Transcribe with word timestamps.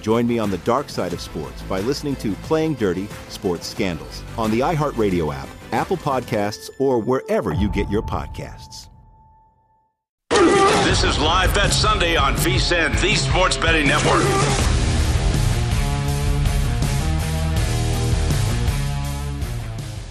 Join 0.00 0.26
me 0.26 0.38
on 0.38 0.50
the 0.50 0.58
dark 0.58 0.88
side 0.88 1.12
of 1.12 1.20
sports 1.20 1.62
by 1.62 1.80
listening 1.80 2.16
to 2.16 2.32
Playing 2.42 2.74
Dirty 2.74 3.08
Sports 3.28 3.66
Scandals 3.66 4.22
on 4.38 4.50
the 4.50 4.60
iHeartRadio 4.60 5.34
app, 5.34 5.48
Apple 5.72 5.96
Podcasts, 5.96 6.70
or 6.78 6.98
wherever 6.98 7.52
you 7.52 7.68
get 7.70 7.88
your 7.90 8.02
podcasts. 8.02 8.88
This 10.84 11.04
is 11.04 11.18
Live 11.18 11.54
Bet 11.54 11.72
Sunday 11.72 12.16
on 12.16 12.34
VSIN, 12.34 13.00
the 13.00 13.14
Sports 13.14 13.56
Betting 13.56 13.86
Network. 13.86 14.69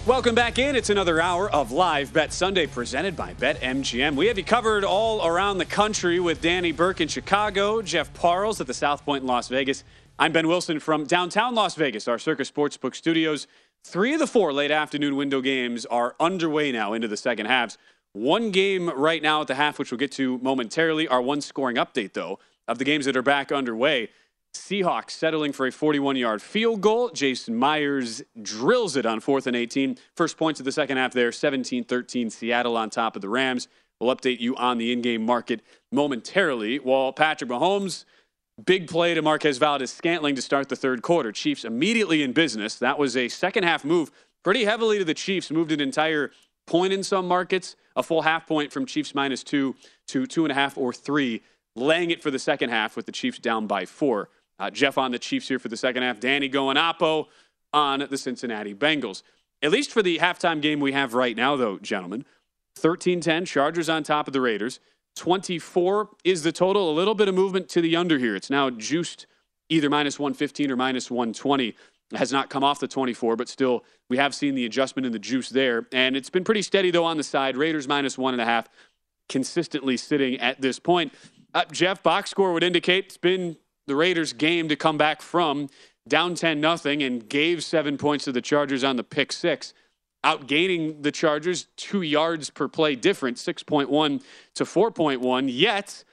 Welcome 0.06 0.34
back 0.34 0.58
in. 0.58 0.76
It's 0.76 0.88
another 0.88 1.20
hour 1.20 1.50
of 1.50 1.72
Live 1.72 2.14
Bet 2.14 2.32
Sunday 2.32 2.66
presented 2.66 3.14
by 3.14 3.34
BetMGM. 3.34 4.16
We 4.16 4.28
have 4.28 4.38
you 4.38 4.44
covered 4.44 4.82
all 4.82 5.26
around 5.26 5.58
the 5.58 5.66
country 5.66 6.18
with 6.18 6.40
Danny 6.40 6.72
Burke 6.72 7.02
in 7.02 7.08
Chicago, 7.08 7.82
Jeff 7.82 8.12
Parles 8.14 8.62
at 8.62 8.66
the 8.66 8.72
South 8.72 9.04
Point 9.04 9.24
in 9.24 9.28
Las 9.28 9.48
Vegas. 9.48 9.84
I'm 10.18 10.32
Ben 10.32 10.48
Wilson 10.48 10.80
from 10.80 11.04
downtown 11.04 11.54
Las 11.54 11.74
Vegas, 11.74 12.08
our 12.08 12.18
Circus 12.18 12.50
Sportsbook 12.50 12.94
studios. 12.94 13.46
Three 13.84 14.14
of 14.14 14.20
the 14.20 14.26
four 14.26 14.54
late 14.54 14.70
afternoon 14.70 15.16
window 15.16 15.42
games 15.42 15.84
are 15.84 16.16
underway 16.18 16.72
now 16.72 16.94
into 16.94 17.06
the 17.06 17.18
second 17.18 17.46
halves. 17.46 17.76
One 18.14 18.52
game 18.52 18.88
right 18.88 19.22
now 19.22 19.42
at 19.42 19.48
the 19.48 19.54
half, 19.54 19.78
which 19.78 19.90
we'll 19.90 19.98
get 19.98 20.12
to 20.12 20.38
momentarily. 20.38 21.08
Our 21.08 21.20
one 21.20 21.42
scoring 21.42 21.76
update, 21.76 22.14
though, 22.14 22.38
of 22.66 22.78
the 22.78 22.84
games 22.86 23.04
that 23.04 23.18
are 23.18 23.22
back 23.22 23.52
underway. 23.52 24.08
Seahawks 24.70 25.10
settling 25.10 25.52
for 25.52 25.66
a 25.66 25.72
41 25.72 26.16
yard 26.16 26.42
field 26.42 26.80
goal. 26.80 27.10
Jason 27.10 27.56
Myers 27.56 28.22
drills 28.40 28.96
it 28.96 29.06
on 29.06 29.20
fourth 29.20 29.46
and 29.46 29.56
18. 29.56 29.98
First 30.16 30.36
points 30.36 30.60
of 30.60 30.64
the 30.64 30.72
second 30.72 30.96
half 30.96 31.12
there 31.12 31.32
17 31.32 31.84
13. 31.84 32.30
Seattle 32.30 32.76
on 32.76 32.90
top 32.90 33.16
of 33.16 33.22
the 33.22 33.28
Rams. 33.28 33.68
We'll 34.00 34.14
update 34.14 34.40
you 34.40 34.56
on 34.56 34.78
the 34.78 34.92
in 34.92 35.02
game 35.02 35.26
market 35.26 35.60
momentarily. 35.92 36.78
While 36.78 37.12
Patrick 37.12 37.50
Mahomes, 37.50 38.04
big 38.64 38.88
play 38.88 39.14
to 39.14 39.22
Marquez 39.22 39.58
Valdes-Scantling 39.58 40.36
to 40.36 40.42
start 40.42 40.68
the 40.68 40.76
third 40.76 41.02
quarter. 41.02 41.32
Chiefs 41.32 41.64
immediately 41.64 42.22
in 42.22 42.32
business. 42.32 42.76
That 42.76 42.98
was 42.98 43.16
a 43.16 43.28
second 43.28 43.64
half 43.64 43.84
move 43.84 44.10
pretty 44.42 44.64
heavily 44.64 44.98
to 44.98 45.04
the 45.04 45.14
Chiefs, 45.14 45.50
moved 45.50 45.72
an 45.72 45.80
entire 45.80 46.30
point 46.66 46.92
in 46.92 47.02
some 47.02 47.28
markets, 47.28 47.76
a 47.96 48.02
full 48.02 48.22
half 48.22 48.46
point 48.46 48.72
from 48.72 48.86
Chiefs 48.86 49.14
minus 49.14 49.42
two 49.42 49.74
to 50.08 50.26
two 50.26 50.44
and 50.44 50.52
a 50.52 50.54
half 50.54 50.78
or 50.78 50.92
three, 50.92 51.42
laying 51.76 52.10
it 52.10 52.22
for 52.22 52.30
the 52.30 52.38
second 52.38 52.70
half 52.70 52.96
with 52.96 53.06
the 53.06 53.12
Chiefs 53.12 53.38
down 53.38 53.66
by 53.66 53.84
four. 53.84 54.28
Uh, 54.60 54.70
Jeff 54.70 54.98
on 54.98 55.10
the 55.10 55.18
Chiefs 55.18 55.48
here 55.48 55.58
for 55.58 55.68
the 55.68 55.76
second 55.76 56.02
half. 56.02 56.20
Danny 56.20 56.46
going 56.46 56.76
Oppo 56.76 57.26
on 57.72 58.06
the 58.10 58.18
Cincinnati 58.18 58.74
Bengals. 58.74 59.22
At 59.62 59.70
least 59.70 59.90
for 59.90 60.02
the 60.02 60.18
halftime 60.18 60.60
game 60.60 60.80
we 60.80 60.92
have 60.92 61.14
right 61.14 61.36
now, 61.36 61.56
though, 61.56 61.78
gentlemen. 61.78 62.26
13 62.76 63.20
10, 63.20 63.46
Chargers 63.46 63.88
on 63.88 64.02
top 64.02 64.26
of 64.26 64.32
the 64.32 64.40
Raiders. 64.40 64.78
24 65.16 66.10
is 66.24 66.42
the 66.42 66.52
total. 66.52 66.90
A 66.90 66.92
little 66.92 67.14
bit 67.14 67.28
of 67.28 67.34
movement 67.34 67.68
to 67.70 67.80
the 67.80 67.96
under 67.96 68.18
here. 68.18 68.36
It's 68.36 68.50
now 68.50 68.70
juiced 68.70 69.26
either 69.70 69.88
minus 69.88 70.18
115 70.18 70.70
or 70.70 70.76
minus 70.76 71.10
120. 71.10 71.68
It 71.68 71.76
has 72.16 72.32
not 72.32 72.50
come 72.50 72.62
off 72.62 72.80
the 72.80 72.88
24, 72.88 73.36
but 73.36 73.48
still, 73.48 73.84
we 74.08 74.18
have 74.18 74.34
seen 74.34 74.54
the 74.54 74.66
adjustment 74.66 75.06
in 75.06 75.12
the 75.12 75.18
juice 75.18 75.48
there. 75.48 75.86
And 75.92 76.16
it's 76.16 76.30
been 76.30 76.44
pretty 76.44 76.62
steady, 76.62 76.90
though, 76.90 77.04
on 77.04 77.16
the 77.16 77.22
side. 77.22 77.56
Raiders 77.56 77.88
minus 77.88 78.18
one 78.18 78.34
and 78.34 78.40
a 78.40 78.46
half, 78.46 78.68
consistently 79.28 79.96
sitting 79.96 80.38
at 80.38 80.60
this 80.60 80.78
point. 80.78 81.12
Uh, 81.54 81.64
Jeff, 81.72 82.02
box 82.02 82.30
score 82.30 82.52
would 82.52 82.62
indicate 82.62 83.06
it's 83.06 83.16
been 83.16 83.56
the 83.90 83.96
Raiders' 83.96 84.32
game 84.32 84.68
to 84.68 84.76
come 84.76 84.96
back 84.96 85.20
from 85.20 85.68
down 86.06 86.36
10 86.36 86.60
nothing 86.60 87.02
and 87.02 87.28
gave 87.28 87.64
seven 87.64 87.98
points 87.98 88.24
to 88.24 88.32
the 88.32 88.40
Chargers 88.40 88.84
on 88.84 88.94
the 88.94 89.02
pick 89.02 89.32
six, 89.32 89.74
outgaining 90.24 91.02
the 91.02 91.10
Chargers 91.10 91.66
two 91.76 92.02
yards 92.02 92.50
per 92.50 92.68
play 92.68 92.94
difference, 92.94 93.44
6.1 93.44 94.22
to 94.54 94.64
4.1. 94.64 95.48
Yet 95.52 96.04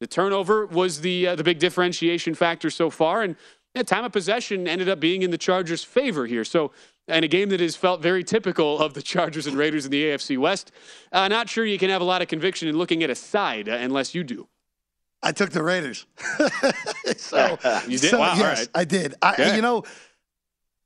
the 0.00 0.06
turnover 0.06 0.64
was 0.64 1.02
the 1.02 1.28
uh, 1.28 1.36
the 1.36 1.44
big 1.44 1.58
differentiation 1.58 2.34
factor 2.34 2.70
so 2.70 2.88
far, 2.88 3.22
and 3.22 3.36
yeah, 3.74 3.82
time 3.82 4.04
of 4.04 4.12
possession 4.12 4.66
ended 4.66 4.88
up 4.88 4.98
being 4.98 5.20
in 5.20 5.30
the 5.30 5.38
Chargers' 5.38 5.84
favor 5.84 6.26
here. 6.26 6.44
So. 6.44 6.72
And 7.08 7.24
a 7.24 7.28
game 7.28 7.50
that 7.50 7.60
has 7.60 7.76
felt 7.76 8.02
very 8.02 8.24
typical 8.24 8.80
of 8.80 8.94
the 8.94 9.00
Chargers 9.00 9.46
and 9.46 9.56
Raiders 9.56 9.84
in 9.84 9.92
the 9.92 10.06
AFC 10.06 10.36
West. 10.36 10.72
Uh, 11.12 11.28
not 11.28 11.48
sure 11.48 11.64
you 11.64 11.78
can 11.78 11.88
have 11.88 12.00
a 12.00 12.04
lot 12.04 12.20
of 12.20 12.26
conviction 12.26 12.66
in 12.66 12.76
looking 12.76 13.04
at 13.04 13.10
a 13.10 13.14
side 13.14 13.68
uh, 13.68 13.74
unless 13.74 14.12
you 14.12 14.24
do. 14.24 14.48
I 15.26 15.32
took 15.32 15.50
the 15.50 15.62
Raiders. 15.62 16.06
so 17.16 17.58
You 17.88 17.98
did? 17.98 18.10
So, 18.10 18.18
Wow, 18.18 18.34
yes, 18.36 18.58
right. 18.60 18.68
I 18.74 18.84
did. 18.84 19.14
I, 19.22 19.32
Okay. 19.34 19.56
You 19.56 19.62
know, 19.62 19.84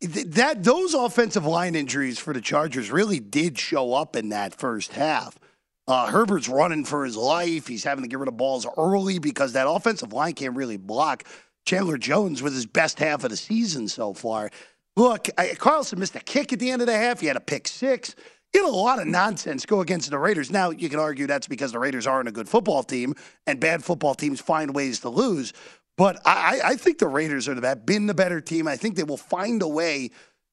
th- 0.00 0.26
that 0.26 0.64
those 0.64 0.94
offensive 0.94 1.46
line 1.46 1.74
injuries 1.74 2.18
for 2.18 2.32
the 2.32 2.40
Chargers 2.40 2.90
really 2.90 3.20
did 3.20 3.58
show 3.58 3.94
up 3.94 4.16
in 4.16 4.30
that 4.30 4.54
first 4.54 4.92
half. 4.92 5.38
Uh, 5.86 6.06
Herbert's 6.06 6.48
running 6.48 6.84
for 6.84 7.04
his 7.04 7.16
life. 7.16 7.66
He's 7.66 7.84
having 7.84 8.04
to 8.04 8.08
get 8.08 8.18
rid 8.18 8.28
of 8.28 8.36
balls 8.36 8.66
early 8.76 9.18
because 9.18 9.54
that 9.54 9.68
offensive 9.68 10.12
line 10.12 10.34
can't 10.34 10.54
really 10.54 10.76
block. 10.76 11.24
Chandler 11.66 11.98
Jones 11.98 12.42
with 12.42 12.54
his 12.54 12.66
best 12.66 12.98
half 12.98 13.24
of 13.24 13.30
the 13.30 13.36
season 13.36 13.88
so 13.88 14.12
far. 14.14 14.50
Look, 14.96 15.28
I, 15.36 15.54
Carlson 15.54 15.98
missed 15.98 16.16
a 16.16 16.20
kick 16.20 16.52
at 16.52 16.58
the 16.58 16.70
end 16.70 16.82
of 16.82 16.86
the 16.86 16.96
half. 16.96 17.20
He 17.20 17.26
had 17.26 17.36
a 17.36 17.40
pick 17.40 17.68
six. 17.68 18.14
You 18.52 18.64
had 18.66 18.72
a 18.72 18.76
lot 18.76 19.00
of 19.00 19.06
nonsense 19.06 19.64
go 19.64 19.80
against 19.80 20.10
the 20.10 20.18
Raiders. 20.18 20.50
Now, 20.50 20.70
you 20.70 20.88
can 20.88 20.98
argue 20.98 21.26
that's 21.26 21.46
because 21.46 21.72
the 21.72 21.78
Raiders 21.78 22.06
aren't 22.06 22.28
a 22.28 22.32
good 22.32 22.48
football 22.48 22.82
team, 22.82 23.14
and 23.46 23.60
bad 23.60 23.84
football 23.84 24.14
teams 24.14 24.40
find 24.40 24.74
ways 24.74 25.00
to 25.00 25.08
lose. 25.08 25.52
But 25.96 26.20
I, 26.24 26.60
I 26.64 26.74
think 26.76 26.98
the 26.98 27.06
Raiders 27.06 27.48
are 27.48 27.54
the, 27.54 27.76
been 27.76 28.06
the 28.06 28.14
better 28.14 28.40
team. 28.40 28.66
I 28.66 28.76
think 28.76 28.96
they 28.96 29.04
will 29.04 29.16
find 29.16 29.62
a 29.62 29.68
way 29.68 30.10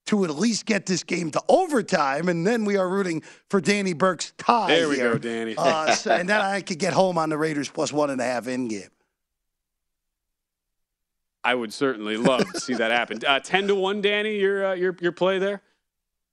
to 0.07 0.23
at 0.25 0.31
least 0.31 0.65
get 0.65 0.85
this 0.85 1.03
game 1.03 1.31
to 1.31 1.41
overtime, 1.49 2.29
and 2.29 2.45
then 2.45 2.65
we 2.65 2.77
are 2.77 2.87
rooting 2.87 3.23
for 3.49 3.59
Danny 3.59 3.93
Burke's 3.93 4.31
tie. 4.37 4.67
There 4.67 4.89
we 4.89 4.97
here. 4.97 5.13
go, 5.13 5.17
Danny. 5.17 5.55
Uh, 5.57 5.93
so- 5.95 6.11
and 6.11 6.29
then 6.29 6.39
I 6.39 6.61
could 6.61 6.79
get 6.79 6.93
home 6.93 7.17
on 7.17 7.29
the 7.29 7.37
Raiders 7.37 7.69
plus 7.69 7.91
one 7.91 8.09
and 8.09 8.21
a 8.21 8.23
half 8.23 8.47
in 8.47 8.67
game. 8.67 8.89
I 11.43 11.55
would 11.55 11.73
certainly 11.73 12.17
love 12.17 12.43
to 12.51 12.59
see 12.59 12.73
that 12.73 12.91
happen. 12.91 13.21
Uh, 13.25 13.39
Ten 13.39 13.67
to 13.67 13.75
one, 13.75 14.01
Danny. 14.01 14.37
Your 14.37 14.67
uh, 14.67 14.73
your 14.73 14.97
your 14.99 15.13
play 15.13 15.39
there. 15.39 15.61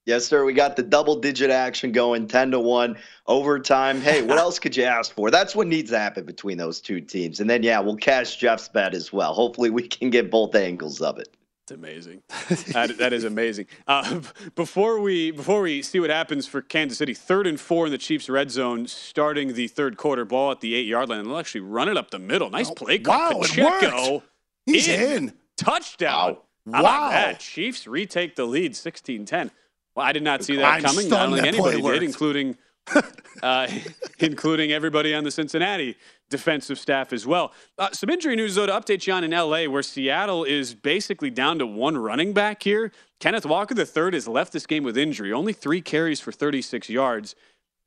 Yes, 0.06 0.26
sir. 0.26 0.44
We 0.44 0.52
got 0.52 0.76
the 0.76 0.82
double 0.82 1.16
digit 1.18 1.50
action 1.50 1.90
going 1.90 2.28
10 2.28 2.50
to 2.50 2.60
1 2.60 2.96
overtime. 3.26 4.00
Hey, 4.00 4.22
what 4.22 4.38
else 4.46 4.58
could 4.58 4.76
you 4.76 4.84
ask 4.84 5.12
for? 5.14 5.30
That's 5.30 5.56
what 5.56 5.66
needs 5.66 5.90
to 5.90 5.98
happen 5.98 6.24
between 6.26 6.58
those 6.58 6.80
two 6.80 7.00
teams. 7.00 7.40
And 7.40 7.48
then, 7.48 7.62
yeah, 7.62 7.80
we'll 7.80 7.96
cash 7.96 8.36
Jeff's 8.36 8.68
bet 8.68 8.94
as 8.94 9.12
well. 9.12 9.32
Hopefully, 9.32 9.70
we 9.70 9.88
can 9.88 10.10
get 10.10 10.30
both 10.30 10.54
angles 10.54 11.00
of 11.00 11.18
it. 11.18 11.28
It's 11.64 11.72
amazing. 11.72 12.20
that, 12.74 12.98
that 12.98 13.14
is 13.14 13.24
amazing. 13.24 13.66
Uh, 13.86 14.20
before 14.54 15.00
we 15.00 15.30
before 15.30 15.62
we 15.62 15.80
see 15.80 15.98
what 15.98 16.10
happens 16.10 16.46
for 16.46 16.60
Kansas 16.60 16.98
City, 16.98 17.14
third 17.14 17.46
and 17.46 17.58
four 17.58 17.86
in 17.86 17.92
the 17.92 17.96
Chiefs' 17.96 18.28
red 18.28 18.50
zone, 18.50 18.86
starting 18.86 19.54
the 19.54 19.68
third 19.68 19.96
quarter, 19.96 20.26
ball 20.26 20.50
at 20.50 20.60
the 20.60 20.74
eight 20.74 20.84
yard 20.86 21.08
line, 21.08 21.20
and 21.20 21.30
they'll 21.30 21.38
actually 21.38 21.62
run 21.62 21.88
it 21.88 21.96
up 21.96 22.10
the 22.10 22.18
middle. 22.18 22.50
Nice 22.50 22.70
play 22.70 22.98
call. 22.98 23.14
wow, 23.36 23.40
it 23.40 23.48
Pacheco 23.48 24.12
worked. 24.16 24.26
He's 24.66 24.88
in. 24.88 25.32
Touchdown. 25.56 26.36
How 26.70 26.82
Wow. 26.82 26.96
about 26.98 27.10
that? 27.12 27.40
Chiefs 27.40 27.86
retake 27.86 28.36
the 28.36 28.44
lead 28.44 28.72
16-10. 28.72 29.50
Well, 29.94 30.06
I 30.06 30.12
did 30.12 30.23
not 30.23 30.43
see 30.44 30.56
that 30.56 30.64
I'm 30.64 30.82
coming. 30.82 31.06
I 31.06 31.08
don't 31.08 31.08
stunned 31.08 31.35
think 31.35 31.46
anybody 31.46 31.82
did, 31.82 32.02
including 32.02 32.56
uh, 33.43 33.69
including 34.19 34.73
everybody 34.73 35.14
on 35.14 35.25
the 35.25 35.31
Cincinnati 35.31 35.96
defensive 36.31 36.79
staff 36.79 37.12
as 37.12 37.26
well. 37.26 37.52
Uh, 37.79 37.91
some 37.93 38.11
injury 38.11 38.35
news, 38.35 38.55
though, 38.55 38.67
to 38.67 38.73
update 38.73 39.06
you 39.06 39.12
on 39.12 39.25
in 39.25 39.31
LA, 39.31 39.64
where 39.64 39.82
Seattle 39.82 40.44
is 40.44 40.75
basically 40.75 41.31
down 41.31 41.58
to 41.58 41.67
one 41.67 41.96
running 41.96 42.32
back 42.32 42.62
here. 42.62 42.93
Kenneth 43.20 43.46
Walker 43.46 43.75
III 43.79 44.12
has 44.12 44.26
left 44.26 44.52
this 44.52 44.67
game 44.67 44.82
with 44.85 44.99
injury, 44.99 45.32
only 45.32 45.52
three 45.52 45.81
carries 45.81 46.20
for 46.20 46.32
36 46.32 46.88
yards. 46.88 47.35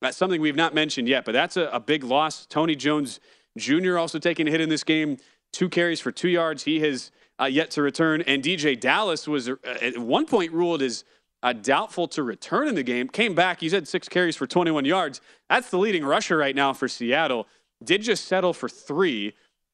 That's 0.02 0.16
something 0.16 0.40
we've 0.40 0.56
not 0.56 0.74
mentioned 0.74 1.08
yet, 1.08 1.26
but 1.26 1.32
that's 1.32 1.58
a, 1.58 1.66
a 1.74 1.80
big 1.80 2.04
loss. 2.04 2.46
Tony 2.46 2.76
Jones 2.76 3.20
Jr. 3.58 3.98
also 3.98 4.20
taking 4.20 4.48
a 4.48 4.52
hit 4.52 4.62
in 4.62 4.70
this 4.70 4.84
game, 4.84 5.18
two 5.52 5.70
carries 5.70 6.00
for 6.00 6.12
two 6.12 6.30
yards. 6.30 6.64
He 6.64 6.80
has 6.82 7.12
uh, 7.42 7.46
yet 7.46 7.72
to 7.72 7.82
return. 7.82 8.22
And 8.22 8.44
DeeJay 8.44 8.80
Dallas 8.80 9.28
was 9.28 9.50
uh, 9.50 9.56
at 9.82 9.98
one 9.98 10.26
point 10.26 10.52
ruled 10.52 10.82
as 10.82 11.04
uh, 11.44 11.54
doubtful 11.54 12.08
to 12.10 12.24
return 12.24 12.68
in 12.68 12.76
the 12.76 12.84
game. 12.84 13.08
Came 13.08 13.36
back. 13.36 13.60
He's 13.60 13.72
had 13.72 13.88
six 13.88 14.10
carries 14.10 14.36
for 14.36 14.48
21 14.48 14.86
yards. 14.86 15.22
That's 15.50 15.70
the 15.70 15.78
leading 15.78 16.06
rusher 16.06 16.38
right 16.38 16.56
now 16.56 16.74
for 16.74 16.88
Seattle. 16.88 17.48
Did 17.84 18.02
just 18.02 18.26
settle 18.26 18.54
for 18.54 18.68
three. 18.68 19.34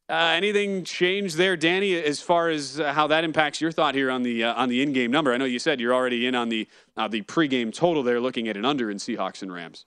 Uh, 0.09 0.33
anything 0.35 0.83
change 0.83 1.35
there, 1.35 1.55
Danny, 1.55 1.95
as 1.95 2.21
far 2.21 2.49
as 2.49 2.79
uh, 2.79 2.91
how 2.91 3.07
that 3.07 3.23
impacts 3.23 3.61
your 3.61 3.71
thought 3.71 3.95
here 3.95 4.11
on 4.11 4.21
the 4.21 4.43
uh, 4.43 4.53
on 4.55 4.67
the 4.67 4.81
in-game 4.81 5.09
number? 5.09 5.33
I 5.33 5.37
know 5.37 5.45
you 5.45 5.59
said 5.59 5.79
you're 5.79 5.93
already 5.93 6.27
in 6.27 6.35
on 6.35 6.49
the 6.49 6.67
uh, 6.97 7.07
the 7.07 7.21
pregame 7.21 7.73
total 7.73 8.03
there, 8.03 8.19
looking 8.19 8.49
at 8.49 8.57
an 8.57 8.65
under 8.65 8.91
in 8.91 8.97
Seahawks 8.97 9.41
and 9.41 9.53
Rams. 9.53 9.85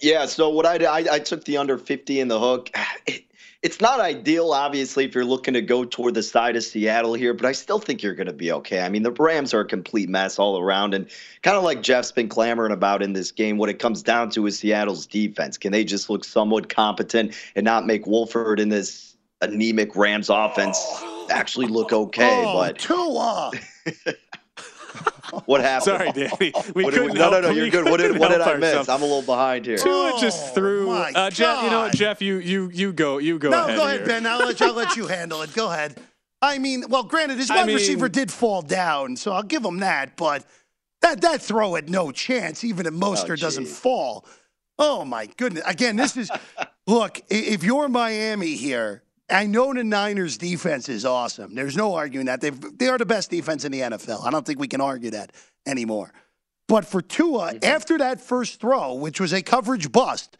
Yeah, 0.00 0.26
so 0.26 0.48
what 0.50 0.66
I 0.66 0.78
did, 0.78 0.86
I, 0.86 1.14
I 1.14 1.18
took 1.18 1.44
the 1.44 1.56
under 1.56 1.76
50 1.76 2.20
in 2.20 2.28
the 2.28 2.38
hook. 2.38 2.70
it's 3.62 3.80
not 3.80 4.00
ideal, 4.00 4.52
obviously, 4.52 5.04
if 5.04 5.14
you're 5.14 5.24
looking 5.24 5.52
to 5.52 5.60
go 5.60 5.84
toward 5.84 6.14
the 6.14 6.22
side 6.22 6.56
of 6.56 6.64
Seattle 6.64 7.12
here, 7.12 7.34
but 7.34 7.44
I 7.44 7.52
still 7.52 7.78
think 7.78 8.02
you're 8.02 8.14
going 8.14 8.26
to 8.26 8.32
be 8.32 8.50
okay. 8.52 8.80
I 8.80 8.88
mean, 8.88 9.02
the 9.02 9.12
Rams 9.12 9.52
are 9.52 9.60
a 9.60 9.66
complete 9.66 10.08
mess 10.08 10.38
all 10.38 10.58
around, 10.58 10.94
and 10.94 11.06
kind 11.42 11.58
of 11.58 11.62
like 11.62 11.82
Jeff's 11.82 12.10
been 12.10 12.28
clamoring 12.28 12.72
about 12.72 13.02
in 13.02 13.12
this 13.12 13.30
game, 13.30 13.58
what 13.58 13.68
it 13.68 13.78
comes 13.78 14.02
down 14.02 14.30
to 14.30 14.46
is 14.46 14.58
Seattle's 14.58 15.06
defense. 15.06 15.58
Can 15.58 15.72
they 15.72 15.84
just 15.84 16.08
look 16.08 16.24
somewhat 16.24 16.70
competent 16.70 17.34
and 17.54 17.64
not 17.64 17.86
make 17.86 18.06
Wolford 18.06 18.60
in 18.60 18.70
this 18.70 19.16
anemic 19.42 19.94
Rams 19.94 20.30
offense 20.30 20.78
actually 21.30 21.66
look 21.66 21.92
okay? 21.92 22.42
oh, 22.46 22.54
but 22.54 22.78
Tua. 22.78 23.50
what 25.46 25.60
happened? 25.60 25.84
Sorry, 25.84 26.12
Danny. 26.12 26.52
We 26.74 26.84
What 26.84 26.94
couldn't 26.94 27.14
no, 27.14 27.30
no, 27.30 27.40
no, 27.40 27.48
we 27.50 27.56
you're 27.56 27.70
good. 27.70 27.84
What 27.84 27.98
did, 28.00 28.18
what 28.18 28.28
did 28.30 28.40
I 28.40 28.54
miss? 28.56 28.68
ourselves. 28.68 28.88
I'm 28.88 29.02
a 29.02 29.04
little 29.04 29.22
behind 29.22 29.66
here. 29.66 29.76
Tua 29.78 30.16
just 30.20 30.50
Oh, 30.50 30.54
threw. 30.54 30.86
my 30.86 31.12
Uh, 31.14 31.30
Jeff, 31.30 31.62
you 31.64 31.70
know 31.70 31.80
what, 31.80 31.94
Jeff? 31.94 32.20
You 32.22 32.38
you 32.38 32.70
you 32.72 32.92
go. 32.92 33.18
You 33.18 33.38
go 33.38 33.50
No, 33.50 33.64
ahead. 33.64 33.76
go 33.76 33.84
ahead, 33.86 33.96
here. 34.00 34.06
Ben. 34.06 34.26
I'll 34.26 34.38
let, 34.38 34.60
you, 34.60 34.66
I'll 34.66 34.72
let 34.74 34.96
you 34.96 35.06
handle 35.06 35.42
it. 35.42 35.52
Go 35.54 35.70
ahead. 35.70 35.96
I 36.42 36.58
mean, 36.58 36.84
well, 36.88 37.02
granted, 37.02 37.38
his 37.38 37.50
I 37.50 37.56
wide 37.56 37.66
mean- 37.66 37.76
receiver 37.76 38.08
did 38.08 38.30
fall 38.32 38.62
down, 38.62 39.16
so 39.16 39.32
I'll 39.32 39.42
give 39.42 39.64
him 39.64 39.78
that. 39.80 40.16
But 40.16 40.44
that 41.02 41.20
that 41.22 41.42
throw 41.42 41.74
had 41.74 41.90
no 41.90 42.12
chance, 42.12 42.64
even 42.64 42.86
if 42.86 42.94
Mostert 42.94 43.40
doesn't 43.40 43.66
fall. 43.66 44.24
Oh 44.78 45.04
my 45.04 45.26
goodness! 45.36 45.62
Again, 45.66 45.96
this 45.96 46.16
is 46.16 46.30
look. 46.86 47.20
If 47.28 47.62
you're 47.62 47.88
Miami 47.88 48.54
here, 48.54 49.02
I 49.30 49.46
know 49.46 49.72
the 49.72 49.84
Niners' 49.84 50.36
defense 50.36 50.88
is 50.88 51.04
awesome. 51.04 51.54
There's 51.54 51.76
no 51.76 51.94
arguing 51.94 52.26
that 52.26 52.40
they 52.40 52.50
they 52.50 52.88
are 52.88 52.98
the 52.98 53.06
best 53.06 53.30
defense 53.30 53.64
in 53.64 53.72
the 53.72 53.80
NFL. 53.80 54.26
I 54.26 54.30
don't 54.30 54.44
think 54.44 54.58
we 54.58 54.68
can 54.68 54.80
argue 54.80 55.10
that 55.10 55.32
anymore. 55.66 56.12
But 56.68 56.84
for 56.84 57.02
Tua, 57.02 57.54
after 57.62 57.98
that 57.98 58.20
first 58.20 58.60
throw, 58.60 58.94
which 58.94 59.20
was 59.20 59.32
a 59.32 59.42
coverage 59.42 59.90
bust, 59.90 60.36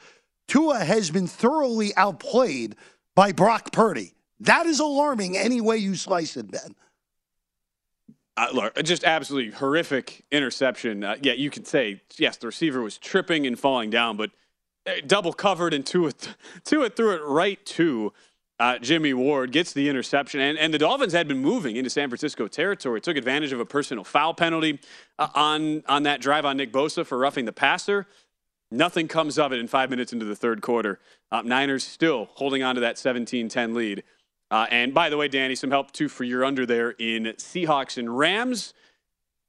Tua 0.46 0.84
has 0.84 1.10
been 1.10 1.26
thoroughly 1.26 1.92
outplayed 1.96 2.76
by 3.16 3.32
Brock 3.32 3.72
Purdy. 3.72 4.14
That 4.40 4.66
is 4.66 4.81
alarming 4.81 5.37
any 5.37 5.60
way 5.60 5.78
you 5.78 5.96
slice 5.96 6.37
it, 6.37 6.50
Ben. 6.50 6.75
Uh, 8.37 8.48
look, 8.54 8.82
just 8.84 9.04
absolutely 9.04 9.52
horrific 9.52 10.25
interception. 10.31 11.04
Uh, 11.04 11.16
yeah, 11.20 11.32
you 11.32 11.50
could 11.50 11.66
say 11.66 12.00
yes, 12.16 12.37
the 12.37 12.46
receiver 12.46 12.81
was 12.81 12.96
tripping 12.96 13.46
and 13.46 13.58
falling 13.58 13.90
down, 13.90 14.16
but 14.16 14.31
uh, 14.87 14.92
double 15.06 15.32
covered 15.32 15.75
and 15.75 15.84
Tua, 15.84 16.12
Tua 16.64 16.90
threw 16.90 17.14
it 17.14 17.22
right 17.25 17.64
to 17.66 18.12
uh, 18.61 18.79
Jimmy 18.79 19.15
Ward, 19.15 19.53
gets 19.53 19.73
the 19.73 19.89
interception, 19.89 20.39
and, 20.39 20.59
and 20.59 20.73
the 20.73 20.79
Dolphins 20.79 21.15
had 21.15 21.27
been 21.27 21.39
moving 21.39 21.77
into 21.77 21.89
San 21.89 22.11
Francisco 22.11 22.47
territory. 22.47 23.01
Took 23.01 23.17
advantage 23.17 23.53
of 23.53 23.59
a 23.59 23.65
personal 23.65 24.05
foul 24.05 24.35
penalty 24.35 24.79
uh, 25.19 25.29
on 25.35 25.83
on 25.89 26.03
that 26.03 26.21
drive 26.21 26.45
on 26.45 26.59
Nick 26.59 26.71
Bosa 26.71 27.05
for 27.05 27.19
roughing 27.19 27.47
the 27.47 27.53
passer. 27.53 28.07
Nothing 28.71 29.09
comes 29.09 29.39
of 29.39 29.53
it 29.53 29.59
in 29.59 29.67
five 29.67 29.91
minutes 29.91 30.12
into 30.12 30.27
the 30.27 30.37
third 30.37 30.61
quarter. 30.61 31.01
Uh, 31.33 31.43
Niners 31.43 31.83
still 31.83 32.29
holding 32.35 32.62
on 32.62 32.77
to 32.77 32.81
that 32.83 32.97
17-10 32.97 33.75
lead. 33.75 34.05
Uh, 34.51 34.67
and 34.71 34.95
by 34.95 35.09
the 35.09 35.17
way, 35.17 35.27
Danny, 35.27 35.57
some 35.57 35.71
help 35.71 35.91
too 35.91 36.09
for 36.09 36.23
your 36.23 36.45
under 36.45 36.65
there 36.65 36.91
in 36.91 37.25
Seahawks 37.39 37.99
and 37.99 38.17
Rams. 38.17 38.75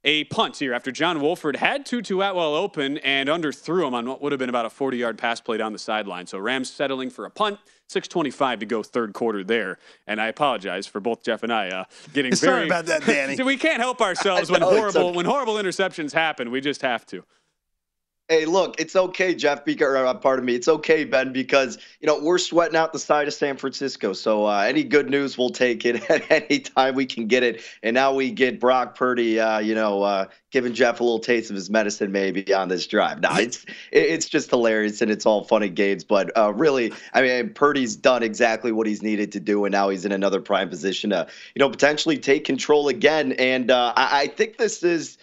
A 0.04 0.24
punt 0.24 0.56
here 0.56 0.74
after 0.74 0.90
John 0.90 1.20
Wolford 1.20 1.54
had 1.54 1.86
Tutu 1.86 2.20
Atwell 2.20 2.56
open 2.56 2.98
and 2.98 3.28
underthrew 3.28 3.86
him 3.86 3.94
on 3.94 4.08
what 4.08 4.20
would 4.20 4.32
have 4.32 4.40
been 4.40 4.48
about 4.48 4.66
a 4.66 4.70
40 4.70 4.96
yard 4.96 5.18
pass 5.18 5.40
play 5.40 5.56
down 5.56 5.72
the 5.72 5.78
sideline. 5.78 6.26
So 6.26 6.38
Rams 6.38 6.68
settling 6.68 7.08
for 7.08 7.24
a 7.24 7.30
punt, 7.30 7.60
6.25 7.92 8.60
to 8.60 8.66
go 8.66 8.82
third 8.82 9.12
quarter 9.12 9.44
there. 9.44 9.78
And 10.06 10.20
I 10.20 10.28
apologize 10.28 10.86
for 10.86 11.00
both 11.00 11.22
Jeff 11.22 11.42
and 11.42 11.52
I 11.52 11.68
uh, 11.68 11.84
getting 12.12 12.34
Sorry 12.34 12.52
very. 12.52 12.66
about 12.66 12.86
that, 12.86 13.04
Danny. 13.04 13.42
we 13.42 13.56
can't 13.56 13.80
help 13.80 14.00
ourselves 14.00 14.50
when 14.50 14.60
know, 14.60 14.70
horrible 14.70 15.08
okay. 15.08 15.16
when 15.16 15.26
horrible 15.26 15.54
interceptions 15.54 16.12
happen. 16.12 16.50
We 16.50 16.60
just 16.60 16.82
have 16.82 17.06
to. 17.06 17.24
Hey, 18.32 18.46
look, 18.46 18.80
it's 18.80 18.96
okay, 18.96 19.34
Jeff. 19.34 19.62
Because, 19.62 19.94
uh, 19.94 20.14
pardon 20.14 20.46
me, 20.46 20.54
it's 20.54 20.66
okay, 20.66 21.04
Ben, 21.04 21.34
because 21.34 21.76
you 22.00 22.06
know 22.06 22.18
we're 22.18 22.38
sweating 22.38 22.76
out 22.76 22.94
the 22.94 22.98
side 22.98 23.28
of 23.28 23.34
San 23.34 23.58
Francisco. 23.58 24.14
So 24.14 24.46
uh, 24.46 24.60
any 24.60 24.84
good 24.84 25.10
news, 25.10 25.36
we'll 25.36 25.50
take 25.50 25.84
it 25.84 26.10
at 26.10 26.24
any 26.30 26.60
time 26.60 26.94
we 26.94 27.04
can 27.04 27.26
get 27.26 27.42
it. 27.42 27.60
And 27.82 27.92
now 27.92 28.14
we 28.14 28.30
get 28.30 28.58
Brock 28.58 28.96
Purdy, 28.96 29.38
uh, 29.38 29.58
you 29.58 29.74
know, 29.74 30.02
uh, 30.02 30.28
giving 30.50 30.72
Jeff 30.72 31.00
a 31.00 31.04
little 31.04 31.18
taste 31.18 31.50
of 31.50 31.56
his 31.56 31.68
medicine, 31.68 32.10
maybe 32.10 32.54
on 32.54 32.68
this 32.68 32.86
drive. 32.86 33.20
Now 33.20 33.36
it's 33.36 33.66
it's 33.90 34.30
just 34.30 34.48
hilarious 34.48 35.02
and 35.02 35.10
it's 35.10 35.26
all 35.26 35.44
fun 35.44 35.62
and 35.62 35.76
games. 35.76 36.02
But 36.02 36.34
uh, 36.34 36.54
really, 36.54 36.90
I 37.12 37.20
mean, 37.20 37.50
Purdy's 37.50 37.96
done 37.96 38.22
exactly 38.22 38.72
what 38.72 38.86
he's 38.86 39.02
needed 39.02 39.30
to 39.32 39.40
do, 39.40 39.66
and 39.66 39.72
now 39.72 39.90
he's 39.90 40.06
in 40.06 40.12
another 40.12 40.40
prime 40.40 40.70
position 40.70 41.10
to, 41.10 41.26
you 41.54 41.60
know, 41.60 41.68
potentially 41.68 42.16
take 42.16 42.44
control 42.44 42.88
again. 42.88 43.32
And 43.32 43.70
uh, 43.70 43.92
I, 43.94 44.22
I 44.22 44.26
think 44.28 44.56
this 44.56 44.82
is. 44.82 45.18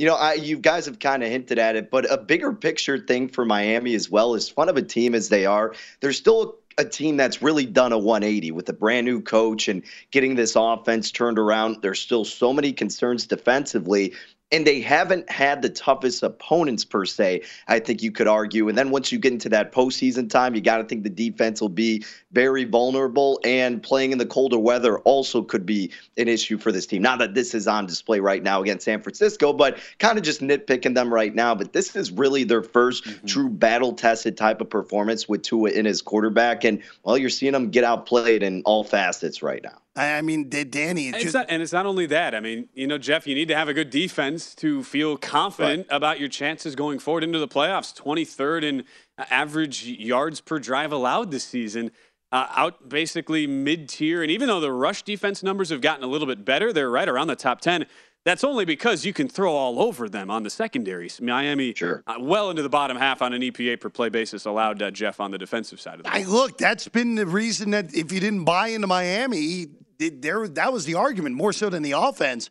You 0.00 0.06
know, 0.06 0.14
I, 0.14 0.32
you 0.32 0.56
guys 0.56 0.86
have 0.86 0.98
kind 0.98 1.22
of 1.22 1.28
hinted 1.28 1.58
at 1.58 1.76
it, 1.76 1.90
but 1.90 2.10
a 2.10 2.16
bigger 2.16 2.54
picture 2.54 2.96
thing 2.96 3.28
for 3.28 3.44
Miami 3.44 3.94
as 3.94 4.08
well, 4.08 4.34
as 4.34 4.48
fun 4.48 4.70
of 4.70 4.78
a 4.78 4.82
team 4.82 5.14
as 5.14 5.28
they 5.28 5.44
are, 5.44 5.74
they're 6.00 6.14
still 6.14 6.56
a 6.78 6.86
team 6.86 7.18
that's 7.18 7.42
really 7.42 7.66
done 7.66 7.92
a 7.92 7.98
180 7.98 8.50
with 8.52 8.66
a 8.70 8.72
brand 8.72 9.04
new 9.04 9.20
coach 9.20 9.68
and 9.68 9.82
getting 10.10 10.36
this 10.36 10.56
offense 10.56 11.10
turned 11.10 11.38
around. 11.38 11.82
There's 11.82 12.00
still 12.00 12.24
so 12.24 12.50
many 12.54 12.72
concerns 12.72 13.26
defensively, 13.26 14.14
and 14.52 14.66
they 14.66 14.80
haven't 14.80 15.30
had 15.30 15.62
the 15.62 15.68
toughest 15.68 16.22
opponents 16.22 16.84
per 16.84 17.04
se. 17.04 17.42
I 17.68 17.78
think 17.78 18.02
you 18.02 18.10
could 18.10 18.26
argue. 18.26 18.68
And 18.68 18.76
then 18.76 18.90
once 18.90 19.12
you 19.12 19.18
get 19.18 19.32
into 19.32 19.48
that 19.50 19.72
postseason 19.72 20.28
time, 20.28 20.54
you 20.54 20.60
got 20.60 20.78
to 20.78 20.84
think 20.84 21.02
the 21.02 21.10
defense 21.10 21.60
will 21.60 21.68
be 21.68 22.04
very 22.32 22.64
vulnerable, 22.64 23.40
and 23.44 23.82
playing 23.82 24.12
in 24.12 24.18
the 24.18 24.26
colder 24.26 24.58
weather 24.58 24.98
also 25.00 25.42
could 25.42 25.66
be 25.66 25.90
an 26.16 26.28
issue 26.28 26.58
for 26.58 26.70
this 26.70 26.86
team. 26.86 27.02
Not 27.02 27.18
that 27.18 27.34
this 27.34 27.54
is 27.54 27.66
on 27.66 27.86
display 27.86 28.20
right 28.20 28.42
now 28.42 28.62
against 28.62 28.84
San 28.84 29.02
Francisco, 29.02 29.52
but 29.52 29.78
kind 29.98 30.16
of 30.16 30.24
just 30.24 30.40
nitpicking 30.40 30.94
them 30.94 31.12
right 31.12 31.34
now. 31.34 31.54
But 31.54 31.72
this 31.72 31.96
is 31.96 32.12
really 32.12 32.44
their 32.44 32.62
1st 32.62 33.02
mm-hmm. 33.02 33.26
true 33.26 33.48
battle 33.48 33.92
tested 33.92 34.36
type 34.36 34.60
of 34.60 34.70
performance 34.70 35.28
with 35.28 35.42
Tua 35.42 35.70
in 35.70 35.84
his 35.84 36.02
quarterback. 36.02 36.64
And, 36.64 36.82
well, 37.02 37.18
you're 37.18 37.30
seeing 37.30 37.52
them 37.52 37.70
get 37.70 37.84
outplayed 37.84 38.42
in 38.42 38.62
all 38.64 38.84
facets 38.84 39.42
right 39.42 39.62
now. 39.62 39.78
I 40.00 40.22
mean, 40.22 40.48
Danny? 40.48 41.08
It 41.08 41.14
It's 41.14 41.22
just, 41.24 41.34
not, 41.34 41.46
and 41.48 41.62
it's 41.62 41.72
not 41.72 41.86
only 41.86 42.06
that. 42.06 42.34
I 42.34 42.40
mean, 42.40 42.68
you 42.74 42.86
know, 42.86 42.98
Jeff, 42.98 43.26
you 43.26 43.34
need 43.34 43.48
to 43.48 43.56
have 43.56 43.68
a 43.68 43.74
good 43.74 43.90
defense 43.90 44.54
to 44.56 44.82
feel 44.82 45.16
confident 45.16 45.86
about 45.90 46.20
your 46.20 46.28
chances 46.28 46.74
going 46.74 46.98
forward 46.98 47.24
into 47.24 47.38
the 47.38 47.48
playoffs. 47.48 47.94
23rd 47.94 48.62
in 48.62 48.84
uh, 49.18 49.24
average 49.30 49.84
yards 49.84 50.40
per 50.40 50.58
drive 50.58 50.92
allowed 50.92 51.30
this 51.30 51.44
season. 51.44 51.90
Uh, 52.32 52.46
out 52.54 52.88
basically 52.88 53.46
mid 53.48 53.88
tier. 53.88 54.22
And 54.22 54.30
even 54.30 54.46
though 54.46 54.60
the 54.60 54.70
rush 54.70 55.02
defense 55.02 55.42
numbers 55.42 55.70
have 55.70 55.80
gotten 55.80 56.04
a 56.04 56.06
little 56.06 56.28
bit 56.28 56.44
better, 56.44 56.72
they're 56.72 56.90
right 56.90 57.08
around 57.08 57.26
the 57.26 57.34
top 57.34 57.60
10. 57.60 57.86
that's 58.24 58.44
only 58.44 58.64
because 58.64 59.04
you 59.04 59.12
can 59.12 59.28
throw 59.28 59.52
all 59.52 59.80
over 59.80 60.08
them 60.08 60.30
on 60.30 60.44
the 60.44 60.50
secondaries. 60.50 61.20
Miami, 61.20 61.74
sure. 61.74 62.04
uh, 62.06 62.14
well 62.20 62.50
into 62.50 62.62
the 62.62 62.68
bottom 62.68 62.96
half 62.96 63.20
on 63.20 63.32
an 63.32 63.42
EPA 63.42 63.80
per 63.80 63.88
play 63.88 64.10
basis, 64.10 64.44
allowed 64.44 64.80
uh, 64.80 64.92
Jeff 64.92 65.18
on 65.18 65.32
the 65.32 65.38
defensive 65.38 65.80
side 65.80 65.98
of 65.98 66.04
the 66.04 66.14
I 66.14 66.22
look, 66.22 66.56
that's 66.56 66.86
been 66.86 67.16
the 67.16 67.26
reason 67.26 67.70
that 67.70 67.92
if 67.94 68.12
you 68.12 68.20
didn't 68.20 68.44
buy 68.44 68.68
into 68.68 68.86
Miami, 68.86 69.66
it, 70.00 70.22
there 70.22 70.48
that 70.48 70.72
was 70.72 70.84
the 70.84 70.94
argument 70.94 71.36
more 71.36 71.52
so 71.52 71.68
than 71.70 71.82
the 71.82 71.92
offense. 71.92 72.50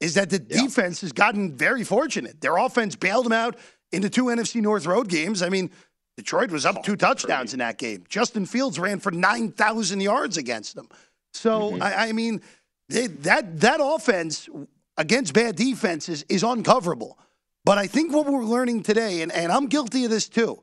Is 0.00 0.14
that 0.14 0.30
the 0.30 0.44
yeah. 0.48 0.62
defense 0.62 1.00
has 1.02 1.12
gotten 1.12 1.56
very 1.56 1.84
fortunate? 1.84 2.40
Their 2.40 2.56
offense 2.56 2.96
bailed 2.96 3.26
them 3.26 3.32
out 3.32 3.56
in 3.92 4.02
the 4.02 4.10
two 4.10 4.24
NFC 4.24 4.60
North 4.62 4.86
road 4.86 5.08
games. 5.08 5.42
I 5.42 5.48
mean, 5.48 5.70
Detroit 6.16 6.50
was 6.50 6.64
up 6.64 6.82
two 6.82 6.96
touchdowns 6.96 7.52
in 7.52 7.58
that 7.58 7.78
game. 7.78 8.04
Justin 8.08 8.46
Fields 8.46 8.78
ran 8.78 9.00
for 9.00 9.10
nine 9.10 9.52
thousand 9.52 10.00
yards 10.00 10.36
against 10.36 10.74
them. 10.74 10.88
So 11.32 11.72
mm-hmm. 11.72 11.82
I, 11.82 12.08
I, 12.08 12.12
mean, 12.12 12.40
they, 12.88 13.06
that 13.08 13.60
that 13.60 13.80
offense 13.82 14.48
against 14.96 15.34
bad 15.34 15.56
defenses 15.56 16.24
is 16.28 16.42
uncoverable. 16.42 17.18
But 17.64 17.78
I 17.78 17.86
think 17.86 18.12
what 18.12 18.26
we're 18.26 18.44
learning 18.44 18.82
today, 18.82 19.22
and, 19.22 19.30
and 19.32 19.52
I'm 19.52 19.66
guilty 19.66 20.04
of 20.04 20.10
this 20.10 20.28
too, 20.28 20.62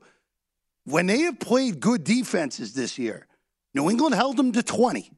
when 0.84 1.06
they 1.06 1.20
have 1.20 1.38
played 1.38 1.80
good 1.80 2.02
defenses 2.02 2.74
this 2.74 2.98
year, 2.98 3.26
New 3.74 3.88
England 3.90 4.14
held 4.14 4.36
them 4.36 4.52
to 4.52 4.62
20. 4.62 5.12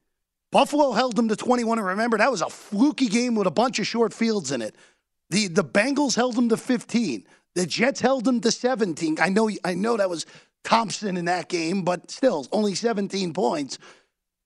Buffalo 0.52 0.92
held 0.92 1.16
them 1.16 1.28
to 1.28 1.37
21. 1.37 1.78
And 1.78 1.87
remember, 1.87 2.19
that 2.19 2.30
was 2.30 2.42
a 2.42 2.50
fluky 2.50 3.07
game 3.07 3.35
with 3.35 3.47
a 3.47 3.52
bunch 3.52 3.78
of 3.78 3.87
short 3.87 4.12
fields 4.12 4.50
in 4.50 4.62
it. 4.62 4.75
The, 5.30 5.47
the 5.49 5.64
Bengals 5.64 6.16
held 6.16 6.35
them 6.35 6.49
to 6.49 6.57
15. 6.57 7.25
The 7.54 7.66
Jets 7.66 8.00
held 8.00 8.25
them 8.25 8.40
to 8.40 8.50
17. 8.50 9.19
I 9.21 9.28
know, 9.28 9.50
I 9.64 9.75
know 9.75 9.97
that 9.97 10.11
was 10.11 10.26
Thompson 10.64 11.16
in 11.16 11.26
that 11.26 11.49
game, 11.49 11.83
but 11.83 12.11
still, 12.11 12.47
only 12.52 12.75
17 12.75 13.33
points 13.33 13.78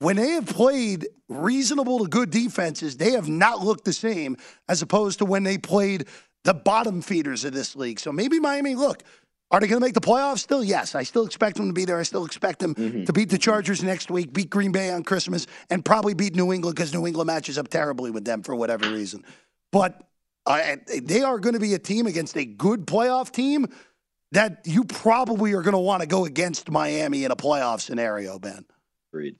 when 0.05 0.17
they 0.17 0.33
have 0.33 0.47
played 0.47 1.07
reasonable 1.29 2.01
to 2.01 2.09
good 2.09 2.31
defenses, 2.31 2.97
they 2.97 3.13
have 3.13 3.29
not 3.29 3.61
looked 3.61 3.85
the 3.85 3.93
same 3.93 4.37
as 4.69 4.83
opposed 4.83 5.19
to 5.19 5.25
when 5.25 5.45
they 5.45 5.57
played 5.57 6.07
the 6.45 6.55
bottom 6.55 7.01
feeders 7.01 7.45
of 7.45 7.55
this 7.55 7.75
league. 7.75 7.99
So 7.99 8.13
maybe 8.13 8.39
Miami, 8.39 8.75
look, 8.75 9.03
are 9.51 9.61
they 9.61 9.67
going 9.67 9.81
to 9.81 9.85
make 9.85 9.95
the 9.95 10.01
playoffs 10.01 10.39
still? 10.39 10.65
Yes. 10.65 10.95
I 10.95 11.03
still 11.03 11.27
expect 11.27 11.57
them 11.57 11.69
to 11.69 11.73
be 11.73 11.85
there. 11.85 11.99
I 11.99 12.03
still 12.03 12.25
expect 12.25 12.59
them 12.59 12.75
mm-hmm. 12.75 13.05
to 13.05 13.13
beat 13.13 13.31
the 13.31 13.39
Chargers 13.39 13.83
next 13.83 14.11
week, 14.11 14.33
beat 14.33 14.51
Green 14.51 14.73
Bay 14.73 14.91
on 14.91 15.05
Christmas, 15.05 15.47
and 15.71 15.85
probably 15.85 16.15
beat 16.15 16.35
New 16.35 16.53
England 16.53 16.77
because 16.77 16.93
New 16.93 17.07
England 17.07 17.27
matches 17.27 17.59
up 17.59 17.69
terribly 17.69 18.11
with 18.11 18.25
them 18.25 18.43
for 18.43 18.57
whatever 18.57 18.91
reason. 18.91 19.25
But 19.71 20.03
uh, 20.47 20.77
they 21.03 21.23
are 21.23 21.39
going 21.39 21.55
to 21.55 21.61
be 21.61 21.75
a 21.75 21.79
team 21.79 22.07
against 22.07 22.37
a 22.37 22.45
good 22.45 22.87
playoff 22.87 23.31
team 23.31 23.67
that 24.33 24.63
you 24.65 24.85
probably 24.85 25.53
are 25.53 25.63
going 25.63 25.73
to 25.73 25.79
want 25.79 26.03
to 26.03 26.09
go 26.09 26.25
against 26.25 26.71
Miami 26.71 27.25
in 27.25 27.31
a 27.31 27.37
playoff 27.37 27.81
scenario, 27.81 28.39
Ben. 28.39 28.65
Agreed 29.13 29.37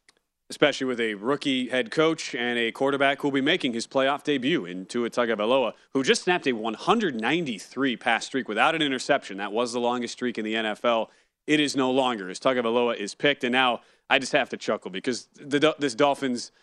especially 0.55 0.87
with 0.87 1.01
a 1.01 1.15
rookie 1.15 1.69
head 1.69 1.91
coach 1.91 2.33
and 2.33 2.57
a 2.57 2.71
quarterback 2.71 3.21
who 3.21 3.27
will 3.27 3.35
be 3.35 3.41
making 3.41 3.73
his 3.73 3.89
playoff 3.89 4.23
debut 4.23 4.65
in 4.65 4.87
Tua 4.87 5.11
Tagovailoa, 5.11 5.73
who 5.93 6.05
just 6.05 6.23
snapped 6.23 6.47
a 6.47 6.53
193 6.53 7.97
pass 7.97 8.25
streak 8.25 8.47
without 8.47 8.77
an 8.77 8.81
interception. 8.81 9.39
That 9.39 9.51
was 9.51 9.73
the 9.73 9.81
longest 9.81 10.13
streak 10.13 10.39
in 10.39 10.45
the 10.45 10.55
NFL. 10.55 11.09
It 11.49 11.59
is 11.59 11.75
no 11.75 11.91
longer 11.91 12.31
as 12.31 12.39
Tagovailoa 12.39 12.97
is 12.97 13.17
picked, 13.17 13.43
and 13.43 13.51
now 13.51 13.81
I 14.09 14.21
just 14.21 14.31
have 14.31 14.49
to 14.51 14.57
chuckle 14.57 14.93
because 14.93 15.29
the, 15.35 15.75
this 15.81 15.97
Dolphins– 15.97 16.53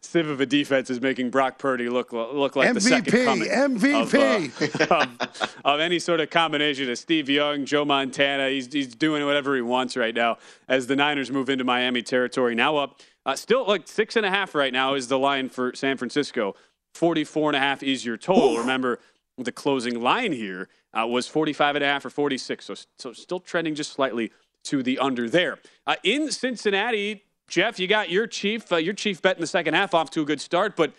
sieve 0.00 0.28
of 0.28 0.40
a 0.40 0.46
defense 0.46 0.90
is 0.90 1.00
making 1.00 1.30
Brock 1.30 1.58
Purdy 1.58 1.88
look 1.88 2.12
look 2.12 2.56
like 2.56 2.68
MVP, 2.68 2.74
the 2.74 2.80
second 2.80 3.24
coming 3.24 3.48
MVP 3.48 4.80
of, 4.80 4.90
uh, 4.90 5.06
of, 5.40 5.56
of, 5.64 5.80
any 5.80 5.98
sort 5.98 6.20
of 6.20 6.30
combination 6.30 6.90
of 6.90 6.98
Steve 6.98 7.28
Young, 7.28 7.64
Joe 7.64 7.84
Montana. 7.84 8.50
He's 8.50 8.70
he's 8.72 8.94
doing 8.94 9.24
whatever 9.24 9.54
he 9.56 9.62
wants 9.62 9.96
right 9.96 10.14
now 10.14 10.38
as 10.68 10.86
the 10.86 10.96
Niners 10.96 11.30
move 11.30 11.48
into 11.48 11.64
Miami 11.64 12.02
territory. 12.02 12.54
Now 12.54 12.76
up, 12.76 13.00
uh, 13.24 13.36
still 13.36 13.66
like 13.66 13.88
six 13.88 14.16
and 14.16 14.26
a 14.26 14.30
half 14.30 14.54
right 14.54 14.72
now 14.72 14.94
is 14.94 15.08
the 15.08 15.18
line 15.18 15.48
for 15.48 15.74
San 15.74 15.96
Francisco. 15.96 16.54
44 16.94 17.50
and 17.50 17.56
a 17.56 17.60
half 17.60 17.82
is 17.82 18.04
your 18.04 18.16
total. 18.16 18.54
Ooh. 18.54 18.58
Remember, 18.58 18.98
the 19.36 19.52
closing 19.52 20.00
line 20.00 20.32
here 20.32 20.68
uh, 20.92 21.06
was 21.06 21.28
45 21.28 21.76
and 21.76 21.84
a 21.84 21.86
half 21.86 22.04
or 22.04 22.10
46, 22.10 22.64
so 22.64 22.74
so 22.98 23.12
still 23.12 23.40
trending 23.40 23.74
just 23.74 23.92
slightly 23.92 24.32
to 24.64 24.82
the 24.82 24.98
under 24.98 25.28
there. 25.30 25.58
Uh, 25.86 25.96
in 26.02 26.30
Cincinnati, 26.30 27.24
Jeff, 27.48 27.80
you 27.80 27.86
got 27.86 28.10
your 28.10 28.26
chief, 28.26 28.70
uh, 28.70 28.76
your 28.76 28.94
chief 28.94 29.22
bet 29.22 29.36
in 29.36 29.40
the 29.40 29.46
second 29.46 29.74
half 29.74 29.94
off 29.94 30.10
to 30.10 30.20
a 30.20 30.24
good 30.24 30.40
start, 30.40 30.76
but 30.76 30.92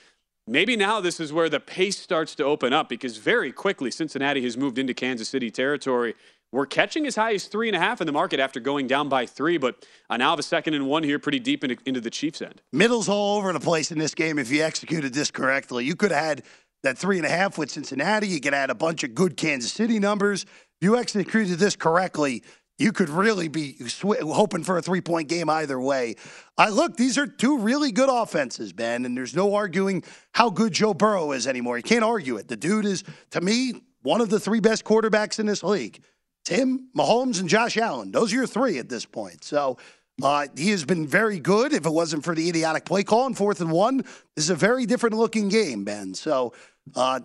maybe 0.48 0.76
now 0.76 1.00
this 1.00 1.20
is 1.20 1.32
where 1.32 1.48
the 1.48 1.60
pace 1.60 1.98
starts 1.98 2.34
to 2.36 2.44
open 2.44 2.74
up 2.74 2.90
because 2.90 3.18
very 3.18 3.52
quickly 3.52 3.92
Cincinnati 3.92 4.42
has 4.42 4.58
moved 4.58 4.80
into 4.80 4.94
Kansas 4.94 5.30
City 5.30 5.52
territory. 5.52 6.16
We're 6.52 6.66
catching 6.66 7.06
as 7.06 7.16
high 7.16 7.36
as 7.36 7.46
three 7.46 7.70
and 7.70 7.76
a 7.76 7.80
half 7.80 8.02
in 8.02 8.08
the 8.08 8.12
market 8.12 8.40
after 8.40 8.60
going 8.60 8.88
down 8.88 9.08
by 9.08 9.28
three, 9.28 9.60
but 9.60 9.86
I 10.10 10.18
now 10.18 10.32
have 10.32 10.40
a 10.40 10.44
second 10.44 10.74
and 10.74 10.88
one 10.88 11.04
here, 11.04 11.20
pretty 11.20 11.40
deep 11.40 11.64
into, 11.64 11.78
into 11.86 12.02
the 12.02 12.10
Chiefs' 12.10 12.42
end. 12.42 12.62
Middle's 12.74 13.08
all 13.08 13.38
over 13.38 13.54
the 13.54 13.60
place 13.60 13.92
in 13.92 14.00
this 14.00 14.16
game 14.16 14.40
if 14.40 14.50
you 14.50 14.64
executed 14.64 15.14
this 15.14 15.30
correctly. 15.30 15.86
You 15.86 15.96
could 15.96 16.12
have 16.12 16.26
had 16.26 16.44
that 16.82 16.98
three 16.98 17.18
and 17.18 17.26
a 17.28 17.30
half 17.30 17.60
with 17.60 17.70
Cincinnati. 17.70 18.28
You 18.28 18.42
could 18.42 18.56
add 18.56 18.72
a 18.72 18.76
bunch 18.76 19.04
of 19.04 19.14
good 19.14 19.38
Kansas 19.38 19.72
City 19.72 20.00
numbers. 20.00 20.44
If 20.44 20.86
you 20.86 20.98
executed 20.98 21.60
this 21.60 21.76
correctly, 21.76 22.42
you 22.80 22.92
could 22.92 23.10
really 23.10 23.50
be 23.50 23.76
sw- 23.88 24.22
hoping 24.22 24.64
for 24.64 24.78
a 24.78 24.82
three 24.82 25.02
point 25.02 25.28
game 25.28 25.50
either 25.50 25.80
way. 25.80 26.16
I 26.58 26.70
look, 26.70 26.98
these 26.98 27.18
are 27.18 27.28
two 27.28 27.60
really 27.60 27.92
good 27.92 28.10
offenses, 28.10 28.74
Ben, 28.74 29.06
and 29.06 29.16
there's 29.16 29.36
no 29.36 29.54
arguing 29.54 30.04
how 30.32 30.50
good 30.50 30.74
Joe 30.74 30.94
Burrow 30.94 31.34
is 31.34 31.46
anymore. 31.46 31.78
You 31.78 31.84
can't 31.84 32.04
argue 32.04 32.38
it. 32.38 32.48
The 32.48 32.58
dude 32.58 32.86
is, 32.86 33.04
to 33.32 33.42
me, 33.42 33.74
one 34.02 34.22
of 34.22 34.30
the 34.30 34.40
three 34.40 34.60
best 34.62 34.86
quarterbacks 34.86 35.40
in 35.40 35.46
this 35.46 35.62
league. 35.62 36.02
It's 36.42 36.50
him, 36.50 36.90
Mahomes, 36.98 37.40
and 37.42 37.50
Josh 37.50 37.78
Allen. 37.78 38.12
Those 38.12 38.32
are 38.34 38.38
your 38.38 38.48
three 38.48 38.80
at 38.80 38.88
this 38.88 39.06
point. 39.06 39.44
So 39.44 39.78
uh, 40.24 40.48
he 40.58 40.70
has 40.72 40.86
been 40.86 41.06
very 41.08 41.40
good. 41.40 41.74
If 41.74 41.86
it 41.86 41.92
wasn't 41.92 42.24
for 42.24 42.34
the 42.34 42.48
idiotic 42.48 42.86
play 42.86 43.04
call 43.04 43.28
in 43.28 43.34
fourth 43.34 43.62
and 43.62 43.72
one, 43.72 43.98
this 43.98 44.46
is 44.46 44.50
a 44.50 44.56
very 44.56 44.86
different 44.86 45.18
looking 45.18 45.50
game, 45.50 45.84
Ben. 45.84 46.14
So, 46.14 46.54
uh, 46.96 47.20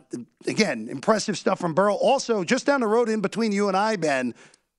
again, 0.46 0.88
impressive 0.90 1.38
stuff 1.38 1.58
from 1.58 1.74
Burrow. 1.74 1.94
Also, 1.94 2.44
just 2.44 2.66
down 2.66 2.80
the 2.80 2.86
road 2.86 3.08
in 3.08 3.20
between 3.20 3.52
you 3.52 3.68
and 3.68 3.76
I, 3.76 3.96
Ben, 3.96 4.34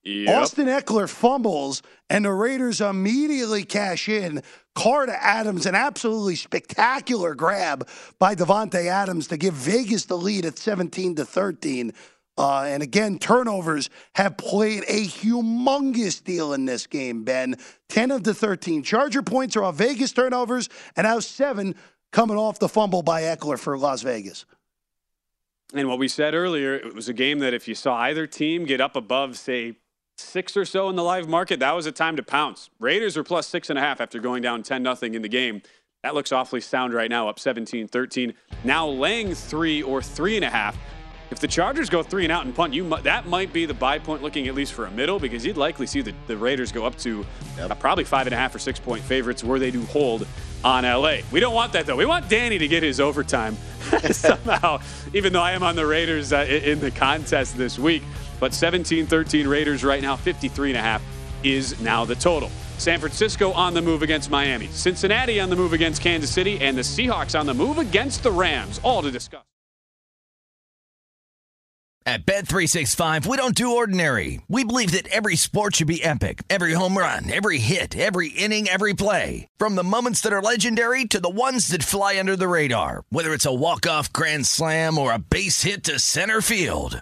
Yep. 0.06 0.38
Austin 0.38 0.68
Ekeler 0.68 1.10
fumbles, 1.10 1.82
and 2.12 2.26
the 2.26 2.32
Raiders 2.32 2.80
immediately 2.80 3.64
cash 3.64 4.08
in. 4.08 4.44
Carter 4.76 5.18
Adams, 5.20 5.66
an 5.66 5.74
absolutely 5.74 6.36
spectacular 6.36 7.34
grab 7.34 7.88
by 8.20 8.36
Davante 8.36 8.86
Adams 8.86 9.28
to 9.30 9.38
give 9.38 9.56
Vegas 9.56 10.06
the 10.06 10.18
lead 10.18 10.46
at 10.46 10.60
17 10.60 11.16
to 11.16 11.26
13. 11.26 11.92
Uh, 12.38 12.64
and 12.68 12.84
again, 12.84 13.18
turnovers 13.18 13.90
have 14.14 14.38
played 14.38 14.84
a 14.88 15.06
humongous 15.06 16.24
deal 16.24 16.54
in 16.54 16.66
this 16.66 16.86
game, 16.86 17.24
Ben. 17.24 17.56
10 17.90 18.12
of 18.12 18.24
the 18.24 18.34
13 18.34 18.84
Charger 18.84 19.24
points 19.24 19.56
are 19.56 19.64
off 19.64 19.76
Vegas 19.76 20.12
turnovers, 20.12 20.70
and 20.96 21.06
now 21.06 21.20
seven 21.20 21.74
coming 22.12 22.38
off 22.38 22.60
the 22.60 22.70
fumble 22.70 23.02
by 23.02 23.24
Ekeler 23.24 23.58
for 23.58 23.78
Las 23.78 24.02
Vegas. 24.04 24.46
And 25.74 25.88
what 25.88 25.98
we 25.98 26.08
said 26.08 26.36
earlier, 26.36 26.76
it 26.76 26.94
was 26.94 27.10
a 27.10 27.14
game 27.14 27.40
that 27.40 27.54
if 27.54 27.68
you 27.68 27.74
saw 27.74 27.96
either 27.96 28.28
team 28.28 28.66
get 28.66 28.82
up 28.82 28.96
above, 28.96 29.38
say, 29.38 29.78
six 30.18 30.56
or 30.56 30.66
so 30.66 30.90
in 30.90 30.96
the 30.96 31.04
live 31.04 31.28
market, 31.28 31.60
that 31.60 31.72
was 31.74 31.86
a 31.86 31.92
time 31.92 32.16
to 32.16 32.24
pounce. 32.24 32.70
Raiders 32.80 33.18
are 33.18 33.24
plus 33.24 33.48
six 33.48 33.70
and 33.70 33.78
a 33.78 33.82
half 33.82 34.02
after 34.02 34.20
going 34.20 34.42
down 34.42 34.64
10 34.64 34.82
nothing 34.84 35.14
in 35.14 35.22
the 35.22 35.30
game. 35.30 35.62
That 36.04 36.14
looks 36.14 36.32
awfully 36.32 36.62
sound 36.62 36.94
right 36.94 37.10
now, 37.10 37.28
up 37.28 37.40
17 37.40 37.88
13. 37.88 38.34
Now 38.64 38.88
laying 38.88 39.34
three 39.34 39.82
or 39.82 40.02
three 40.02 40.36
and 40.36 40.46
a 40.46 40.50
half. 40.50 40.78
If 41.32 41.40
the 41.40 41.48
Chargers 41.48 41.90
go 41.90 42.04
three 42.04 42.24
and 42.24 42.32
out 42.32 42.46
and 42.46 42.54
punt, 42.54 42.74
you 42.74 42.88
that 43.02 43.26
might 43.26 43.52
be 43.52 43.66
the 43.66 43.74
buy 43.74 43.98
point 43.98 44.22
looking 44.22 44.48
at 44.48 44.54
least 44.54 44.74
for 44.74 44.86
a 44.86 44.92
middle 44.92 45.20
because 45.20 45.44
you'd 45.44 45.58
likely 45.58 45.88
see 45.88 46.02
the, 46.02 46.14
the 46.28 46.38
Raiders 46.38 46.72
go 46.72 46.86
up 46.86 46.96
to 47.00 47.26
yep. 47.58 47.72
uh, 47.72 47.76
probably 47.76 48.04
five 48.04 48.28
and 48.28 48.34
a 48.36 48.38
half 48.38 48.54
or 48.54 48.60
six 48.60 48.80
point 48.80 49.02
favorites 49.02 49.44
where 49.44 49.58
they 49.58 49.72
do 49.72 49.84
hold 49.86 50.28
on 50.64 50.84
LA. 50.84 51.18
We 51.32 51.40
don't 51.40 51.56
want 51.56 51.74
that 51.74 51.88
though. 51.88 51.96
We 51.96 52.06
want 52.06 52.30
Danny 52.30 52.60
to 52.60 52.68
get 52.68 52.84
his 52.84 53.00
overtime 53.00 53.58
somehow, 54.12 54.80
even 55.14 55.34
though 55.34 55.42
I 55.42 55.54
am 55.54 55.64
on 55.64 55.76
the 55.76 55.88
Raiders 55.88 56.32
uh, 56.32 56.46
in 56.48 56.80
the 56.80 56.92
contest 56.92 57.58
this 57.58 57.80
week. 57.80 58.04
But 58.40 58.54
17 58.54 59.08
13 59.08 59.48
Raiders 59.48 59.84
right 59.84 60.02
now, 60.02 60.16
53 60.16 60.72
and 60.72 60.78
a 60.78 60.82
half 60.82 61.02
is 61.44 61.80
now 61.82 62.06
the 62.06 62.16
total. 62.16 62.50
San 62.78 63.00
Francisco 63.00 63.52
on 63.54 63.74
the 63.74 63.82
move 63.82 64.02
against 64.02 64.30
Miami, 64.30 64.68
Cincinnati 64.68 65.40
on 65.40 65.50
the 65.50 65.56
move 65.56 65.74
against 65.74 66.02
Kansas 66.02 66.30
City, 66.30 66.60
and 66.60 66.78
the 66.78 66.82
Seahawks 66.82 67.40
on 67.40 67.46
the 67.46 67.54
move 67.54 67.78
against 67.78 68.24
the 68.24 68.32
Rams. 68.32 68.80
All 68.84 69.02
to 69.02 69.12
discuss. 69.12 69.44
At 72.08 72.24
Bet365, 72.28 73.26
we 73.26 73.36
don't 73.36 73.56
do 73.56 73.78
ordinary. 73.78 74.40
We 74.48 74.64
believe 74.64 74.92
that 74.92 75.08
every 75.08 75.36
sport 75.36 75.78
should 75.78 75.88
be 75.88 76.04
epic. 76.04 76.44
Every 76.52 76.74
home 76.74 76.96
run, 76.96 77.32
every 77.34 77.58
hit, 77.58 77.98
every 77.98 78.30
inning, 78.30 78.68
every 78.68 78.94
play. 78.94 79.48
From 79.58 79.74
the 79.74 79.84
moments 79.84 80.22
that 80.22 80.32
are 80.32 80.42
legendary 80.42 81.06
to 81.06 81.20
the 81.20 81.32
ones 81.32 81.70
that 81.70 81.82
fly 81.82 82.20
under 82.20 82.36
the 82.36 82.48
radar. 82.48 83.06
Whether 83.10 83.34
it's 83.34 83.48
a 83.48 83.54
walk-off 83.54 84.14
grand 84.14 84.46
slam 84.46 85.00
or 85.00 85.14
a 85.14 85.18
base 85.18 85.64
hit 85.64 85.84
to 85.86 85.98
center 85.98 86.42
field. 86.42 87.02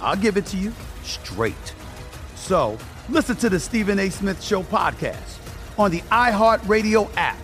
I'll 0.00 0.16
give 0.16 0.36
it 0.36 0.46
to 0.46 0.56
you 0.56 0.72
straight. 1.02 1.74
So 2.34 2.78
listen 3.08 3.36
to 3.36 3.48
the 3.48 3.60
Stephen 3.60 3.98
A. 3.98 4.10
Smith 4.10 4.42
Show 4.42 4.62
podcast 4.62 5.38
on 5.78 5.90
the 5.90 6.00
iHeartRadio 6.12 7.10
app, 7.16 7.38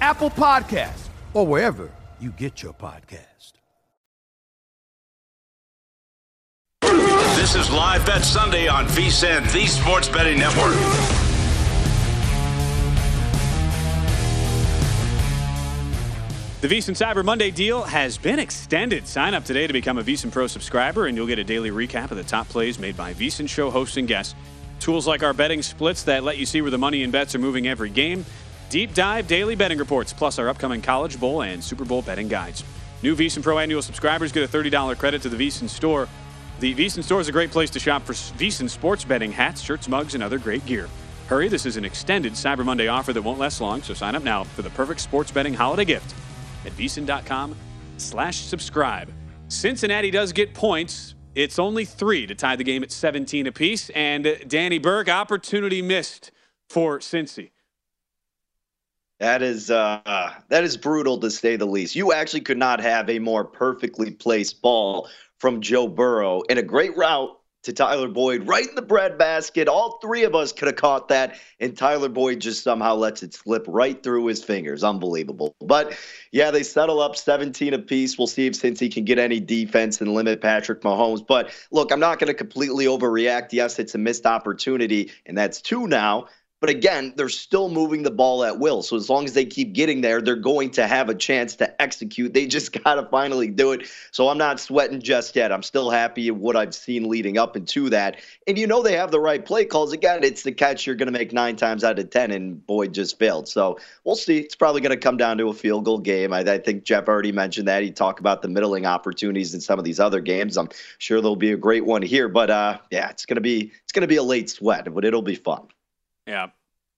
Apple 0.00 0.30
Podcasts, 0.30 1.08
or 1.34 1.46
wherever 1.46 1.90
you 2.20 2.30
get 2.30 2.62
your 2.62 2.72
podcast. 2.72 3.52
This 7.36 7.54
is 7.56 7.70
Live 7.70 8.06
Bet 8.06 8.22
Sunday 8.22 8.68
on 8.68 8.86
VSIN, 8.86 9.50
the 9.52 9.66
Sports 9.66 10.08
Betting 10.08 10.38
Network. 10.38 11.21
The 16.62 16.68
VSiN 16.68 16.94
Cyber 16.94 17.24
Monday 17.24 17.50
deal 17.50 17.82
has 17.82 18.16
been 18.16 18.38
extended. 18.38 19.08
Sign 19.08 19.34
up 19.34 19.44
today 19.44 19.66
to 19.66 19.72
become 19.72 19.98
a 19.98 20.02
VSiN 20.04 20.30
Pro 20.30 20.46
subscriber, 20.46 21.06
and 21.06 21.16
you'll 21.16 21.26
get 21.26 21.40
a 21.40 21.42
daily 21.42 21.72
recap 21.72 22.12
of 22.12 22.16
the 22.16 22.22
top 22.22 22.48
plays 22.48 22.78
made 22.78 22.96
by 22.96 23.14
VSiN 23.14 23.48
show 23.48 23.68
hosts 23.68 23.96
and 23.96 24.06
guests. 24.06 24.36
Tools 24.78 25.04
like 25.04 25.24
our 25.24 25.34
betting 25.34 25.60
splits 25.60 26.04
that 26.04 26.22
let 26.22 26.38
you 26.38 26.46
see 26.46 26.62
where 26.62 26.70
the 26.70 26.78
money 26.78 27.02
and 27.02 27.10
bets 27.10 27.34
are 27.34 27.40
moving 27.40 27.66
every 27.66 27.90
game. 27.90 28.24
Deep 28.70 28.94
dive 28.94 29.26
daily 29.26 29.56
betting 29.56 29.76
reports, 29.76 30.12
plus 30.12 30.38
our 30.38 30.48
upcoming 30.48 30.80
College 30.80 31.18
Bowl 31.18 31.42
and 31.42 31.64
Super 31.64 31.84
Bowl 31.84 32.00
betting 32.00 32.28
guides. 32.28 32.62
New 33.02 33.16
VSiN 33.16 33.42
Pro 33.42 33.58
annual 33.58 33.82
subscribers 33.82 34.30
get 34.30 34.44
a 34.44 34.56
$30 34.56 34.96
credit 34.98 35.20
to 35.22 35.28
the 35.28 35.48
VSiN 35.48 35.68
store. 35.68 36.08
The 36.60 36.76
VSiN 36.76 37.02
store 37.02 37.20
is 37.20 37.26
a 37.26 37.32
great 37.32 37.50
place 37.50 37.70
to 37.70 37.80
shop 37.80 38.04
for 38.04 38.12
VSiN 38.12 38.70
sports 38.70 39.02
betting 39.02 39.32
hats, 39.32 39.60
shirts, 39.60 39.88
mugs, 39.88 40.14
and 40.14 40.22
other 40.22 40.38
great 40.38 40.64
gear. 40.64 40.88
Hurry, 41.26 41.48
this 41.48 41.66
is 41.66 41.76
an 41.76 41.84
extended 41.84 42.34
Cyber 42.34 42.64
Monday 42.64 42.86
offer 42.86 43.12
that 43.12 43.22
won't 43.22 43.40
last 43.40 43.60
long, 43.60 43.82
so 43.82 43.94
sign 43.94 44.14
up 44.14 44.22
now 44.22 44.44
for 44.44 44.62
the 44.62 44.70
perfect 44.70 45.00
sports 45.00 45.32
betting 45.32 45.54
holiday 45.54 45.84
gift 45.84 46.14
at 46.64 46.72
vsin.com 46.72 47.54
slash 47.96 48.40
subscribe. 48.40 49.12
Cincinnati 49.48 50.10
does 50.10 50.32
get 50.32 50.54
points. 50.54 51.14
It's 51.34 51.58
only 51.58 51.84
three 51.84 52.26
to 52.26 52.34
tie 52.34 52.56
the 52.56 52.64
game 52.64 52.82
at 52.82 52.90
17 52.90 53.46
apiece. 53.46 53.90
And 53.90 54.38
Danny 54.48 54.78
Burke, 54.78 55.08
opportunity 55.08 55.82
missed 55.82 56.30
for 56.68 56.98
Cincy. 56.98 57.50
That 59.18 59.40
is 59.40 59.70
uh, 59.70 60.32
that 60.48 60.64
is 60.64 60.76
brutal 60.76 61.18
to 61.20 61.30
say 61.30 61.54
the 61.54 61.64
least. 61.66 61.94
You 61.94 62.12
actually 62.12 62.40
could 62.40 62.58
not 62.58 62.80
have 62.80 63.08
a 63.08 63.20
more 63.20 63.44
perfectly 63.44 64.10
placed 64.10 64.60
ball 64.60 65.08
from 65.38 65.60
Joe 65.60 65.86
Burrow 65.86 66.42
in 66.42 66.58
a 66.58 66.62
great 66.62 66.96
route 66.96 67.38
to 67.62 67.72
Tyler 67.72 68.08
Boyd 68.08 68.46
right 68.46 68.68
in 68.68 68.74
the 68.74 68.82
breadbasket. 68.82 69.68
All 69.68 69.98
three 70.00 70.24
of 70.24 70.34
us 70.34 70.52
could 70.52 70.66
have 70.66 70.76
caught 70.76 71.08
that, 71.08 71.38
and 71.60 71.76
Tyler 71.76 72.08
Boyd 72.08 72.40
just 72.40 72.62
somehow 72.62 72.96
lets 72.96 73.22
it 73.22 73.34
slip 73.34 73.64
right 73.68 74.02
through 74.02 74.26
his 74.26 74.42
fingers. 74.42 74.82
Unbelievable. 74.82 75.54
But 75.60 75.96
yeah, 76.32 76.50
they 76.50 76.62
settle 76.62 77.00
up 77.00 77.16
17 77.16 77.74
apiece. 77.74 78.18
We'll 78.18 78.26
see 78.26 78.46
if 78.46 78.54
Cincy 78.54 78.92
can 78.92 79.04
get 79.04 79.18
any 79.18 79.40
defense 79.40 80.00
and 80.00 80.12
limit 80.14 80.40
Patrick 80.40 80.82
Mahomes. 80.82 81.24
But 81.26 81.50
look, 81.70 81.92
I'm 81.92 82.00
not 82.00 82.18
going 82.18 82.28
to 82.28 82.34
completely 82.34 82.86
overreact. 82.86 83.48
Yes, 83.52 83.78
it's 83.78 83.94
a 83.94 83.98
missed 83.98 84.26
opportunity, 84.26 85.10
and 85.26 85.38
that's 85.38 85.60
two 85.60 85.86
now. 85.86 86.26
But 86.62 86.70
again, 86.70 87.12
they're 87.16 87.28
still 87.28 87.68
moving 87.68 88.04
the 88.04 88.10
ball 88.12 88.44
at 88.44 88.60
will. 88.60 88.84
So 88.84 88.94
as 88.94 89.10
long 89.10 89.24
as 89.24 89.32
they 89.32 89.44
keep 89.44 89.72
getting 89.72 90.00
there, 90.00 90.20
they're 90.22 90.36
going 90.36 90.70
to 90.70 90.86
have 90.86 91.08
a 91.08 91.14
chance 91.14 91.56
to 91.56 91.82
execute. 91.82 92.34
They 92.34 92.46
just 92.46 92.72
got 92.84 92.94
to 92.94 93.02
finally 93.06 93.48
do 93.48 93.72
it. 93.72 93.88
So 94.12 94.28
I'm 94.28 94.38
not 94.38 94.60
sweating 94.60 95.02
just 95.02 95.34
yet. 95.34 95.50
I'm 95.50 95.64
still 95.64 95.90
happy 95.90 96.30
with 96.30 96.40
what 96.40 96.54
I've 96.54 96.72
seen 96.72 97.08
leading 97.08 97.36
up 97.36 97.56
into 97.56 97.90
that. 97.90 98.20
And 98.46 98.56
you 98.56 98.68
know 98.68 98.80
they 98.80 98.96
have 98.96 99.10
the 99.10 99.18
right 99.18 99.44
play 99.44 99.64
calls. 99.64 99.92
Again, 99.92 100.22
it's 100.22 100.44
the 100.44 100.52
catch 100.52 100.86
you're 100.86 100.94
going 100.94 101.12
to 101.12 101.18
make 101.18 101.32
nine 101.32 101.56
times 101.56 101.82
out 101.82 101.98
of 101.98 102.10
10, 102.10 102.30
and 102.30 102.64
Boyd 102.64 102.94
just 102.94 103.18
failed. 103.18 103.48
So 103.48 103.76
we'll 104.04 104.14
see. 104.14 104.38
It's 104.38 104.54
probably 104.54 104.82
going 104.82 104.90
to 104.90 104.96
come 104.96 105.16
down 105.16 105.38
to 105.38 105.48
a 105.48 105.54
field 105.54 105.84
goal 105.84 105.98
game. 105.98 106.32
I, 106.32 106.42
I 106.42 106.58
think 106.58 106.84
Jeff 106.84 107.08
already 107.08 107.32
mentioned 107.32 107.66
that. 107.66 107.82
He 107.82 107.90
talked 107.90 108.20
about 108.20 108.40
the 108.40 108.48
middling 108.48 108.86
opportunities 108.86 109.52
in 109.52 109.60
some 109.60 109.80
of 109.80 109.84
these 109.84 109.98
other 109.98 110.20
games. 110.20 110.56
I'm 110.56 110.68
sure 110.98 111.20
there'll 111.20 111.34
be 111.34 111.50
a 111.50 111.56
great 111.56 111.84
one 111.84 112.02
here. 112.02 112.28
But 112.28 112.50
uh, 112.50 112.78
yeah, 112.92 113.08
it's 113.10 113.26
going 113.26 113.34
to 113.34 113.40
be 113.40 113.72
it's 113.82 113.92
going 113.92 114.02
to 114.02 114.06
be 114.06 114.14
a 114.14 114.22
late 114.22 114.48
sweat, 114.48 114.86
but 114.94 115.04
it'll 115.04 115.22
be 115.22 115.34
fun. 115.34 115.66
Yeah. 116.26 116.48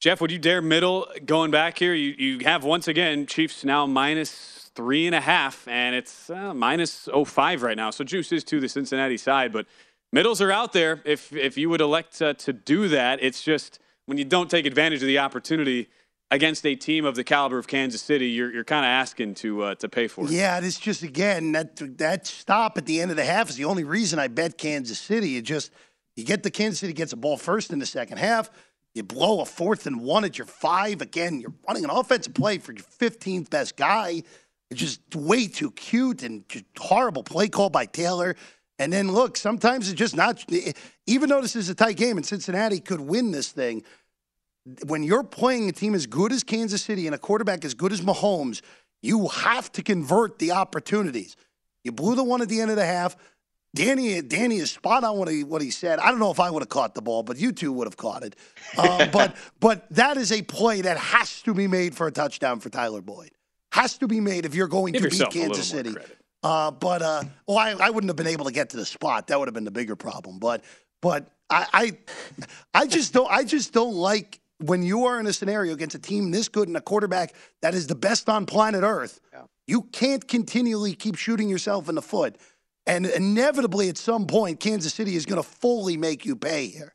Jeff, 0.01 0.21
would 0.21 0.31
you 0.31 0.39
dare 0.39 0.61
middle 0.61 1.07
going 1.25 1.51
back 1.51 1.79
here? 1.79 1.95
You, 1.95 2.15
you 2.19 2.45
have 2.45 2.65
once 2.65 2.89
again 2.89 3.27
Chiefs 3.27 3.65
now 3.65 3.87
minus 3.87 4.71
three 4.75 5.07
and 5.07 5.15
a 5.15 5.21
half, 5.21 5.67
and 5.69 5.95
it's 5.95 6.29
uh, 6.29 6.53
minus 6.53 7.09
05 7.13 7.63
right 7.63 7.77
now. 7.77 7.91
So 7.91 8.05
juice 8.05 8.33
is 8.33 8.45
to 8.45 8.61
the 8.61 8.69
Cincinnati 8.69 9.17
side, 9.17 9.53
but 9.53 9.67
middles 10.13 10.43
are 10.43 10.53
out 10.53 10.73
there. 10.73 11.01
If 11.05 11.33
if 11.33 11.57
you 11.57 11.71
would 11.71 11.81
elect 11.81 12.21
uh, 12.21 12.35
to 12.35 12.53
do 12.53 12.89
that, 12.89 13.23
it's 13.23 13.43
just 13.43 13.79
when 14.07 14.19
you 14.19 14.25
don't 14.25 14.51
take 14.51 14.67
advantage 14.67 15.03
of 15.03 15.07
the 15.07 15.19
opportunity 15.19 15.89
against 16.31 16.67
a 16.67 16.75
team 16.75 17.05
of 17.05 17.15
the 17.15 17.25
caliber 17.25 17.59
of 17.59 17.67
Kansas 17.67 18.03
City, 18.03 18.27
you're 18.27 18.53
you're 18.53 18.65
kind 18.65 18.85
of 18.85 18.91
asking 18.91 19.35
to 19.37 19.63
uh, 19.63 19.75
to 19.77 19.89
pay 19.89 20.09
for 20.09 20.27
it. 20.27 20.33
Yeah, 20.33 20.61
it's 20.63 20.79
just 20.79 21.03
again 21.03 21.53
that 21.53 21.99
that 21.99 22.27
stop 22.27 22.77
at 22.77 22.87
the 22.87 23.01
end 23.01 23.11
of 23.11 23.17
the 23.17 23.25
half 23.25 23.49
is 23.49 23.57
the 23.57 23.65
only 23.65 23.85
reason 23.85 24.19
I 24.19 24.29
bet 24.29 24.59
Kansas 24.59 24.99
City. 24.99 25.37
It 25.37 25.43
just 25.43 25.71
you 26.17 26.25
get 26.25 26.43
the 26.43 26.51
Kansas 26.51 26.81
City 26.81 26.93
gets 26.93 27.13
a 27.13 27.17
ball 27.17 27.37
first 27.37 27.73
in 27.73 27.79
the 27.79 27.87
second 27.87 28.19
half. 28.19 28.51
You 28.95 29.03
blow 29.03 29.41
a 29.41 29.45
fourth 29.45 29.87
and 29.87 30.01
one 30.01 30.25
at 30.25 30.39
your 30.39 30.47
five. 30.47 31.01
Again, 31.01 31.41
you're 31.41 31.55
running 31.67 31.85
an 31.85 31.91
offensive 31.91 32.35
play 32.35 32.59
for 32.59 32.73
your 32.73 32.85
15th 32.85 33.51
best 33.51 33.77
guy. 33.77 34.23
It's 34.71 34.81
just 34.81 35.01
way 35.15 35.49
too 35.49 35.73
cute 35.73 36.23
and 36.23 36.49
just 36.49 36.65
horrible 36.79 37.25
play 37.25 37.49
call 37.49 37.71
by 37.71 37.87
Taylor. 37.87 38.37
And 38.79 38.93
then 38.93 39.11
look, 39.11 39.37
sometimes 39.37 39.89
it's 39.89 39.99
just 39.99 40.17
not, 40.17 40.45
even 41.07 41.29
though 41.29 41.41
this 41.41 41.57
is 41.57 41.69
a 41.69 41.75
tight 41.75 41.97
game 41.97 42.17
and 42.17 42.27
Cincinnati 42.27 42.81
could 42.81 43.01
win 43.01 43.31
this 43.31 43.51
thing, 43.51 43.83
when 44.87 45.03
you're 45.03 45.25
playing 45.25 45.69
a 45.69 45.73
team 45.73 45.95
as 45.95 46.07
good 46.07 46.33
as 46.33 46.43
Kansas 46.43 46.83
City 46.83 47.07
and 47.07 47.15
a 47.15 47.19
quarterback 47.19 47.65
as 47.65 47.75
good 47.75 47.93
as 47.93 48.01
Mahomes, 48.01 48.63
you 49.03 49.29
have 49.29 49.71
to 49.73 49.83
convert 49.83 50.39
the 50.39 50.53
opportunities. 50.53 51.37
You 51.83 51.93
blew 51.93 52.15
the 52.15 52.25
one 52.25 52.41
at 52.41 52.49
the 52.49 52.61
end 52.61 52.71
of 52.71 52.77
the 52.77 52.87
half. 52.87 53.17
Danny, 53.75 54.23
Danny 54.23 54.59
is 54.59 54.71
spot 54.71 55.03
on 55.03 55.19
what 55.19 55.29
he 55.29 55.43
what 55.43 55.61
he 55.61 55.71
said. 55.71 55.99
I 55.99 56.11
don't 56.11 56.21
know 56.21 56.31
if 56.31 56.39
I 56.39 56.49
would 56.49 56.63
have 56.63 56.69
caught 56.69 56.95
the 56.95 57.03
ball, 57.03 57.25
but 57.25 57.37
you 57.39 57.51
two 57.51 57.73
would 57.73 57.87
have 57.87 57.97
caught 57.97 58.23
it. 58.23 58.37
Uh, 58.79 59.07
but 59.13 59.37
but 59.59 59.87
that 59.91 60.17
is 60.17 60.31
a 60.31 60.43
play 60.43 60.81
that 60.83 60.97
has 60.97 61.43
to 61.43 61.55
be 61.55 61.67
made 61.67 61.95
for 61.95 62.07
a 62.07 62.13
touchdown 62.13 62.61
for 62.61 62.71
Tyler 62.71 63.03
Boyd. 63.03 63.33
Has 63.73 63.99
to 63.99 64.07
be 64.07 64.21
made 64.21 64.47
if 64.47 64.55
you're 64.55 64.69
going 64.69 64.93
Give 64.93 65.03
to 65.03 65.11
beat 65.11 65.31
Kansas 65.31 65.67
City. 65.69 65.95
Uh, 66.45 66.71
but 66.71 67.03
uh, 67.03 67.25
well, 67.49 67.59
I, 67.59 67.71
I 67.71 67.91
wouldn't 67.91 68.09
have 68.11 68.17
been 68.17 68.29
able 68.29 68.45
to 68.45 68.53
get 68.53 68.71
to 68.71 68.77
the 68.77 68.85
spot. 68.85 69.27
That 69.27 69.39
would 69.41 69.49
have 69.49 69.55
been 69.55 69.65
the 69.65 69.73
bigger 69.73 69.97
problem. 69.97 70.39
But 70.39 70.63
but 71.03 71.27
I 71.51 71.67
I, 71.73 71.99
I 72.83 72.87
just 72.87 73.13
don't 73.13 73.31
I 73.31 73.43
just 73.43 73.73
don't 73.73 73.95
like 73.95 74.41
when 74.59 74.85
you 74.85 75.07
are 75.07 75.19
in 75.19 75.27
a 75.27 75.33
scenario 75.33 75.73
against 75.73 75.97
a 75.97 75.99
team 75.99 76.31
this 76.31 76.49
good 76.49 76.69
and 76.69 76.77
a 76.77 76.81
quarterback 76.81 77.35
that 77.61 77.75
is 77.75 77.89
the 77.89 77.97
best 77.97 78.29
on 78.29 78.47
planet 78.47 78.85
Earth. 78.85 79.21
You 79.67 79.83
can't 79.83 80.27
continually 80.29 80.95
keep 80.95 81.17
shooting 81.17 81.49
yourself 81.49 81.89
in 81.89 81.95
the 81.95 82.03
foot. 82.03 82.37
And 82.87 83.07
inevitably, 83.07 83.89
at 83.89 83.97
some 83.97 84.27
point, 84.27 84.61
Kansas 84.61 84.93
City 84.93 85.17
is 85.17 85.25
going 85.25 85.43
to 85.43 85.49
fully 85.49 85.97
make 85.97 86.27
you 86.27 86.37
pay 86.37 86.67
here. 86.67 86.95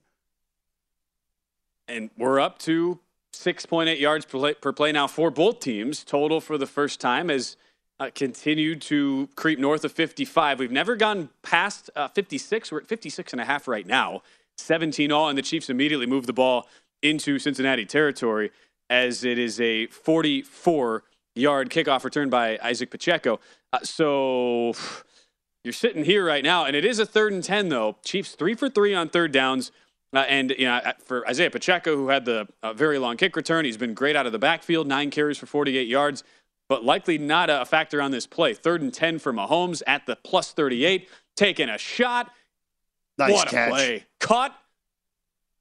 And 1.88 2.12
we're 2.18 2.40
up 2.40 2.60
to 2.60 3.00
6.8 3.34 4.00
yards 4.00 4.26
per 4.26 4.38
play, 4.38 4.54
per 4.54 4.74
play 4.74 4.92
now 4.92 5.08
for 5.08 5.32
both 5.32 5.60
teams 5.60 6.04
total 6.04 6.40
for 6.42 6.58
the 6.58 6.68
first 6.68 7.00
time 7.00 7.32
as 7.32 7.58
uh, 8.00 8.10
continued 8.14 8.82
to 8.84 9.28
creep 9.36 9.60
north 9.60 9.84
of 9.84 9.92
55. 9.92 10.60
We've 10.60 10.72
never 10.72 10.96
gone 10.96 11.30
past 11.42 11.90
uh, 11.96 12.08
56. 12.08 12.72
We're 12.72 12.80
at 12.80 12.88
56 12.88 13.34
and 13.34 13.42
a 13.42 13.46
half 13.46 13.68
right 13.68 13.86
now. 13.86 14.22
17 14.58 15.12
all, 15.12 15.30
and 15.30 15.38
the 15.38 15.42
Chiefs 15.42 15.70
immediately 15.70 16.06
move 16.06 16.26
the 16.26 16.34
ball 16.34 16.68
into 17.02 17.40
Cincinnati 17.40 17.86
territory 17.86 18.52
as 18.90 19.24
it 19.24 19.38
is 19.38 19.60
a 19.60 19.88
44 19.88 21.04
yard 21.36 21.70
kickoff 21.70 22.04
return 22.04 22.30
by 22.30 22.60
Isaac 22.62 22.92
Pacheco. 22.92 23.40
Uh, 23.72 23.80
so 23.84 24.74
you're 25.64 25.74
sitting 25.74 26.06
here 26.06 26.26
right 26.26 26.44
now, 26.44 26.66
and 26.66 26.76
it 26.76 26.86
is 26.86 27.00
a 27.00 27.06
third 27.06 27.34
and 27.34 27.44
10, 27.44 27.70
though. 27.70 27.98
Chiefs 28.04 28.34
three 28.36 28.56
for 28.56 28.70
three 28.70 28.94
on 28.94 29.10
third 29.10 29.32
downs. 29.32 29.72
Uh, 30.12 30.20
and 30.28 30.52
you 30.58 30.66
know, 30.66 30.80
for 31.06 31.24
Isiah 31.30 31.52
Pacheco, 31.52 31.96
who 31.96 32.10
had 32.10 32.26
the 32.26 32.48
uh, 32.64 32.74
very 32.74 32.98
long 32.98 33.16
kick 33.18 33.36
return, 33.36 33.64
he's 33.66 33.78
been 33.78 33.94
great 33.94 34.16
out 34.16 34.26
of 34.26 34.32
the 34.32 34.40
backfield, 34.40 34.88
nine 34.88 35.12
carries 35.12 35.38
for 35.38 35.46
48 35.46 35.88
yards, 35.88 36.24
but 36.68 36.84
likely 36.84 37.20
not 37.20 37.50
a 37.52 37.64
factor 37.64 38.02
on 38.02 38.10
this 38.10 38.26
play. 38.26 38.56
Third 38.56 38.82
and 38.82 38.92
10 38.92 39.20
for 39.20 39.32
Mahomes 39.32 39.84
at 39.86 40.08
the 40.08 40.16
plus 40.16 40.52
38, 40.52 41.08
taking 41.38 41.70
a 41.70 41.78
shot. 41.78 42.32
Nice 43.20 43.34
what 43.34 43.48
catch. 43.50 43.68
a 43.68 43.72
play! 43.72 44.06
Caught 44.20 44.56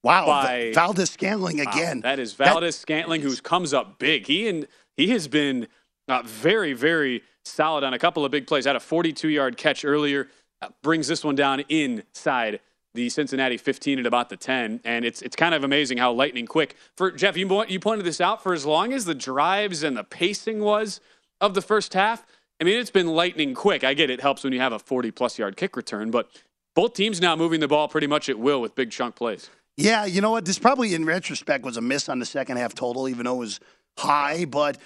Wow, 0.04 0.26
by 0.26 0.70
Valdez 0.74 1.10
Scantling 1.10 1.58
Wow, 1.58 1.70
again. 1.72 2.00
that 2.00 2.18
is 2.18 2.34
That- 2.36 2.52
Valdes-Scantling, 2.52 3.20
who 3.20 3.34
comes 3.36 3.74
up 3.74 3.98
big. 3.98 4.26
He 4.28 4.48
and 4.48 4.66
he 4.96 5.08
has 5.08 5.28
been 5.28 5.66
uh, 6.06 6.22
very, 6.24 6.72
very 6.72 7.22
solid 7.48 7.84
on 7.84 7.94
a 7.94 7.98
couple 7.98 8.24
of 8.24 8.30
big 8.30 8.46
plays. 8.46 8.64
Had 8.64 8.76
a 8.76 8.80
42-yard 8.80 9.56
catch 9.56 9.84
earlier, 9.84 10.28
uh, 10.62 10.68
brings 10.82 11.08
this 11.08 11.24
one 11.24 11.34
down 11.34 11.60
inside 11.68 12.60
the 12.94 13.08
Cincinnati 13.08 13.56
15 13.56 14.00
at 14.00 14.06
about 14.06 14.28
the 14.28 14.36
10, 14.36 14.80
and 14.84 15.04
it's 15.04 15.22
it's 15.22 15.36
kind 15.36 15.54
of 15.54 15.62
amazing 15.62 15.98
how 15.98 16.10
lightning 16.12 16.46
quick. 16.46 16.74
For 16.96 17.10
Jeff, 17.10 17.36
you 17.36 17.64
you 17.68 17.78
pointed 17.78 18.04
this 18.04 18.20
out 18.20 18.42
for 18.42 18.54
as 18.54 18.66
long 18.66 18.92
as 18.92 19.04
the 19.04 19.14
drives 19.14 19.82
and 19.82 19.96
the 19.96 20.04
pacing 20.04 20.60
was 20.60 21.00
of 21.40 21.54
the 21.54 21.62
first 21.62 21.94
half. 21.94 22.26
I 22.60 22.64
mean, 22.64 22.78
it's 22.78 22.90
been 22.90 23.06
lightning 23.06 23.54
quick. 23.54 23.84
I 23.84 23.94
get 23.94 24.10
it 24.10 24.20
helps 24.20 24.42
when 24.42 24.52
you 24.52 24.60
have 24.60 24.72
a 24.72 24.78
40-plus 24.78 25.38
yard 25.38 25.56
kick 25.56 25.76
return, 25.76 26.10
but 26.10 26.28
both 26.74 26.94
teams 26.94 27.20
now 27.20 27.36
moving 27.36 27.60
the 27.60 27.68
ball 27.68 27.88
pretty 27.88 28.08
much 28.08 28.28
at 28.28 28.38
will 28.38 28.60
with 28.60 28.74
big 28.74 28.90
chunk 28.90 29.14
plays. 29.14 29.48
Yeah, 29.76 30.06
you 30.06 30.20
know 30.20 30.32
what? 30.32 30.44
This 30.44 30.58
probably 30.58 30.92
in 30.94 31.04
retrospect 31.04 31.64
was 31.64 31.76
a 31.76 31.80
miss 31.80 32.08
on 32.08 32.18
the 32.18 32.26
second 32.26 32.56
half 32.56 32.74
total, 32.74 33.08
even 33.08 33.26
though 33.26 33.36
it 33.36 33.38
was 33.38 33.60
high. 33.96 34.44
But 34.44 34.78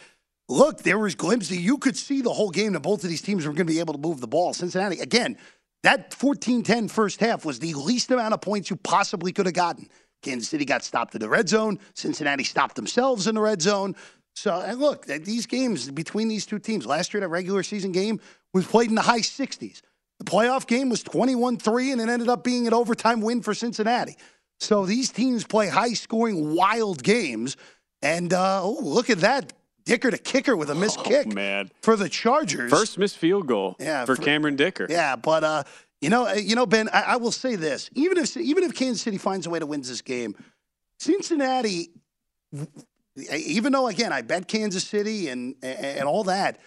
look, 0.52 0.82
there 0.82 0.98
was 0.98 1.14
glimpses. 1.14 1.58
You 1.58 1.78
could 1.78 1.96
see 1.96 2.20
the 2.20 2.32
whole 2.32 2.50
game 2.50 2.74
that 2.74 2.80
both 2.80 3.02
of 3.02 3.10
these 3.10 3.22
teams 3.22 3.46
were 3.46 3.52
going 3.52 3.66
to 3.66 3.72
be 3.72 3.80
able 3.80 3.94
to 3.94 4.00
move 4.00 4.20
the 4.20 4.28
ball. 4.28 4.52
Cincinnati, 4.52 5.00
again, 5.00 5.36
that 5.82 6.14
14 6.14 6.62
10 6.62 6.88
first 6.88 7.20
half 7.20 7.44
was 7.44 7.58
the 7.58 7.74
least 7.74 8.10
amount 8.10 8.34
of 8.34 8.40
points 8.40 8.70
you 8.70 8.76
possibly 8.76 9.32
could 9.32 9.46
have 9.46 9.54
gotten. 9.54 9.88
Kansas 10.22 10.48
City 10.48 10.64
got 10.64 10.84
stopped 10.84 11.14
in 11.14 11.20
the 11.20 11.28
red 11.28 11.48
zone. 11.48 11.80
Cincinnati 11.94 12.44
stopped 12.44 12.76
themselves 12.76 13.26
in 13.26 13.34
the 13.34 13.40
red 13.40 13.60
zone. 13.60 13.96
So, 14.34 14.60
and 14.60 14.78
look, 14.78 15.06
these 15.06 15.46
games 15.46 15.90
between 15.90 16.28
these 16.28 16.46
two 16.46 16.58
teams, 16.58 16.86
last 16.86 17.12
year, 17.12 17.20
that 17.20 17.28
regular 17.28 17.62
season 17.62 17.92
game 17.92 18.20
was 18.54 18.66
played 18.66 18.88
in 18.88 18.94
the 18.94 19.02
high 19.02 19.20
60s. 19.20 19.82
The 20.18 20.24
playoff 20.24 20.66
game 20.66 20.88
was 20.88 21.02
21 21.02 21.58
3, 21.58 21.92
and 21.92 22.00
it 22.00 22.08
ended 22.08 22.28
up 22.28 22.44
being 22.44 22.66
an 22.66 22.72
overtime 22.72 23.20
win 23.20 23.42
for 23.42 23.52
Cincinnati. 23.52 24.16
So 24.60 24.86
these 24.86 25.10
teams 25.10 25.44
play 25.44 25.68
high 25.68 25.94
scoring, 25.94 26.54
wild 26.54 27.02
games. 27.02 27.56
And 28.00 28.32
uh, 28.32 28.62
oh, 28.62 28.78
look 28.80 29.10
at 29.10 29.18
that. 29.20 29.52
Dicker 29.84 30.10
to 30.10 30.18
kicker 30.18 30.56
with 30.56 30.70
a 30.70 30.74
missed 30.74 31.02
kick 31.04 31.26
Oh, 31.30 31.34
man. 31.34 31.70
for 31.82 31.96
the 31.96 32.08
Chargers. 32.08 32.70
First 32.70 32.98
missed 32.98 33.18
field 33.18 33.46
goal 33.46 33.76
Yeah, 33.80 34.04
for 34.04 34.16
for- 34.16 34.22
Cameron 34.22 34.56
Dicker. 34.56 34.86
Yeah, 34.88 35.16
but 35.16 35.42
uh, 35.44 35.62
you 36.00 36.08
know, 36.10 36.26
uh, 36.28 36.34
you 36.34 36.54
know, 36.56 36.66
Ben, 36.66 36.88
I, 36.92 37.02
I 37.02 37.16
will 37.16 37.32
say 37.32 37.56
this: 37.56 37.90
even 37.94 38.18
if 38.18 38.36
even 38.36 38.64
if 38.64 38.74
Kansas 38.74 39.02
City 39.02 39.18
finds 39.18 39.46
a 39.46 39.50
way 39.50 39.58
to 39.58 39.66
win 39.66 39.80
this 39.82 40.00
game, 40.02 40.34
Cincinnati, 40.98 41.90
even 43.34 43.72
though 43.72 43.88
again 43.88 44.12
I 44.12 44.22
bet 44.22 44.48
Kansas 44.48 44.84
City 44.84 45.28
and 45.28 45.54
and 45.62 46.04
all 46.08 46.24
that, 46.24 46.58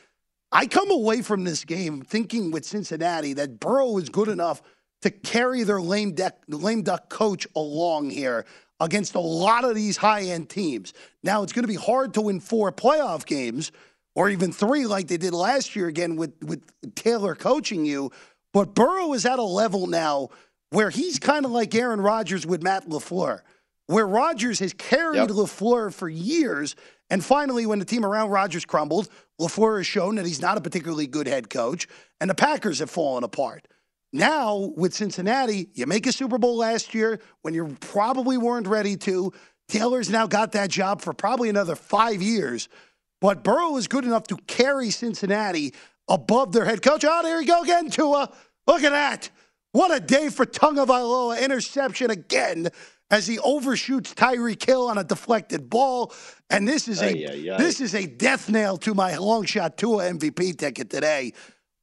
I 0.51 0.67
come 0.67 0.91
away 0.91 1.21
from 1.21 1.43
this 1.43 1.63
game 1.65 2.01
thinking 2.01 2.51
with 2.51 2.65
Cincinnati 2.65 3.33
that 3.33 3.59
Burrow 3.59 3.97
is 3.97 4.09
good 4.09 4.27
enough 4.27 4.61
to 5.01 5.09
carry 5.11 5.63
their 5.63 5.81
lame 5.81 6.13
duck 6.13 6.35
lame 6.47 6.81
duck 6.83 7.09
coach 7.09 7.47
along 7.55 8.09
here 8.11 8.45
against 8.79 9.15
a 9.15 9.19
lot 9.19 9.63
of 9.63 9.75
these 9.75 9.97
high 9.97 10.23
end 10.23 10.49
teams. 10.49 10.93
Now 11.23 11.43
it's 11.43 11.53
going 11.53 11.63
to 11.63 11.67
be 11.67 11.75
hard 11.75 12.13
to 12.15 12.21
win 12.21 12.39
four 12.39 12.71
playoff 12.71 13.25
games 13.25 13.71
or 14.15 14.29
even 14.29 14.51
three 14.51 14.85
like 14.85 15.07
they 15.07 15.17
did 15.17 15.33
last 15.33 15.75
year 15.75 15.87
again 15.87 16.15
with 16.15 16.33
with 16.43 16.61
Taylor 16.95 17.35
coaching 17.35 17.85
you. 17.85 18.11
But 18.53 18.73
Burrow 18.73 19.13
is 19.13 19.25
at 19.25 19.39
a 19.39 19.43
level 19.43 19.87
now 19.87 20.29
where 20.69 20.89
he's 20.89 21.19
kind 21.19 21.45
of 21.45 21.51
like 21.51 21.73
Aaron 21.75 22.01
Rodgers 22.01 22.45
with 22.45 22.63
Matt 22.63 22.87
LaFleur, 22.87 23.41
where 23.87 24.07
Rodgers 24.07 24.59
has 24.59 24.73
carried 24.73 25.17
Yep. 25.17 25.29
LaFleur 25.29 25.93
for 25.93 26.09
years. 26.09 26.75
And 27.09 27.23
finally, 27.23 27.65
when 27.65 27.79
the 27.79 27.85
team 27.85 28.03
around 28.05 28.29
Rodgers 28.31 28.65
crumbled, 28.65 29.09
LaFleur 29.39 29.77
has 29.77 29.85
shown 29.87 30.15
that 30.15 30.25
he's 30.25 30.41
not 30.41 30.57
a 30.57 30.61
particularly 30.61 31.05
good 31.05 31.27
head 31.27 31.49
coach, 31.49 31.87
and 32.19 32.29
the 32.29 32.35
Packers 32.35 32.79
have 32.79 32.89
fallen 32.89 33.23
apart. 33.23 33.67
Now, 34.13 34.71
with 34.77 34.93
Cincinnati, 34.93 35.69
you 35.73 35.85
make 35.85 36.07
a 36.07 36.11
Super 36.11 36.37
Bowl 36.37 36.57
last 36.57 36.93
year 36.93 37.19
when 37.41 37.53
you 37.53 37.75
probably 37.79 38.37
weren't 38.37 38.67
ready 38.67 38.95
to. 38.97 39.33
Taylor's 39.67 40.09
now 40.09 40.27
got 40.27 40.51
that 40.53 40.69
job 40.69 41.01
for 41.01 41.11
probably 41.13 41.49
another 41.49 41.75
five 41.75 42.21
years. 42.21 42.69
But 43.19 43.43
Burrow 43.43 43.75
is 43.77 43.87
good 43.87 44.05
enough 44.05 44.27
to 44.27 44.37
carry 44.47 44.89
Cincinnati 44.89 45.73
above 46.07 46.51
their 46.53 46.65
head 46.65 46.81
coach. 46.81 47.03
Oh, 47.07 47.23
there 47.23 47.41
you 47.41 47.47
go 47.47 47.63
again, 47.63 47.89
Tua. 47.89 48.31
Look 48.67 48.83
at 48.83 48.91
that. 48.91 49.29
What 49.71 49.93
a 49.95 49.99
day 49.99 50.29
for 50.29 50.45
Tagovailoa. 50.45 51.41
Interception 51.41 52.11
again 52.11 52.69
as 53.11 53.27
he 53.27 53.39
overshoots 53.39 54.13
Tyreek 54.13 54.63
Hill 54.65 54.87
on 54.87 54.97
a 54.97 55.03
deflected 55.03 55.69
ball. 55.69 56.13
And 56.49 56.67
this 56.67 56.87
is 56.87 57.01
a 57.01 57.07
Ay, 57.09 57.27
ay, 57.29 57.49
ay. 57.53 57.57
this 57.57 57.81
is 57.81 57.93
a 57.95 58.05
death 58.05 58.49
nail 58.49 58.77
to 58.77 58.93
my 58.93 59.17
long 59.17 59.45
shot 59.45 59.77
Tua 59.77 60.03
MVP 60.11 60.57
ticket 60.57 60.89
today. 60.89 61.33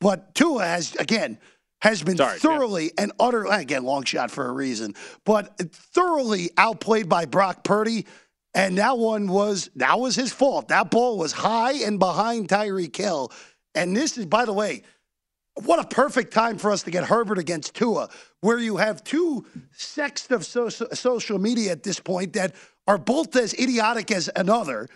But 0.00 0.34
Tua 0.34 0.64
has 0.64 0.94
again 0.96 1.38
has 1.82 2.00
been 2.00 2.16
Sorry, 2.16 2.38
thoroughly 2.38 2.92
and 2.96 3.10
utterly, 3.18 3.60
again 3.60 3.82
long 3.82 4.04
shot 4.04 4.30
for 4.30 4.46
a 4.46 4.52
reason, 4.52 4.94
but 5.24 5.58
thoroughly 5.58 6.50
outplayed 6.56 7.08
by 7.08 7.24
Brock 7.24 7.64
Purdy. 7.64 8.06
And 8.54 8.78
that 8.78 8.98
one 8.98 9.26
was 9.26 9.68
that 9.76 9.98
was 9.98 10.14
his 10.14 10.32
fault. 10.32 10.68
That 10.68 10.92
ball 10.92 11.18
was 11.18 11.32
high 11.32 11.72
and 11.84 11.98
behind 11.98 12.48
Tyreek 12.48 12.94
Hill. 12.94 13.32
And 13.74 13.96
this 13.96 14.16
is, 14.16 14.26
by 14.26 14.44
the 14.44 14.52
way, 14.52 14.82
what 15.64 15.80
a 15.80 15.88
perfect 15.88 16.32
time 16.32 16.56
for 16.56 16.70
us 16.70 16.84
to 16.84 16.92
get 16.92 17.02
Herbert 17.02 17.38
against 17.38 17.74
Tua, 17.74 18.10
where 18.42 18.58
you 18.58 18.76
have 18.76 19.02
two 19.02 19.44
sects 19.72 20.30
of 20.30 20.46
so- 20.46 20.68
social 20.68 21.40
media 21.40 21.72
at 21.72 21.82
this 21.82 21.98
point 21.98 22.34
that 22.34 22.54
are 22.86 22.98
both 22.98 23.34
as 23.34 23.54
idiotic 23.54 24.12
as 24.12 24.30
another 24.36 24.88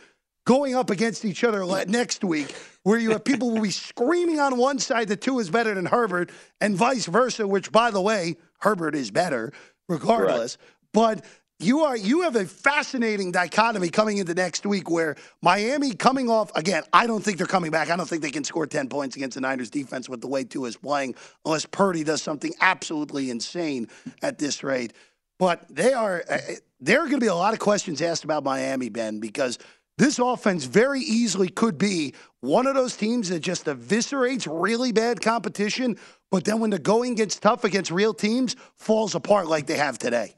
going 0.47 0.75
up 0.75 0.89
against 0.89 1.27
each 1.27 1.45
other 1.45 1.67
next 1.87 2.25
week, 2.25 2.55
where 2.85 2.99
you 2.99 3.11
have 3.11 3.25
people 3.25 3.51
will 3.51 3.61
be 3.61 3.71
screaming 3.71 4.41
on 4.41 4.57
one 4.57 4.79
side 4.79 5.09
that 5.09 5.21
Tua 5.21 5.43
is 5.43 5.51
better 5.51 5.75
than 5.75 5.85
Herbert, 5.85 6.31
and 6.61 6.75
vice 6.75 7.05
versa, 7.05 7.47
which, 7.47 7.71
by 7.71 7.91
the 7.91 8.01
way, 8.01 8.37
Herbert 8.61 8.95
is 8.95 9.11
better 9.11 9.53
regardless. 9.89 10.57
But 10.95 11.25
you 11.59 11.81
are 11.81 11.97
you 11.97 12.23
have 12.23 12.37
a 12.37 12.45
fascinating 12.45 13.33
dichotomy 13.33 13.89
coming 13.89 14.19
into 14.19 14.35
next 14.35 14.67
week 14.67 14.91
where 14.91 15.17
Miami 15.43 15.95
coming 15.95 16.29
off 16.29 16.55
again. 16.55 16.85
I 16.93 17.07
don't 17.07 17.23
think 17.23 17.39
they're 17.39 17.47
coming 17.47 17.71
back. 17.71 17.91
I 17.91 17.97
don't 17.97 18.09
think 18.09 18.23
they 18.23 18.31
can 18.31 18.45
score 18.45 18.67
ten 18.67 18.89
points 18.89 19.17
against 19.17 19.35
the 19.35 19.41
Niners 19.41 19.71
defense 19.71 20.09
with 20.09 20.21
the 20.21 20.29
way 20.29 20.45
Tua 20.45 20.69
is 20.69 20.77
playing, 20.77 21.15
unless 21.45 21.67
Purdy 21.67 22.05
does 22.05 22.23
something 22.23 22.53
absolutely 22.61 23.31
insane 23.31 23.89
at 24.23 24.39
this 24.39 24.63
rate. 24.63 24.93
But 25.39 25.67
they 25.69 25.93
are 25.93 26.25
uh, 26.29 26.39
there 26.81 26.99
are 27.01 27.07
going 27.07 27.21
to 27.21 27.25
be 27.25 27.27
a 27.27 27.35
lot 27.35 27.55
of 27.55 27.59
questions 27.59 28.03
asked 28.03 28.25
about 28.25 28.45
Miami, 28.45 28.91
Ben, 28.91 29.19
because 29.19 29.59
this 29.99 30.19
offense 30.19 30.65
very 30.65 31.01
easily 31.01 31.49
could 31.49 31.79
be 31.79 32.15
one 32.41 32.67
of 32.67 32.75
those 32.75 32.97
teams 32.97 33.29
that 33.31 33.41
just 33.41 33.65
eviscerates 33.65 34.47
really 34.51 34.93
bad 34.93 35.21
competition, 35.21 35.97
but 36.31 36.45
then 36.45 36.61
when 36.61 36.71
the 36.71 36.79
going 36.79 37.15
gets 37.15 37.39
tough 37.39 37.65
against 37.65 37.91
real 37.91 38.13
teams, 38.13 38.57
falls 38.75 39.15
apart 39.15 39.47
like 39.47 39.67
they 39.67 39.77
have 39.77 39.99
today. 39.99 40.35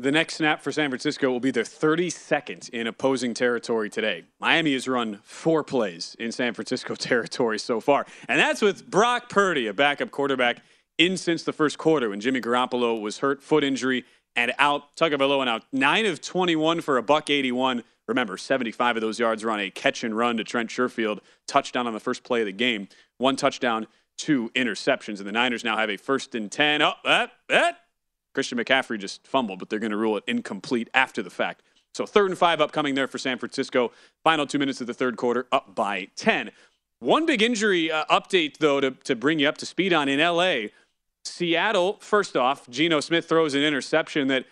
The 0.00 0.12
next 0.12 0.36
snap 0.36 0.62
for 0.62 0.70
San 0.70 0.90
Francisco 0.90 1.28
will 1.28 1.40
be 1.40 1.50
their 1.50 1.64
32nd 1.64 2.70
in 2.70 2.86
opposing 2.86 3.34
territory 3.34 3.90
today. 3.90 4.24
Miami 4.38 4.72
has 4.74 4.86
run 4.86 5.18
four 5.24 5.64
plays 5.64 6.14
in 6.20 6.30
San 6.30 6.54
Francisco 6.54 6.94
territory 6.96 7.58
so 7.58 7.80
far, 7.80 8.06
and 8.28 8.38
that's 8.38 8.62
with 8.62 8.88
Brock 8.88 9.28
Purdy, 9.28 9.66
a 9.66 9.74
backup 9.74 10.12
quarterback 10.12 10.58
in 10.98 11.16
since 11.16 11.42
the 11.42 11.52
first 11.52 11.78
quarter 11.78 12.10
when 12.10 12.20
Jimmy 12.20 12.40
Garoppolo 12.40 13.00
was 13.00 13.18
hurt, 13.18 13.42
foot 13.42 13.64
injury, 13.64 14.04
and 14.36 14.52
out. 14.58 14.94
Tagovailoa 14.96 15.48
out 15.48 15.64
nine 15.72 16.06
of 16.06 16.20
21 16.20 16.80
for 16.80 16.96
a 16.96 17.02
buck 17.02 17.28
81. 17.28 17.82
Remember, 18.08 18.38
75 18.38 18.96
of 18.96 19.02
those 19.02 19.18
yards 19.18 19.44
were 19.44 19.50
on 19.50 19.60
a 19.60 19.70
catch 19.70 20.02
and 20.02 20.16
run 20.16 20.38
to 20.38 20.44
Trent 20.44 20.70
Sherfield, 20.70 21.20
touchdown 21.46 21.86
on 21.86 21.92
the 21.92 22.00
first 22.00 22.24
play 22.24 22.40
of 22.40 22.46
the 22.46 22.52
game. 22.52 22.88
One 23.18 23.36
touchdown, 23.36 23.86
two 24.16 24.50
interceptions, 24.56 25.18
and 25.18 25.26
the 25.26 25.32
Niners 25.32 25.62
now 25.62 25.76
have 25.76 25.90
a 25.90 25.98
first 25.98 26.34
and 26.34 26.50
10. 26.50 26.82
Oh, 26.82 26.94
that, 27.04 27.32
that. 27.48 27.80
Christian 28.34 28.58
McCaffrey 28.58 28.98
just 28.98 29.26
fumbled, 29.26 29.58
but 29.58 29.68
they're 29.68 29.78
going 29.78 29.90
to 29.90 29.96
rule 29.96 30.16
it 30.16 30.24
incomplete 30.26 30.88
after 30.94 31.22
the 31.22 31.30
fact. 31.30 31.62
So 31.94 32.06
third 32.06 32.30
and 32.30 32.38
five 32.38 32.60
upcoming 32.60 32.94
there 32.94 33.08
for 33.08 33.18
San 33.18 33.38
Francisco. 33.38 33.92
Final 34.24 34.46
two 34.46 34.58
minutes 34.58 34.80
of 34.80 34.86
the 34.86 34.94
third 34.94 35.16
quarter, 35.16 35.46
up 35.52 35.74
by 35.74 36.08
10. 36.16 36.50
One 37.00 37.26
big 37.26 37.42
injury 37.42 37.90
uh, 37.90 38.04
update, 38.06 38.58
though, 38.58 38.80
to, 38.80 38.92
to 38.92 39.14
bring 39.16 39.38
you 39.38 39.48
up 39.48 39.58
to 39.58 39.66
speed 39.66 39.92
on 39.92 40.08
in 40.08 40.18
LA. 40.18 40.68
Seattle, 41.24 41.98
first 42.00 42.36
off, 42.36 42.68
Geno 42.68 43.00
Smith 43.00 43.28
throws 43.28 43.54
an 43.54 43.62
interception 43.62 44.28
that 44.28 44.46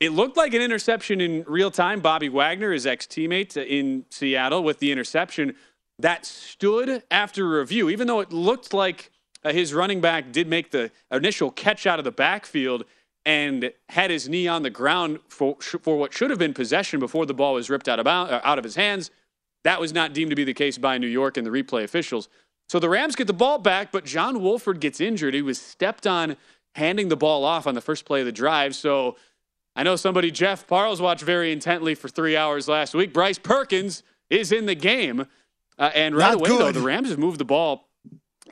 it 0.00 0.10
looked 0.10 0.36
like 0.36 0.54
an 0.54 0.62
interception 0.62 1.20
in 1.20 1.44
real 1.46 1.70
time. 1.70 2.00
Bobby 2.00 2.28
Wagner, 2.28 2.72
his 2.72 2.86
ex 2.86 3.06
teammate 3.06 3.56
in 3.56 4.04
Seattle, 4.10 4.62
with 4.62 4.78
the 4.78 4.92
interception 4.92 5.54
that 5.98 6.24
stood 6.24 7.02
after 7.10 7.48
review, 7.48 7.90
even 7.90 8.06
though 8.06 8.20
it 8.20 8.32
looked 8.32 8.72
like 8.72 9.10
uh, 9.44 9.52
his 9.52 9.74
running 9.74 10.00
back 10.00 10.30
did 10.30 10.46
make 10.46 10.70
the 10.70 10.90
initial 11.10 11.50
catch 11.50 11.86
out 11.86 11.98
of 11.98 12.04
the 12.04 12.12
backfield 12.12 12.84
and 13.26 13.72
had 13.88 14.10
his 14.10 14.28
knee 14.28 14.46
on 14.46 14.62
the 14.62 14.70
ground 14.70 15.18
for, 15.28 15.56
for 15.60 15.98
what 15.98 16.12
should 16.12 16.30
have 16.30 16.38
been 16.38 16.54
possession 16.54 17.00
before 17.00 17.26
the 17.26 17.34
ball 17.34 17.54
was 17.54 17.68
ripped 17.68 17.88
out 17.88 17.98
of, 17.98 18.06
uh, 18.06 18.40
out 18.44 18.58
of 18.58 18.64
his 18.64 18.76
hands. 18.76 19.10
That 19.64 19.80
was 19.80 19.92
not 19.92 20.12
deemed 20.12 20.30
to 20.30 20.36
be 20.36 20.44
the 20.44 20.54
case 20.54 20.78
by 20.78 20.98
New 20.98 21.08
York 21.08 21.36
and 21.36 21.46
the 21.46 21.50
replay 21.50 21.82
officials. 21.82 22.28
So 22.68 22.78
the 22.78 22.88
Rams 22.88 23.16
get 23.16 23.26
the 23.26 23.32
ball 23.32 23.58
back, 23.58 23.90
but 23.90 24.04
John 24.04 24.40
Wolford 24.40 24.80
gets 24.80 25.00
injured. 25.00 25.34
He 25.34 25.42
was 25.42 25.60
stepped 25.60 26.06
on 26.06 26.36
handing 26.74 27.08
the 27.08 27.16
ball 27.16 27.44
off 27.44 27.66
on 27.66 27.74
the 27.74 27.80
first 27.80 28.04
play 28.04 28.20
of 28.20 28.26
the 28.26 28.32
drive. 28.32 28.76
So 28.76 29.16
I 29.78 29.84
know 29.84 29.94
somebody 29.94 30.32
Jeff 30.32 30.66
Parles 30.66 31.00
watched 31.00 31.22
very 31.22 31.52
intently 31.52 31.94
for 31.94 32.08
three 32.08 32.36
hours 32.36 32.66
last 32.66 32.94
week. 32.94 33.12
Bryce 33.12 33.38
Perkins 33.38 34.02
is 34.28 34.50
in 34.50 34.66
the 34.66 34.74
game. 34.74 35.24
Uh, 35.78 35.90
and 35.94 36.16
right 36.16 36.30
Not 36.30 36.34
away, 36.34 36.48
good. 36.48 36.60
though, 36.60 36.72
the 36.72 36.84
Rams 36.84 37.10
have 37.10 37.18
moved 37.20 37.38
the 37.38 37.44
ball. 37.44 37.88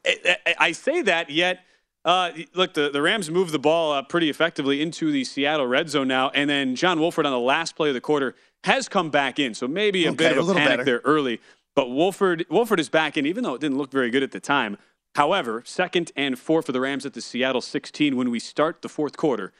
I, 0.07 0.37
I, 0.47 0.55
I 0.61 0.73
say 0.73 1.03
that, 1.03 1.29
yet, 1.29 1.65
uh, 2.05 2.31
look, 2.55 2.75
the, 2.75 2.91
the 2.91 3.03
Rams 3.03 3.29
moved 3.29 3.51
the 3.51 3.59
ball 3.59 3.93
uh, 3.93 4.03
pretty 4.03 4.31
effectively 4.31 4.81
into 4.81 5.11
the 5.11 5.25
Seattle 5.25 5.67
red 5.67 5.91
zone 5.91 6.07
now. 6.07 6.31
And 6.31 6.49
then 6.49 6.77
John 6.77 7.01
Wolford 7.01 7.27
on 7.27 7.33
the 7.33 7.41
last 7.41 7.75
play 7.75 7.89
of 7.89 7.95
the 7.95 8.01
quarter 8.01 8.37
has 8.63 8.89
come 8.89 9.11
back 9.11 9.41
in. 9.41 9.53
So 9.53 9.67
maybe 9.67 10.05
a 10.07 10.11
okay, 10.11 10.29
bit 10.29 10.39
of 10.39 10.49
a, 10.49 10.53
a 10.53 10.55
panic 10.55 10.71
better. 10.71 10.85
there 10.85 11.01
early. 11.05 11.41
But 11.75 11.91
Wolford, 11.91 12.47
Wolford 12.49 12.79
is 12.79 12.89
back 12.89 13.17
in, 13.17 13.27
even 13.27 13.43
though 13.43 13.55
it 13.55 13.61
didn't 13.61 13.79
look 13.79 13.91
very 13.91 14.11
good 14.11 14.23
at 14.23 14.31
the 14.31 14.39
time. 14.39 14.77
However, 15.17 15.65
second 15.67 16.13
and 16.15 16.39
four 16.39 16.63
for 16.63 16.71
the 16.71 16.81
Rams 16.81 17.05
at 17.05 17.15
the 17.15 17.21
Seattle 17.21 17.63
16 17.63 18.17
when 18.17 18.31
we 18.31 18.39
start 18.39 18.83
the 18.83 18.89
fourth 18.89 19.17
quarter, 19.17 19.53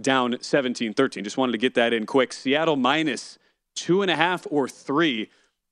down 0.00 0.36
17 0.40 0.94
13. 0.94 1.24
Just 1.24 1.36
wanted 1.36 1.52
to 1.52 1.58
get 1.58 1.74
that 1.74 1.92
in 1.92 2.06
quick. 2.06 2.32
Seattle 2.32 2.76
minus 2.76 3.38
two 3.74 4.02
and 4.02 4.10
a 4.10 4.16
half 4.16 4.46
or 4.50 4.68
three 4.68 5.30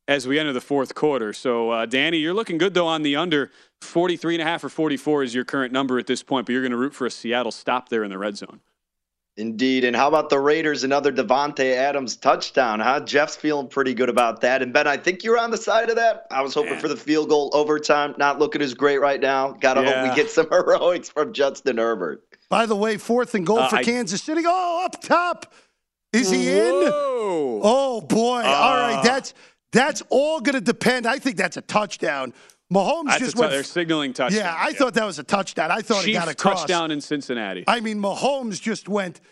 as 0.08 0.26
we 0.26 0.38
enter 0.38 0.52
the 0.52 0.60
fourth 0.60 0.94
quarter. 0.94 1.32
So, 1.32 1.70
uh, 1.70 1.86
Danny, 1.86 2.18
you're 2.18 2.34
looking 2.34 2.58
good, 2.58 2.74
though, 2.74 2.86
on 2.86 3.02
the 3.02 3.16
under. 3.16 3.50
43 3.80 4.36
and 4.36 4.42
a 4.42 4.44
half 4.44 4.64
or 4.64 4.68
44 4.68 5.22
is 5.22 5.34
your 5.34 5.44
current 5.44 5.72
number 5.72 5.98
at 5.98 6.06
this 6.06 6.22
point, 6.22 6.46
but 6.46 6.52
you're 6.52 6.62
going 6.62 6.72
to 6.72 6.76
root 6.76 6.94
for 6.94 7.06
a 7.06 7.10
Seattle 7.10 7.52
stop 7.52 7.88
there 7.88 8.04
in 8.04 8.10
the 8.10 8.18
red 8.18 8.36
zone. 8.36 8.60
Indeed. 9.38 9.84
And 9.84 9.96
how 9.96 10.08
about 10.08 10.28
the 10.28 10.38
Raiders? 10.38 10.84
Another 10.84 11.10
Davante 11.10 11.74
Adams 11.74 12.16
touchdown, 12.16 12.80
huh? 12.80 13.00
Jeff's 13.00 13.34
feeling 13.34 13.66
pretty 13.66 13.94
good 13.94 14.10
about 14.10 14.42
that. 14.42 14.60
And 14.60 14.74
Ben, 14.74 14.86
I 14.86 14.98
think 14.98 15.24
you're 15.24 15.38
on 15.38 15.50
the 15.50 15.56
side 15.56 15.88
of 15.88 15.96
that. 15.96 16.26
I 16.30 16.42
was 16.42 16.52
hoping 16.52 16.72
Man. 16.72 16.80
for 16.80 16.88
the 16.88 16.96
field 16.96 17.30
goal 17.30 17.50
overtime. 17.54 18.14
Not 18.18 18.38
looking 18.38 18.60
as 18.60 18.74
great 18.74 19.00
right 19.00 19.20
now. 19.20 19.52
Got 19.52 19.74
to 19.74 19.82
yeah. 19.82 20.02
hope 20.02 20.10
we 20.10 20.22
get 20.22 20.30
some 20.30 20.48
heroics 20.50 21.08
from 21.08 21.32
Justin 21.32 21.78
Herbert. 21.78 22.22
By 22.52 22.66
the 22.66 22.76
way, 22.76 22.98
fourth 22.98 23.34
and 23.34 23.46
goal 23.46 23.60
uh, 23.60 23.68
for 23.70 23.76
I, 23.76 23.82
Kansas 23.82 24.22
City. 24.22 24.42
Oh, 24.44 24.84
up 24.84 25.00
top. 25.00 25.54
Is 26.12 26.30
he 26.30 26.48
Whoa. 26.48 27.56
in? 27.56 27.60
Oh 27.64 28.02
boy! 28.02 28.42
Uh, 28.42 28.46
all 28.46 28.76
right, 28.76 29.02
that's 29.02 29.32
that's 29.72 30.02
all 30.10 30.38
going 30.42 30.56
to 30.56 30.60
depend. 30.60 31.06
I 31.06 31.18
think 31.18 31.38
that's 31.38 31.56
a 31.56 31.62
touchdown. 31.62 32.34
Mahomes 32.70 33.18
just 33.18 33.38
went. 33.38 33.52
They're 33.52 33.62
signaling 33.62 34.12
touchdown. 34.12 34.38
Yeah, 34.38 34.54
I 34.54 34.68
yeah. 34.68 34.74
thought 34.74 34.92
that 34.92 35.06
was 35.06 35.18
a 35.18 35.22
touchdown. 35.22 35.70
I 35.70 35.80
thought 35.80 36.04
he 36.04 36.12
got 36.12 36.28
a 36.28 36.34
cross. 36.34 36.60
touchdown 36.60 36.90
in 36.90 37.00
Cincinnati. 37.00 37.64
I 37.66 37.80
mean, 37.80 37.98
Mahomes 38.02 38.60
just 38.60 38.86
went 38.86 39.22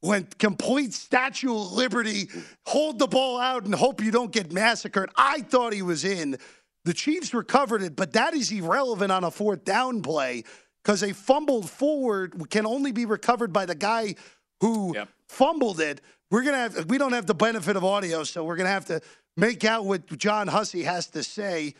went 0.00 0.38
complete 0.38 0.94
Statue 0.94 1.54
of 1.54 1.72
Liberty, 1.72 2.30
hold 2.64 2.98
the 2.98 3.08
ball 3.08 3.38
out 3.38 3.66
and 3.66 3.74
hope 3.74 4.02
you 4.02 4.10
don't 4.10 4.32
get 4.32 4.52
massacred. 4.52 5.10
I 5.16 5.42
thought 5.42 5.74
he 5.74 5.82
was 5.82 6.02
in. 6.02 6.38
The 6.86 6.94
Chiefs 6.94 7.34
recovered 7.34 7.82
it, 7.82 7.94
but 7.94 8.14
that 8.14 8.32
is 8.32 8.50
irrelevant 8.50 9.12
on 9.12 9.22
a 9.22 9.30
fourth 9.30 9.66
down 9.66 10.00
play 10.00 10.44
because 10.82 11.02
a 11.02 11.12
fumbled 11.12 11.68
forward 11.68 12.50
can 12.50 12.66
only 12.66 12.92
be 12.92 13.06
recovered 13.06 13.52
by 13.52 13.66
the 13.66 13.74
guy 13.74 14.14
who 14.60 14.94
yep. 14.94 15.08
fumbled 15.28 15.80
it. 15.80 16.00
We're 16.30 16.42
gonna 16.42 16.58
have 16.58 16.86
we 16.86 16.98
don't 16.98 17.12
have 17.12 17.26
the 17.26 17.34
benefit 17.34 17.76
of 17.76 17.84
audio, 17.84 18.24
so 18.24 18.44
we're 18.44 18.56
gonna 18.56 18.68
have 18.68 18.86
to 18.86 19.00
make 19.36 19.64
out 19.64 19.84
what 19.84 20.06
John 20.18 20.48
Hussey 20.48 20.82
has 20.84 21.08
to 21.08 21.22
say. 21.22 21.74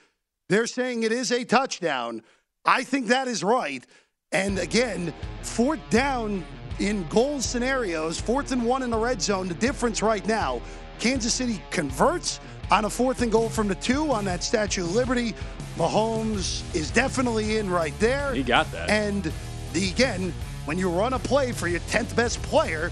They're 0.48 0.66
saying 0.66 1.04
it 1.04 1.12
is 1.12 1.30
a 1.30 1.44
touchdown. 1.44 2.22
I 2.64 2.82
think 2.82 3.06
that 3.06 3.28
is 3.28 3.44
right. 3.44 3.86
And 4.32 4.58
again, 4.58 5.14
fourth 5.42 5.80
down 5.90 6.44
in 6.78 7.06
goal 7.08 7.40
scenarios, 7.40 8.20
fourth 8.20 8.52
and 8.52 8.64
one 8.64 8.82
in 8.82 8.90
the 8.90 8.98
red 8.98 9.20
zone, 9.20 9.48
the 9.48 9.54
difference 9.54 10.02
right 10.02 10.26
now, 10.26 10.60
Kansas 10.98 11.34
City 11.34 11.62
converts 11.70 12.40
on 12.70 12.84
a 12.84 12.90
fourth 12.90 13.22
and 13.22 13.32
goal 13.32 13.48
from 13.48 13.68
the 13.68 13.74
two 13.76 14.10
on 14.12 14.24
that 14.26 14.42
Statue 14.42 14.84
of 14.84 14.94
Liberty. 14.94 15.34
Mahomes 15.76 16.62
is 16.74 16.90
definitely 16.90 17.58
in 17.58 17.68
right 17.70 17.98
there. 17.98 18.34
He 18.34 18.42
got 18.42 18.70
that. 18.72 18.90
And 18.90 19.32
the, 19.72 19.88
again, 19.88 20.32
when 20.64 20.78
you 20.78 20.88
run 20.88 21.12
a 21.14 21.18
play 21.18 21.52
for 21.52 21.68
your 21.68 21.80
10th 21.80 22.14
best 22.14 22.42
player, 22.42 22.90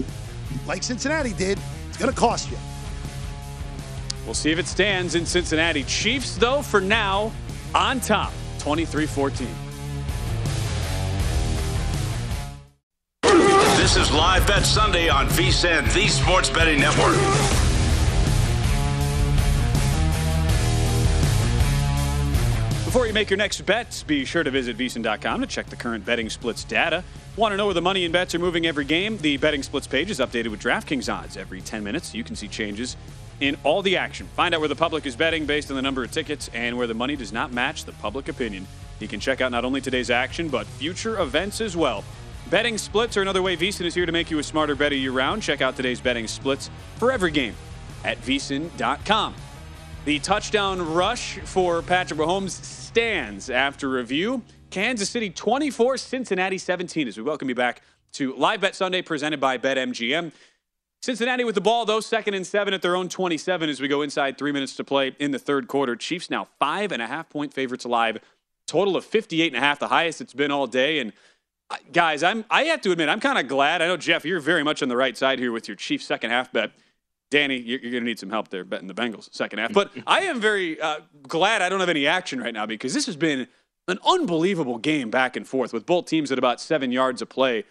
like 0.67 0.83
Cincinnati 0.83 1.33
did, 1.33 1.59
it's 1.89 1.99
going 1.99 2.11
to 2.11 2.19
cost 2.19 2.51
you. 2.51 2.57
We'll 4.25 4.35
see 4.35 4.51
if 4.51 4.59
it 4.59 4.67
stands 4.67 5.15
in 5.15 5.25
Cincinnati. 5.25 5.85
Chiefs, 5.85 6.37
though, 6.37 6.63
for 6.63 6.81
now, 6.81 7.33
on 7.75 8.01
top, 8.01 8.33
23 8.59 9.07
14. 9.07 9.49
This 13.77 13.97
is 13.97 14.13
Live 14.13 14.47
Bet 14.47 14.67
Sunday 14.67 15.09
on 15.09 15.29
VSIN, 15.29 15.91
the 15.95 16.09
Sports 16.09 16.51
Betting 16.51 16.79
Network. 16.79 17.68
Before 22.99 23.07
you 23.07 23.15
make 23.15 23.31
your 23.31 23.37
next 23.37 23.61
bets, 23.61 24.03
be 24.03 24.25
sure 24.25 24.43
to 24.43 24.51
visit 24.51 24.77
VSIN.com 24.77 25.41
to 25.43 25.47
check 25.47 25.67
the 25.67 25.77
current 25.77 26.05
betting 26.05 26.29
splits 26.29 26.65
data. 26.65 27.05
Want 27.37 27.53
to 27.53 27.57
know 27.57 27.67
where 27.67 27.75
the 27.75 27.81
money 27.81 28.05
and 28.05 28.13
bets 28.13 28.35
are 28.35 28.41
moving 28.41 28.67
every 28.67 28.85
game? 28.85 29.19
The 29.19 29.37
betting 29.37 29.63
splits 29.63 29.87
page 29.87 30.11
is 30.11 30.19
updated 30.19 30.49
with 30.49 30.61
DraftKings 30.61 31.09
odds 31.09 31.37
every 31.37 31.61
10 31.61 31.85
minutes. 31.85 32.13
You 32.13 32.25
can 32.25 32.35
see 32.35 32.49
changes 32.49 32.97
in 33.39 33.57
all 33.63 33.83
the 33.83 33.97
action. 33.97 34.27
Find 34.35 34.53
out 34.53 34.59
where 34.59 34.69
the 34.69 34.75
public 34.75 35.07
is 35.07 35.15
betting 35.15 35.47
based 35.47 35.71
on 35.71 35.77
the 35.77 35.83
number 35.83 36.03
of 36.03 36.11
tickets 36.11 36.51
and 36.53 36.77
where 36.77 36.89
the 36.89 36.95
money 36.95 37.15
does 37.15 37.33
not 37.33 37.53
match 37.53 37.85
the 37.85 37.93
public 37.93 38.27
opinion. 38.27 38.67
You 38.99 39.07
can 39.07 39.21
check 39.21 39.41
out 39.41 39.53
not 39.53 39.65
only 39.65 39.81
today's 39.81 40.11
action, 40.11 40.49
but 40.49 40.67
future 40.67 41.21
events 41.21 41.61
as 41.61 41.77
well. 41.77 42.03
Betting 42.51 42.77
splits 42.79 43.17
are 43.17 43.23
another 43.23 43.43
way 43.43 43.57
VSIN 43.57 43.87
is 43.87 43.95
here 43.95 44.07
to 44.07 44.13
make 44.13 44.29
you 44.29 44.41
a 44.41 44.43
smarter 44.43 44.75
better 44.75 44.97
year 44.97 45.13
round. 45.13 45.41
Check 45.41 45.61
out 45.61 45.77
today's 45.77 46.01
betting 46.01 46.27
splits 46.27 46.69
for 46.97 47.13
every 47.13 47.31
game 47.31 47.55
at 48.05 48.21
VSIN.com. 48.23 49.37
The 50.05 50.19
touchdown 50.19 50.95
rush 50.95 51.39
for 51.41 51.83
Patrick 51.83 52.19
Mahomes 52.19 52.78
stands 52.99 53.49
after 53.49 53.89
review. 53.89 54.43
Kansas 54.71 55.09
City 55.09 55.31
24, 55.31 55.99
Cincinnati 55.99 56.59
17 56.59 57.07
as 57.07 57.17
we 57.17 57.23
welcome 57.23 57.49
you 57.49 57.55
back 57.55 57.81
to 58.11 58.35
Live 58.35 58.61
Bet 58.61 58.75
Sunday 58.75 59.03
presented 59.03 59.39
by 59.39 59.57
BetMGM. 59.57 60.33
Cincinnati 61.01 61.45
with 61.45 61.55
the 61.55 61.61
ball, 61.61 61.85
though, 61.85 62.01
second 62.01 62.35
and 62.35 62.45
seven 62.45 62.75
at 62.75 62.83
their 62.83 62.97
own 62.97 63.09
27 63.09 63.71
as 63.71 63.81
we 63.81 63.87
go 63.87 64.03
inside 64.03 64.37
three 64.37 64.51
minutes 64.51 64.75
to 64.75 64.83
play 64.83 65.15
in 65.21 65.31
the 65.31 65.39
third 65.39 65.69
quarter. 65.69 65.95
Chiefs 65.95 66.29
now 66.29 66.49
five 66.59 66.91
and 66.91 67.01
a 67.01 67.07
half 67.07 67.31
point 67.31 67.55
favorites 67.55 67.85
alive. 67.85 68.19
Total 68.67 68.97
of 68.97 69.05
58 69.05 69.47
and 69.47 69.57
a 69.57 69.61
half, 69.61 69.79
the 69.79 69.87
highest 69.87 70.21
it's 70.21 70.35
been 70.35 70.51
all 70.51 70.67
day. 70.67 70.99
And 70.99 71.13
uh, 71.71 71.77
guys, 71.93 72.25
I'm 72.25 72.45
I 72.51 72.65
have 72.65 72.81
to 72.81 72.91
admit 72.91 73.09
I'm 73.09 73.21
kind 73.21 73.39
of 73.39 73.47
glad. 73.47 73.81
I 73.81 73.87
know 73.87 73.97
Jeff, 73.97 74.25
you're 74.25 74.41
very 74.41 74.65
much 74.65 74.83
on 74.83 74.89
the 74.89 74.97
right 74.97 75.17
side 75.17 75.39
here 75.39 75.53
with 75.53 75.69
your 75.69 75.77
Chiefs 75.77 76.05
second 76.05 76.31
half 76.31 76.53
bet. 76.53 76.73
Danny, 77.31 77.57
you're, 77.57 77.81
you're 77.81 77.91
going 77.91 78.05
to 78.05 78.09
need 78.09 78.19
some 78.19 78.31
help 78.31 78.49
there 78.49 78.65
betting 78.65 78.89
the 78.89 78.95
Bengals 78.95 79.33
second 79.33 79.59
half. 79.59 79.73
But 79.73 79.93
I 80.07 80.21
am 80.21 80.41
very 80.41 80.81
uh, 80.81 81.01
glad 81.27 81.63
I 81.63 81.69
don't 81.69 81.81
have 81.81 81.89
any 81.89 82.07
action 82.07 82.41
right 82.41 82.55
now 82.55 82.67
because 82.67 82.95
this 82.95 83.07
has 83.07 83.17
been 83.17 83.47
an 83.87 83.99
unbelievable 84.07 84.79
game 84.79 85.11
back 85.11 85.37
and 85.37 85.47
forth 85.47 85.73
with 85.73 85.87
both 85.87 86.07
teams 86.07 86.31
at 86.33 86.39
about 86.39 86.61
seven 86.61 86.93
yards 86.93 87.23
of 87.23 87.29
play. 87.29 87.65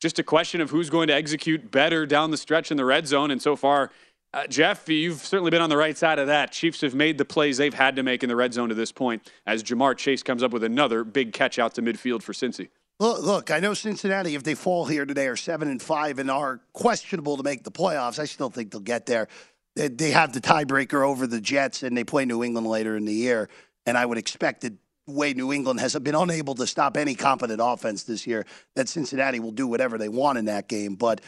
Just 0.00 0.18
a 0.18 0.22
question 0.22 0.60
of 0.60 0.70
who's 0.70 0.90
going 0.90 1.08
to 1.08 1.14
execute 1.14 1.70
better 1.70 2.06
down 2.06 2.30
the 2.30 2.36
stretch 2.36 2.70
in 2.70 2.76
the 2.76 2.84
red 2.84 3.06
zone. 3.06 3.30
And 3.30 3.42
so 3.42 3.56
far, 3.56 3.90
uh, 4.32 4.46
Jeff, 4.46 4.88
you've 4.88 5.20
certainly 5.20 5.50
been 5.50 5.62
on 5.62 5.70
the 5.70 5.76
right 5.76 5.96
side 5.96 6.18
of 6.18 6.26
that. 6.26 6.52
Chiefs 6.52 6.82
have 6.82 6.94
made 6.94 7.18
the 7.18 7.24
plays 7.24 7.56
they've 7.56 7.74
had 7.74 7.96
to 7.96 8.02
make 8.02 8.22
in 8.22 8.28
the 8.28 8.36
red 8.36 8.52
zone 8.52 8.68
to 8.68 8.74
this 8.74 8.92
point 8.92 9.30
as 9.46 9.62
Ja'Marr 9.62 9.96
Chase 9.96 10.22
comes 10.22 10.42
up 10.42 10.52
with 10.52 10.62
another 10.62 11.02
big 11.02 11.32
catch 11.32 11.58
out 11.58 11.74
to 11.74 11.82
midfield 11.82 12.22
for 12.22 12.32
Cincy. 12.32 12.68
Look, 13.00 13.22
look, 13.22 13.50
I 13.52 13.60
know 13.60 13.74
Cincinnati, 13.74 14.34
if 14.34 14.42
they 14.42 14.56
fall 14.56 14.84
here 14.84 15.06
today, 15.06 15.28
are 15.28 15.36
seven 15.36 15.68
and 15.68 15.80
five 15.80 16.18
and 16.18 16.30
are 16.30 16.60
questionable 16.72 17.36
to 17.36 17.44
make 17.44 17.62
the 17.62 17.70
playoffs. 17.70 18.18
I 18.18 18.24
still 18.24 18.50
think 18.50 18.72
they'll 18.72 18.80
get 18.80 19.06
there. 19.06 19.28
They, 19.76 20.10
have 20.10 20.32
the 20.32 20.40
tiebreaker 20.40 21.06
over 21.06 21.28
the 21.28 21.40
Jets, 21.40 21.84
and 21.84 21.96
they 21.96 22.02
play 22.02 22.24
New 22.24 22.42
England 22.42 22.66
later 22.66 22.96
in 22.96 23.04
the 23.04 23.14
year. 23.14 23.48
And 23.86 23.96
I 23.96 24.04
would 24.04 24.18
expect 24.18 24.64
it 24.64 24.72
way 25.06 25.32
New 25.32 25.52
England 25.52 25.78
has 25.78 25.94
been 26.00 26.16
unable 26.16 26.56
to 26.56 26.66
stop 26.66 26.96
any 26.96 27.14
competent 27.14 27.60
offense 27.62 28.02
this 28.02 28.26
year, 28.26 28.44
that 28.74 28.88
Cincinnati 28.88 29.38
will 29.38 29.52
do 29.52 29.68
whatever 29.68 29.96
they 29.96 30.08
want 30.08 30.36
in 30.36 30.46
that 30.46 30.68
game. 30.68 30.96
But 30.96 31.20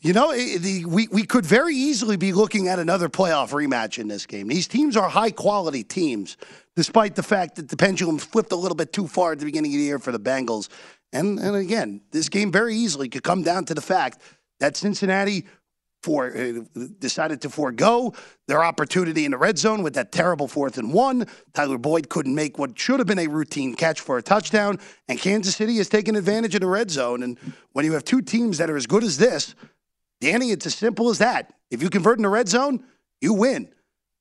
you 0.00 0.12
know, 0.12 0.32
it, 0.32 0.60
the, 0.62 0.84
we, 0.84 1.06
we 1.08 1.22
could 1.24 1.46
very 1.46 1.74
easily 1.74 2.16
be 2.16 2.32
looking 2.32 2.68
at 2.68 2.78
another 2.78 3.08
playoff 3.08 3.50
rematch 3.50 3.98
in 3.98 4.08
this 4.08 4.26
game. 4.26 4.48
These 4.48 4.66
teams 4.66 4.96
are 4.96 5.08
high 5.08 5.30
quality 5.30 5.84
teams, 5.84 6.36
despite 6.74 7.14
the 7.14 7.22
fact 7.22 7.54
that 7.56 7.68
the 7.68 7.76
pendulum 7.76 8.18
flipped 8.18 8.50
a 8.50 8.56
little 8.56 8.74
bit 8.74 8.92
too 8.92 9.06
far 9.06 9.32
at 9.32 9.38
the 9.38 9.44
beginning 9.44 9.72
of 9.72 9.78
the 9.78 9.84
year 9.84 9.98
for 9.98 10.10
the 10.10 10.18
Bengals. 10.18 10.68
And, 11.12 11.38
and 11.38 11.56
again, 11.56 12.02
this 12.10 12.28
game 12.28 12.52
very 12.52 12.74
easily 12.74 13.08
could 13.08 13.22
come 13.22 13.42
down 13.42 13.64
to 13.66 13.74
the 13.74 13.80
fact 13.80 14.20
that 14.60 14.76
Cincinnati 14.76 15.46
for 16.02 16.36
uh, 16.36 16.60
decided 17.00 17.40
to 17.42 17.50
forego 17.50 18.14
their 18.46 18.62
opportunity 18.62 19.24
in 19.24 19.32
the 19.32 19.36
red 19.36 19.58
zone 19.58 19.82
with 19.82 19.94
that 19.94 20.12
terrible 20.12 20.46
fourth 20.46 20.78
and 20.78 20.92
one. 20.92 21.26
Tyler 21.52 21.78
Boyd 21.78 22.08
couldn't 22.08 22.34
make 22.34 22.58
what 22.58 22.78
should 22.78 23.00
have 23.00 23.08
been 23.08 23.18
a 23.18 23.26
routine 23.26 23.74
catch 23.74 24.00
for 24.00 24.16
a 24.16 24.22
touchdown, 24.22 24.78
and 25.08 25.18
Kansas 25.18 25.56
City 25.56 25.76
has 25.78 25.88
taken 25.88 26.14
advantage 26.14 26.54
of 26.54 26.60
the 26.60 26.68
red 26.68 26.92
zone. 26.92 27.24
And 27.24 27.36
when 27.72 27.84
you 27.84 27.92
have 27.94 28.04
two 28.04 28.22
teams 28.22 28.58
that 28.58 28.70
are 28.70 28.76
as 28.76 28.86
good 28.86 29.02
as 29.02 29.18
this, 29.18 29.56
Danny, 30.20 30.52
it's 30.52 30.66
as 30.66 30.76
simple 30.76 31.10
as 31.10 31.18
that. 31.18 31.52
If 31.72 31.82
you 31.82 31.90
convert 31.90 32.18
in 32.18 32.22
the 32.22 32.28
red 32.28 32.48
zone, 32.48 32.84
you 33.20 33.32
win. 33.32 33.68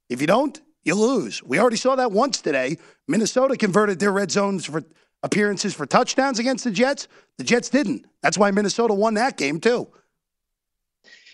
If 0.10 0.22
you 0.22 0.28
don't, 0.28 0.60
you 0.84 0.96
lose. 0.96 1.44
We 1.44 1.60
already 1.60 1.78
saw 1.78 1.96
that 1.96 2.12
once 2.12 2.42
today. 2.42 2.78
Minnesota 3.08 3.58
converted 3.58 4.00
their 4.00 4.12
red 4.12 4.32
zones 4.32 4.66
for 4.66 4.84
appearances 5.26 5.74
for 5.74 5.86
touchdowns 5.86 6.38
against 6.40 6.64
the 6.64 6.72
Jets. 6.72 7.08
The 7.38 7.44
Jets 7.44 7.70
didn't. 7.70 8.06
That's 8.22 8.38
why 8.38 8.52
Minnesota 8.52 8.94
won 8.94 9.16
that 9.16 9.38
game, 9.38 9.60
too. 9.60 9.90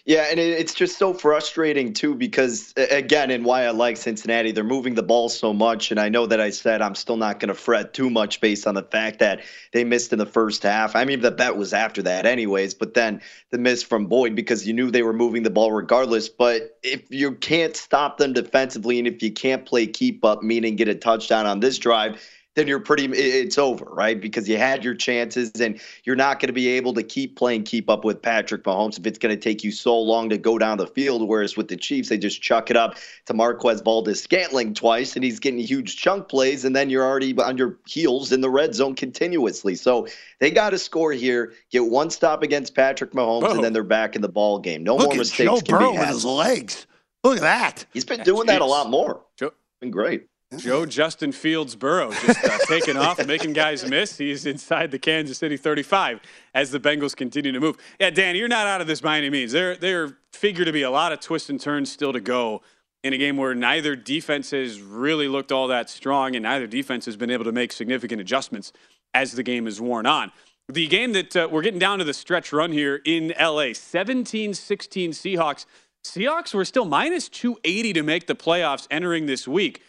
Yeah, 0.04 0.26
and 0.32 0.40
it's 0.40 0.74
just 0.74 0.98
so 0.98 1.14
frustrating 1.14 1.94
too 1.94 2.16
because 2.16 2.74
again, 2.76 3.30
and 3.30 3.46
why 3.46 3.66
I 3.66 3.70
like 3.70 3.98
Cincinnati, 3.98 4.52
they're 4.52 4.64
moving 4.64 4.96
the 4.96 5.04
ball 5.04 5.30
so 5.30 5.54
much, 5.54 5.92
and 5.92 6.00
I 6.00 6.10
know 6.10 6.26
that 6.26 6.42
I 6.42 6.50
said 6.50 6.82
I'm 6.82 6.96
still 6.96 7.18
not 7.18 7.40
going 7.40 7.50
to 7.50 7.54
fret 7.54 7.94
too 7.94 8.10
much 8.10 8.42
based 8.42 8.66
on 8.66 8.74
the 8.74 8.82
fact 8.82 9.20
that 9.20 9.44
they 9.74 9.84
missed 9.84 10.12
in 10.12 10.18
the 10.18 10.26
first 10.26 10.64
half. 10.64 10.96
I 10.96 11.06
mean, 11.06 11.22
the 11.22 11.30
bet 11.30 11.56
was 11.56 11.72
after 11.72 12.02
that, 12.02 12.26
anyways, 12.26 12.74
but 12.74 12.96
then 12.96 13.22
the 13.52 13.60
miss 13.60 13.84
from 13.84 14.08
Boyd 14.08 14.36
because 14.36 14.68
you 14.68 14.74
knew 14.74 14.90
they 14.90 15.04
were 15.04 15.14
moving 15.14 15.44
the 15.44 15.52
ball 15.52 15.72
regardless. 15.72 16.30
But 16.30 16.80
if 16.82 17.12
you 17.12 17.34
can't 17.34 17.76
stop 17.76 18.18
them 18.18 18.34
defensively, 18.34 18.98
and 18.98 19.08
if 19.08 19.22
you 19.22 19.32
can't 19.32 19.68
play 19.68 19.86
keep 19.86 20.26
up, 20.26 20.42
meaning 20.42 20.78
get 20.78 20.88
a 20.88 20.96
touchdown 20.96 21.46
on 21.46 21.60
this 21.60 21.78
drive 21.78 22.20
then 22.56 22.68
you're 22.68 22.80
pretty 22.80 23.06
it's 23.06 23.58
over, 23.58 23.86
right? 23.86 24.20
Because 24.20 24.48
you 24.50 24.58
had 24.58 24.84
your 24.84 24.94
chances 24.94 25.52
and 25.62 25.80
you're 26.04 26.16
not 26.18 26.40
going 26.40 26.48
to 26.48 26.54
be 26.54 26.68
able 26.68 26.94
to 26.94 27.04
keep 27.04 27.38
playing 27.38 27.64
keep 27.64 27.90
up 27.90 28.04
with 28.04 28.22
Patrick 28.22 28.64
Mahomes 28.64 29.00
if 29.00 29.06
it's 29.08 29.18
going 29.18 29.34
to 29.34 29.40
take 29.40 29.64
you 29.64 29.72
so 29.72 29.98
long 29.98 30.30
to 30.30 30.38
go 30.38 30.58
down 30.58 30.78
the 30.78 30.88
field 30.88 31.28
whereas 31.28 31.56
with 31.56 31.70
the 31.70 31.78
Chiefs 31.78 32.10
they 32.10 32.18
just 32.18 32.42
chuck 32.42 32.70
it 32.70 32.76
up 32.76 32.98
to 33.26 33.34
Marquez 33.34 33.82
Valdes-Scantling 33.82 34.74
twice 34.74 35.16
and 35.16 35.24
he's 35.24 35.40
getting 35.40 35.60
huge 35.60 35.96
chunk 35.96 36.28
plays 36.28 36.66
and 36.66 36.76
then 36.76 36.90
you're 36.90 37.06
already 37.06 37.38
on 37.40 37.58
your 37.58 37.78
heels 37.88 38.32
in 38.32 38.42
the 38.42 38.50
red 38.50 38.76
zone 38.76 38.96
continuously. 38.96 39.76
So 39.76 40.08
they 40.40 40.52
got 40.52 40.72
to 40.72 40.78
score 40.78 41.14
here, 41.14 41.54
get 41.72 41.86
one 41.86 42.10
stop 42.10 42.44
against 42.44 42.76
Patrick 42.76 43.12
Mahomes 43.12 43.44
Whoa. 43.44 43.56
and 43.56 43.64
then 43.64 43.72
they're 43.74 43.84
back 43.84 44.16
in 44.16 44.22
the 44.22 44.30
ball 44.30 44.60
game. 44.60 44.84
No 44.84 44.98
Look 44.98 45.08
more 45.10 45.18
mistakes 45.18 45.50
Joe 45.50 45.62
can 45.62 45.78
Burrow 45.78 45.92
be 45.92 45.98
with 45.98 46.06
had. 46.06 46.14
his 46.14 46.26
legs. 46.26 46.86
Look 47.24 47.38
at 47.38 47.42
that. 47.44 47.86
He's 47.94 48.06
been 48.06 48.24
doing 48.24 48.48
that 48.48 48.62
a 48.62 48.66
lot 48.66 48.90
more. 48.90 49.22
Joe, 49.38 49.54
Been 49.80 49.92
great. 49.92 50.26
Joe 50.58 50.86
Justin 50.86 51.32
Fields 51.32 51.76
Burrow 51.76 52.12
just 52.12 52.44
uh, 52.44 52.58
taking 52.68 52.98
off, 52.98 53.26
making 53.26 53.54
guys 53.54 53.88
miss. 53.88 54.18
He's 54.18 54.46
inside 54.46 54.92
the 54.92 55.00
Kansas 55.00 55.38
City 55.38 55.56
35 55.56 56.20
as 56.54 56.72
the 56.72 56.80
Bengals 56.80 57.16
continue 57.16 57.54
to 57.54 57.60
move. 57.60 57.78
Yeah, 58.00 58.10
Dan, 58.10 58.36
you're 58.36 58.50
not 58.50 58.68
out 58.68 58.82
of 58.82 58.88
this 58.88 59.00
by 59.00 59.18
any 59.18 59.30
means. 59.30 59.54
There, 59.54 59.78
there 59.78 60.18
figure 60.34 60.66
to 60.66 60.74
be 60.74 60.82
a 60.82 60.92
lot 60.92 61.14
of 61.14 61.22
twists 61.22 61.50
and 61.50 61.60
turns 61.60 61.90
still 61.90 62.12
to 62.12 62.20
go 62.20 62.62
in 63.04 63.14
a 63.14 63.18
game 63.18 63.38
where 63.38 63.56
neither 63.56 63.96
defense 63.96 64.52
has 64.52 64.82
really 64.82 65.28
looked 65.28 65.52
all 65.52 65.68
that 65.70 65.90
strong 65.90 66.36
and 66.36 66.44
neither 66.44 66.68
defense 66.68 67.06
has 67.06 67.16
been 67.16 67.32
able 67.32 67.46
to 67.46 67.52
make 67.52 67.72
significant 67.72 68.20
adjustments 68.20 68.74
as 69.14 69.32
the 69.32 69.44
game 69.44 69.66
has 69.66 69.80
worn 69.80 70.06
on. 70.06 70.32
The 70.68 70.88
game 70.88 71.14
that 71.14 71.36
uh, 71.36 71.48
we're 71.50 71.64
getting 71.64 71.80
down 71.80 72.00
to 72.00 72.06
the 72.06 72.14
stretch 72.14 72.54
run 72.54 72.72
here 72.72 73.02
in 73.06 73.34
LA 73.40 73.74
17 73.74 74.54
16 74.54 75.12
Seahawks. 75.12 75.66
Seahawks 76.04 76.54
were 76.54 76.66
still 76.66 76.86
minus 76.86 77.30
280 77.30 77.94
to 77.94 78.04
make 78.04 78.28
the 78.28 78.36
playoffs 78.36 78.88
entering 78.92 79.26
this 79.26 79.48
week. 79.48 79.82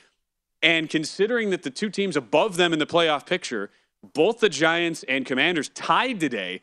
And 0.62 0.88
considering 0.88 1.51
that 1.51 1.62
the 1.62 1.70
two 1.70 1.90
teams 1.90 2.16
above 2.16 2.57
them 2.57 2.72
in 2.72 2.79
the 2.79 2.87
playoff 2.87 3.27
picture, 3.27 3.70
both 4.14 4.40
the 4.40 4.48
Giants 4.48 5.05
and 5.09 5.27
Commanders 5.27 5.68
tied 5.70 6.20
today, 6.20 6.61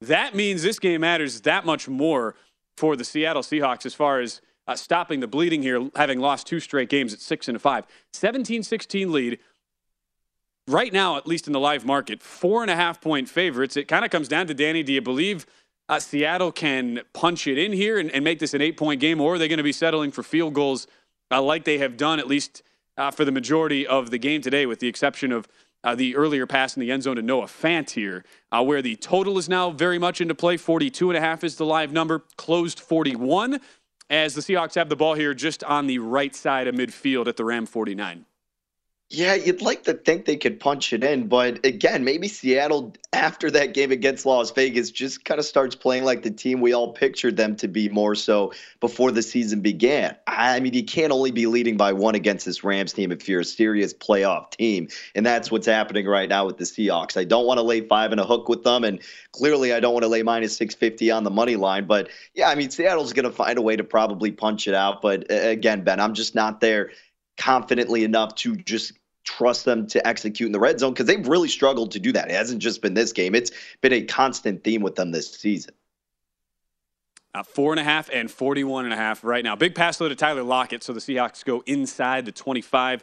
that 0.00 0.34
means 0.34 0.62
this 0.62 0.78
game 0.78 1.02
matters 1.02 1.42
that 1.42 1.64
much 1.64 1.88
more 1.88 2.34
for 2.76 2.96
the 2.96 3.04
Seattle 3.04 3.42
Seahawks 3.42 3.86
as 3.86 3.94
far 3.94 4.20
as 4.20 4.40
uh, 4.66 4.74
stopping 4.74 5.20
the 5.20 5.26
bleeding 5.26 5.62
here, 5.62 5.88
having 5.96 6.20
lost 6.20 6.46
two 6.46 6.60
straight 6.60 6.88
games 6.88 7.12
at 7.12 7.20
6 7.20 7.48
and 7.48 7.60
5. 7.60 7.86
17 8.12 8.62
16 8.62 9.12
lead. 9.12 9.38
Right 10.68 10.92
now, 10.92 11.16
at 11.16 11.26
least 11.26 11.48
in 11.48 11.52
the 11.52 11.60
live 11.60 11.84
market, 11.84 12.22
four 12.22 12.62
and 12.62 12.70
a 12.70 12.76
half 12.76 13.00
point 13.00 13.28
favorites. 13.28 13.76
It 13.76 13.88
kind 13.88 14.04
of 14.04 14.12
comes 14.12 14.28
down 14.28 14.46
to 14.46 14.54
Danny. 14.54 14.84
Do 14.84 14.92
you 14.92 15.02
believe 15.02 15.44
uh, 15.88 15.98
Seattle 15.98 16.52
can 16.52 17.00
punch 17.12 17.48
it 17.48 17.58
in 17.58 17.72
here 17.72 17.98
and, 17.98 18.10
and 18.12 18.22
make 18.22 18.38
this 18.38 18.54
an 18.54 18.62
eight 18.62 18.76
point 18.76 19.00
game, 19.00 19.20
or 19.20 19.34
are 19.34 19.38
they 19.38 19.48
going 19.48 19.56
to 19.58 19.64
be 19.64 19.72
settling 19.72 20.12
for 20.12 20.22
field 20.22 20.54
goals 20.54 20.86
uh, 21.32 21.42
like 21.42 21.64
they 21.64 21.78
have 21.78 21.96
done 21.96 22.20
at 22.20 22.28
least 22.28 22.62
uh, 22.96 23.10
for 23.10 23.24
the 23.24 23.32
majority 23.32 23.86
of 23.86 24.10
the 24.10 24.18
game 24.18 24.40
today, 24.40 24.66
with 24.66 24.80
the 24.80 24.88
exception 24.88 25.32
of 25.32 25.48
uh, 25.84 25.94
the 25.94 26.14
earlier 26.14 26.46
pass 26.46 26.76
in 26.76 26.80
the 26.80 26.90
end 26.90 27.02
zone 27.02 27.16
to 27.16 27.22
Noah 27.22 27.46
Fant 27.46 27.90
here, 27.90 28.24
uh, 28.52 28.62
where 28.62 28.82
the 28.82 28.96
total 28.96 29.38
is 29.38 29.48
now 29.48 29.70
very 29.70 29.98
much 29.98 30.20
into 30.20 30.34
play. 30.34 30.56
42 30.56 31.10
and 31.10 31.16
a 31.16 31.20
half 31.20 31.42
is 31.42 31.56
the 31.56 31.66
live 31.66 31.92
number, 31.92 32.24
closed 32.36 32.78
41, 32.78 33.60
as 34.08 34.34
the 34.34 34.40
Seahawks 34.40 34.74
have 34.74 34.88
the 34.88 34.96
ball 34.96 35.14
here 35.14 35.34
just 35.34 35.64
on 35.64 35.86
the 35.86 35.98
right 35.98 36.34
side 36.34 36.68
of 36.68 36.74
midfield 36.74 37.26
at 37.26 37.36
the 37.36 37.44
Ram 37.44 37.66
49. 37.66 38.26
Yeah, 39.14 39.34
you'd 39.34 39.60
like 39.60 39.82
to 39.84 39.92
think 39.92 40.24
they 40.24 40.38
could 40.38 40.58
punch 40.58 40.94
it 40.94 41.04
in, 41.04 41.28
but 41.28 41.66
again, 41.66 42.02
maybe 42.02 42.28
Seattle 42.28 42.94
after 43.12 43.50
that 43.50 43.74
game 43.74 43.92
against 43.92 44.24
Las 44.24 44.50
Vegas 44.52 44.90
just 44.90 45.26
kind 45.26 45.38
of 45.38 45.44
starts 45.44 45.74
playing 45.74 46.04
like 46.04 46.22
the 46.22 46.30
team 46.30 46.62
we 46.62 46.72
all 46.72 46.94
pictured 46.94 47.36
them 47.36 47.54
to 47.56 47.68
be 47.68 47.90
more 47.90 48.14
so 48.14 48.54
before 48.80 49.10
the 49.10 49.20
season 49.20 49.60
began. 49.60 50.16
I 50.26 50.60
mean, 50.60 50.72
you 50.72 50.82
can't 50.82 51.12
only 51.12 51.30
be 51.30 51.44
leading 51.44 51.76
by 51.76 51.92
one 51.92 52.14
against 52.14 52.46
this 52.46 52.64
Rams 52.64 52.94
team 52.94 53.12
if 53.12 53.28
you're 53.28 53.42
a 53.42 53.44
serious 53.44 53.92
playoff 53.92 54.52
team, 54.52 54.88
and 55.14 55.26
that's 55.26 55.50
what's 55.50 55.66
happening 55.66 56.06
right 56.06 56.30
now 56.30 56.46
with 56.46 56.56
the 56.56 56.64
Seahawks. 56.64 57.18
I 57.18 57.24
don't 57.24 57.44
want 57.44 57.58
to 57.58 57.62
lay 57.62 57.82
five 57.82 58.12
and 58.12 58.20
a 58.20 58.24
hook 58.24 58.48
with 58.48 58.64
them, 58.64 58.82
and 58.82 58.98
clearly 59.32 59.74
I 59.74 59.80
don't 59.80 59.92
want 59.92 60.04
to 60.04 60.08
lay 60.08 60.22
minus 60.22 60.56
650 60.56 61.10
on 61.10 61.24
the 61.24 61.30
money 61.30 61.56
line, 61.56 61.84
but 61.84 62.08
yeah, 62.32 62.48
I 62.48 62.54
mean, 62.54 62.70
Seattle's 62.70 63.12
going 63.12 63.26
to 63.26 63.30
find 63.30 63.58
a 63.58 63.62
way 63.62 63.76
to 63.76 63.84
probably 63.84 64.32
punch 64.32 64.66
it 64.66 64.74
out, 64.74 65.02
but 65.02 65.26
again, 65.28 65.84
Ben, 65.84 66.00
I'm 66.00 66.14
just 66.14 66.34
not 66.34 66.60
there 66.60 66.92
confidently 67.36 68.04
enough 68.04 68.34
to 68.36 68.56
just 68.56 68.92
trust 69.24 69.64
them 69.64 69.86
to 69.88 70.06
execute 70.06 70.46
in 70.46 70.52
the 70.52 70.60
red 70.60 70.80
zone 70.80 70.92
because 70.92 71.06
they've 71.06 71.26
really 71.26 71.48
struggled 71.48 71.90
to 71.92 71.98
do 71.98 72.12
that. 72.12 72.30
It 72.30 72.34
hasn't 72.34 72.60
just 72.60 72.82
been 72.82 72.94
this 72.94 73.12
game, 73.12 73.34
it's 73.34 73.50
been 73.80 73.92
a 73.92 74.02
constant 74.02 74.64
theme 74.64 74.82
with 74.82 74.96
them 74.96 75.12
this 75.12 75.30
season. 75.30 75.74
Uh, 77.34 77.42
four 77.42 77.72
and 77.72 77.80
a 77.80 77.84
half 77.84 78.10
and 78.12 78.30
41 78.30 78.84
and 78.84 78.92
a 78.92 78.96
half 78.96 79.24
right 79.24 79.42
now. 79.42 79.56
Big 79.56 79.74
pass 79.74 79.98
load 80.00 80.10
to 80.10 80.14
Tyler 80.14 80.42
Lockett, 80.42 80.82
so 80.82 80.92
the 80.92 81.00
Seahawks 81.00 81.42
go 81.42 81.62
inside 81.64 82.26
the 82.26 82.32
25. 82.32 83.02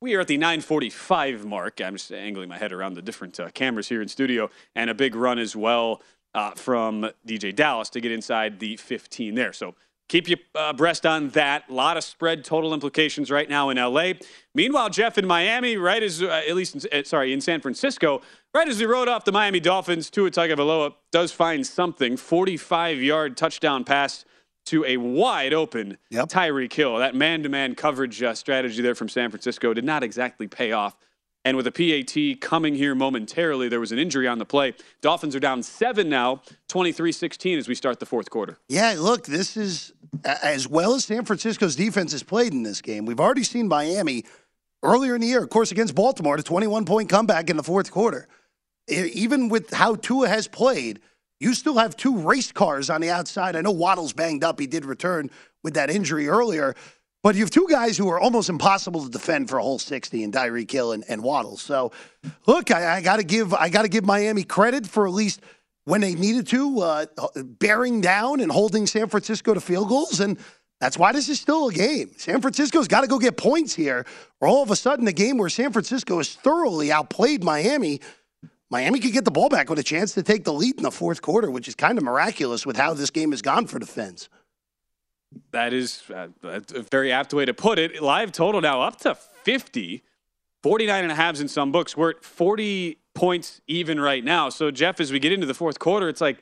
We 0.00 0.14
are 0.14 0.20
at 0.20 0.28
the 0.28 0.38
945 0.38 1.44
mark. 1.44 1.80
I'm 1.80 1.94
just 1.94 2.10
angling 2.10 2.48
my 2.48 2.56
head 2.56 2.72
around 2.72 2.94
the 2.94 3.02
different 3.02 3.38
uh, 3.38 3.50
cameras 3.50 3.88
here 3.88 4.00
in 4.00 4.08
studio, 4.08 4.48
and 4.74 4.88
a 4.88 4.94
big 4.94 5.14
run 5.14 5.38
as 5.38 5.54
well 5.54 6.00
uh, 6.34 6.52
from 6.52 7.10
DeeJay 7.26 7.54
Dallas 7.54 7.90
to 7.90 8.00
get 8.00 8.10
inside 8.10 8.58
the 8.58 8.76
15 8.78 9.34
there. 9.34 9.52
So 9.52 9.74
keep 10.08 10.28
you 10.28 10.36
uh, 10.54 10.70
abreast 10.70 11.06
on 11.06 11.30
that. 11.30 11.64
A 11.68 11.72
lot 11.72 11.96
of 11.96 12.04
spread 12.04 12.44
total 12.44 12.74
implications 12.74 13.30
right 13.30 13.48
now 13.48 13.70
in 13.70 13.76
LA. 13.76 14.12
Meanwhile, 14.54 14.90
Jeff 14.90 15.18
in 15.18 15.26
Miami, 15.26 15.76
right 15.76 16.02
as 16.02 16.22
uh, 16.22 16.42
at 16.46 16.54
least, 16.54 16.84
in, 16.84 17.00
uh, 17.00 17.04
sorry, 17.04 17.32
in 17.32 17.40
San 17.40 17.60
Francisco, 17.60 18.20
right 18.54 18.68
as 18.68 18.78
he 18.78 18.84
rode 18.84 19.08
off 19.08 19.24
the 19.24 19.32
Miami 19.32 19.60
Dolphins, 19.60 20.10
Tua 20.10 20.30
Tagovailoa 20.30 20.94
does 21.10 21.32
find 21.32 21.66
something. 21.66 22.16
45-yard 22.16 23.36
touchdown 23.36 23.84
pass 23.84 24.24
to 24.66 24.84
a 24.84 24.96
wide 24.96 25.52
open 25.52 25.98
Tyreek 26.12 26.72
Hill. 26.72 26.98
That 26.98 27.14
man-to-man 27.14 27.74
coverage 27.74 28.22
uh, 28.22 28.34
strategy 28.34 28.82
there 28.82 28.94
from 28.94 29.08
San 29.08 29.30
Francisco 29.30 29.74
did 29.74 29.84
not 29.84 30.02
exactly 30.02 30.46
pay 30.46 30.72
off. 30.72 30.96
And 31.44 31.56
with 31.56 31.66
a 31.66 31.72
PAT 31.72 32.40
coming 32.40 32.74
here 32.74 32.94
momentarily, 32.94 33.68
there 33.68 33.80
was 33.80 33.90
an 33.90 33.98
injury 33.98 34.28
on 34.28 34.38
the 34.38 34.44
play. 34.44 34.74
Dolphins 35.00 35.34
are 35.34 35.40
down 35.40 35.62
seven 35.62 36.08
now, 36.08 36.42
23 36.68 37.10
16 37.10 37.58
as 37.58 37.68
we 37.68 37.74
start 37.74 37.98
the 37.98 38.06
fourth 38.06 38.30
quarter. 38.30 38.58
Yeah, 38.68 38.94
look, 38.96 39.26
this 39.26 39.56
is 39.56 39.92
as 40.24 40.68
well 40.68 40.94
as 40.94 41.04
San 41.04 41.24
Francisco's 41.24 41.74
defense 41.74 42.12
has 42.12 42.22
played 42.22 42.52
in 42.52 42.62
this 42.62 42.80
game. 42.80 43.06
We've 43.06 43.20
already 43.20 43.42
seen 43.42 43.66
Miami 43.66 44.24
earlier 44.82 45.14
in 45.14 45.20
the 45.20 45.26
year, 45.26 45.42
of 45.42 45.50
course, 45.50 45.72
against 45.72 45.94
Baltimore, 45.94 46.36
a 46.36 46.42
21 46.42 46.84
point 46.84 47.08
comeback 47.08 47.50
in 47.50 47.56
the 47.56 47.62
fourth 47.62 47.90
quarter. 47.90 48.28
Even 48.88 49.48
with 49.48 49.72
how 49.72 49.94
Tua 49.94 50.28
has 50.28 50.48
played, 50.48 51.00
you 51.40 51.54
still 51.54 51.78
have 51.78 51.96
two 51.96 52.18
race 52.18 52.52
cars 52.52 52.88
on 52.88 53.00
the 53.00 53.10
outside. 53.10 53.56
I 53.56 53.62
know 53.62 53.72
Waddle's 53.72 54.12
banged 54.12 54.44
up. 54.44 54.60
He 54.60 54.66
did 54.66 54.84
return 54.84 55.30
with 55.64 55.74
that 55.74 55.90
injury 55.90 56.28
earlier. 56.28 56.74
But 57.22 57.36
you 57.36 57.42
have 57.42 57.50
two 57.50 57.68
guys 57.70 57.96
who 57.96 58.08
are 58.08 58.18
almost 58.18 58.48
impossible 58.48 59.04
to 59.04 59.10
defend 59.10 59.48
for 59.48 59.58
a 59.58 59.62
whole 59.62 59.78
60 59.78 60.24
in 60.24 60.32
Tyreek 60.32 60.70
Hill 60.70 60.92
and, 60.92 61.04
and 61.08 61.22
Waddle. 61.22 61.56
So, 61.56 61.92
look, 62.46 62.70
I, 62.72 62.96
I 62.96 63.00
got 63.00 63.16
to 63.16 63.24
give 63.24 63.54
I 63.54 63.68
got 63.68 63.82
to 63.82 63.88
give 63.88 64.04
Miami 64.04 64.42
credit 64.42 64.86
for 64.86 65.06
at 65.06 65.12
least 65.12 65.40
when 65.84 66.00
they 66.00 66.14
needed 66.14 66.46
to, 66.48 66.80
uh, 66.80 67.06
bearing 67.36 68.00
down 68.00 68.40
and 68.40 68.50
holding 68.50 68.86
San 68.86 69.08
Francisco 69.08 69.54
to 69.54 69.60
field 69.60 69.88
goals. 69.88 70.20
And 70.20 70.38
That's 70.80 70.98
why 70.98 71.12
this 71.12 71.28
is 71.28 71.40
still 71.40 71.68
a 71.68 71.72
game. 71.72 72.10
San 72.16 72.40
Francisco's 72.40 72.88
got 72.88 73.02
to 73.02 73.06
go 73.06 73.18
get 73.18 73.36
points 73.36 73.72
here, 73.72 74.04
or 74.40 74.48
all 74.48 74.62
of 74.64 74.70
a 74.72 74.76
sudden, 74.76 75.06
a 75.06 75.12
game 75.12 75.38
where 75.38 75.48
San 75.48 75.70
Francisco 75.72 76.18
has 76.18 76.34
thoroughly 76.34 76.90
outplayed 76.90 77.44
Miami. 77.44 78.00
Miami 78.68 78.98
could 78.98 79.12
get 79.12 79.24
the 79.24 79.30
ball 79.30 79.48
back 79.48 79.70
with 79.70 79.78
a 79.78 79.82
chance 79.84 80.14
to 80.14 80.22
take 80.24 80.44
the 80.44 80.52
lead 80.52 80.78
in 80.78 80.82
the 80.82 80.90
fourth 80.90 81.22
quarter, 81.22 81.50
which 81.50 81.68
is 81.68 81.76
kind 81.76 81.98
of 81.98 82.04
miraculous 82.04 82.66
with 82.66 82.76
how 82.76 82.94
this 82.94 83.10
game 83.10 83.30
has 83.30 83.42
gone 83.42 83.66
for 83.66 83.78
the. 83.78 84.28
That 85.52 85.72
is 85.72 86.02
uh, 86.14 86.28
a 86.42 86.60
very 86.82 87.12
apt 87.12 87.34
way 87.34 87.44
to 87.44 87.54
put 87.54 87.78
it. 87.78 88.02
Live 88.02 88.32
total 88.32 88.60
now 88.60 88.82
up 88.82 88.98
to 89.00 89.14
50, 89.14 90.02
49 90.62 91.02
and 91.02 91.12
a 91.12 91.14
halves 91.14 91.40
in 91.40 91.48
some 91.48 91.72
books. 91.72 91.96
We're 91.96 92.10
at 92.10 92.24
40 92.24 92.98
points 93.14 93.60
even 93.66 94.00
right 94.00 94.24
now. 94.24 94.48
So, 94.48 94.70
Jeff, 94.70 95.00
as 95.00 95.12
we 95.12 95.18
get 95.18 95.32
into 95.32 95.46
the 95.46 95.54
fourth 95.54 95.78
quarter, 95.78 96.08
it's 96.08 96.20
like, 96.20 96.38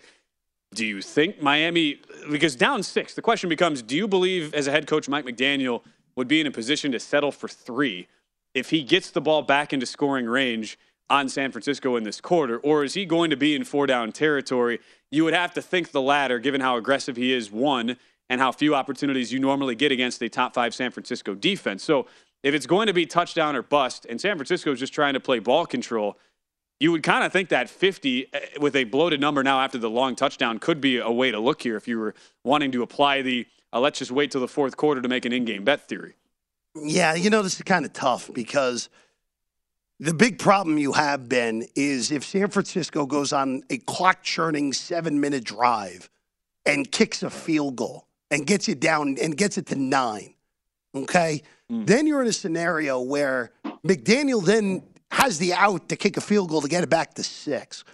do 0.74 0.86
you 0.86 1.03
think 1.03 1.43
Miami, 1.43 2.01
because 2.30 2.55
down 2.55 2.82
six, 2.82 3.14
the 3.14 3.22
question 3.22 3.49
becomes 3.49 3.82
do 3.82 3.97
you 3.97 4.07
believe, 4.07 4.55
as 4.55 4.66
a 4.68 4.70
head 4.70 4.86
coach, 4.86 5.09
Mike 5.09 5.24
McDaniel 5.24 5.82
would 6.14 6.28
be 6.28 6.41
in 6.41 6.47
a 6.47 6.51
position 6.51 6.93
to 6.93 7.01
settle 7.01 7.32
for 7.32 7.49
three 7.49 8.07
if 8.55 8.70
he 8.70 8.82
gets 8.82 9.11
the 9.11 9.20
ball 9.20 9.43
back 9.43 9.72
into 9.72 9.86
scoring 9.86 10.26
range 10.26 10.78
on 11.09 11.28
San 11.28 11.51
Francisco 11.51 11.97
in 11.97 12.05
this 12.05 12.20
quarter? 12.20 12.59
Or 12.59 12.84
is 12.84 12.95
he 12.95 13.05
going 13.05 13.30
to 13.30 13.36
be 13.36 13.57
in 13.57 13.64
four 13.64 13.86
down 13.86 14.12
territory? 14.12 14.78
You 15.11 15.24
would 15.24 15.34
have 15.34 15.53
to 15.55 15.62
think 15.62 15.91
the 15.91 16.01
latter, 16.01 16.38
given 16.38 16.61
how 16.61 16.76
aggressive 16.76 17.16
he 17.16 17.32
is, 17.32 17.51
one, 17.51 17.97
and 18.31 18.41
how 18.41 18.53
few 18.53 18.74
opportunities 18.74 19.33
you 19.33 19.41
normally 19.41 19.74
get 19.74 19.93
against 19.93 20.22
a 20.22 20.28
top 20.31 20.55
five 20.55 20.72
San 20.74 20.93
Francisco 20.93 21.35
defense. 21.35 21.83
So, 21.83 22.07
if 22.43 22.55
it's 22.55 22.64
going 22.64 22.87
to 22.87 22.95
be 22.95 23.05
touchdown 23.05 23.55
or 23.55 23.61
bust, 23.62 24.07
and 24.09 24.18
San 24.18 24.37
Francisco 24.37 24.72
is 24.72 24.78
just 24.78 24.95
trying 24.95 25.12
to 25.12 25.20
play 25.20 25.41
ball 25.41 25.66
control, 25.66 26.16
you 26.78 26.91
would 26.91 27.03
kind 27.03 27.22
of 27.22 27.33
think 27.33 27.51
that 27.51 27.68
50 27.68 28.28
eh, 28.33 28.41
with 28.59 28.74
a 28.76 28.85
bloated 28.85 29.20
number 29.20 29.43
now 29.43 29.61
after 29.61 29.76
the 29.76 29.91
long 29.91 30.16
touchdown 30.16 30.59
could 30.59 30.81
be 30.81 30.97
a 30.97 31.11
way 31.11 31.31
to 31.31 31.39
look 31.39 31.61
here 31.61 31.76
if 31.76 31.87
you 31.87 31.99
were 31.99 32.14
wanting 32.43 32.72
to 32.72 32.83
apply 32.83 33.20
the 33.20 33.47
uh, 33.72 33.81
let's 33.81 33.99
just 33.99 34.11
wait 34.11 34.31
till 34.31 34.41
the 34.41 34.49
fourth 34.49 34.76
quarter 34.76 35.03
to 35.03 35.09
make 35.09 35.24
an 35.24 35.33
in-game 35.33 35.64
bet 35.64 35.87
theory. 35.87 36.14
Yeah, 36.74 37.14
you 37.14 37.31
know 37.31 37.43
this 37.43 37.57
is 37.57 37.62
kind 37.62 37.85
of 37.85 37.93
tough 37.93 38.31
because 38.33 38.89
the 39.99 40.14
big 40.14 40.39
problem 40.39 40.78
you 40.78 40.93
have 40.93 41.28
Ben 41.28 41.64
is 41.76 42.11
if 42.11 42.24
San 42.24 42.49
Francisco 42.49 43.07
goes 43.07 43.33
on 43.33 43.62
a 43.70 43.78
clock 43.78 44.22
churning 44.22 44.72
7-minute 44.72 45.45
drive 45.45 46.09
and 46.64 46.91
kicks 46.91 47.22
a 47.22 47.31
field 47.31 47.76
goal 47.76 48.07
and 48.31 48.47
gets 48.47 48.68
you 48.68 48.74
down 48.74 49.16
and 49.20 49.37
gets 49.37 49.59
it 49.59 49.66
to 49.66 49.76
9. 49.76 50.35
Okay? 50.95 51.43
Mm. 51.70 51.87
Then 51.87 52.07
you're 52.07 52.22
in 52.22 52.28
a 52.28 52.33
scenario 52.33 53.01
where 53.01 53.53
McDaniel 53.87 54.45
then 54.45 54.83
has 55.11 55.39
the 55.39 55.53
out 55.53 55.89
to 55.89 55.97
kick 55.97 56.16
a 56.16 56.20
field 56.20 56.49
goal 56.49 56.61
to 56.61 56.68
get 56.68 56.83
it 56.83 56.91
back 56.91 57.14
to 57.14 57.22
six. 57.22 57.85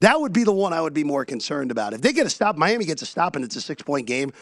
That 0.00 0.20
would 0.20 0.32
be 0.32 0.44
the 0.44 0.52
one 0.52 0.72
I 0.72 0.80
would 0.80 0.94
be 0.94 1.04
more 1.04 1.24
concerned 1.24 1.70
about. 1.70 1.92
If 1.92 2.00
they 2.00 2.12
get 2.12 2.26
a 2.26 2.30
stop, 2.30 2.56
Miami 2.56 2.84
gets 2.84 3.02
a 3.02 3.06
stop, 3.06 3.36
and 3.36 3.44
it's 3.44 3.56
a 3.56 3.60
six 3.60 3.82
point 3.82 4.06
game. 4.06 4.32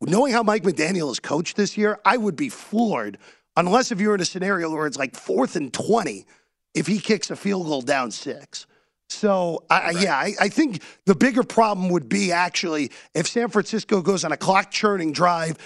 Knowing 0.00 0.32
how 0.32 0.42
Mike 0.42 0.62
McDaniel 0.62 1.10
is 1.10 1.20
coached 1.20 1.56
this 1.56 1.76
year, 1.76 1.98
I 2.04 2.16
would 2.16 2.34
be 2.34 2.48
floored, 2.48 3.18
unless 3.56 3.92
if 3.92 4.00
you're 4.00 4.14
in 4.14 4.20
a 4.20 4.24
scenario 4.24 4.70
where 4.70 4.86
it's 4.86 4.96
like 4.96 5.14
fourth 5.14 5.54
and 5.54 5.72
20, 5.72 6.26
if 6.74 6.86
he 6.86 6.98
kicks 6.98 7.30
a 7.30 7.36
field 7.36 7.66
goal 7.66 7.82
down 7.82 8.10
six. 8.10 8.66
So, 9.12 9.64
I, 9.70 9.92
right. 9.92 10.00
yeah, 10.02 10.16
I, 10.16 10.34
I, 10.40 10.48
think 10.48 10.82
the 11.06 11.14
bigger 11.14 11.42
problem 11.42 11.90
would 11.90 12.08
be 12.08 12.32
actually 12.32 12.90
if 13.14 13.26
San 13.26 13.48
Francisco 13.48 14.00
goes 14.00 14.24
on 14.24 14.32
a 14.32 14.36
clock 14.36 14.70
churning 14.70 15.12
drive, 15.12 15.56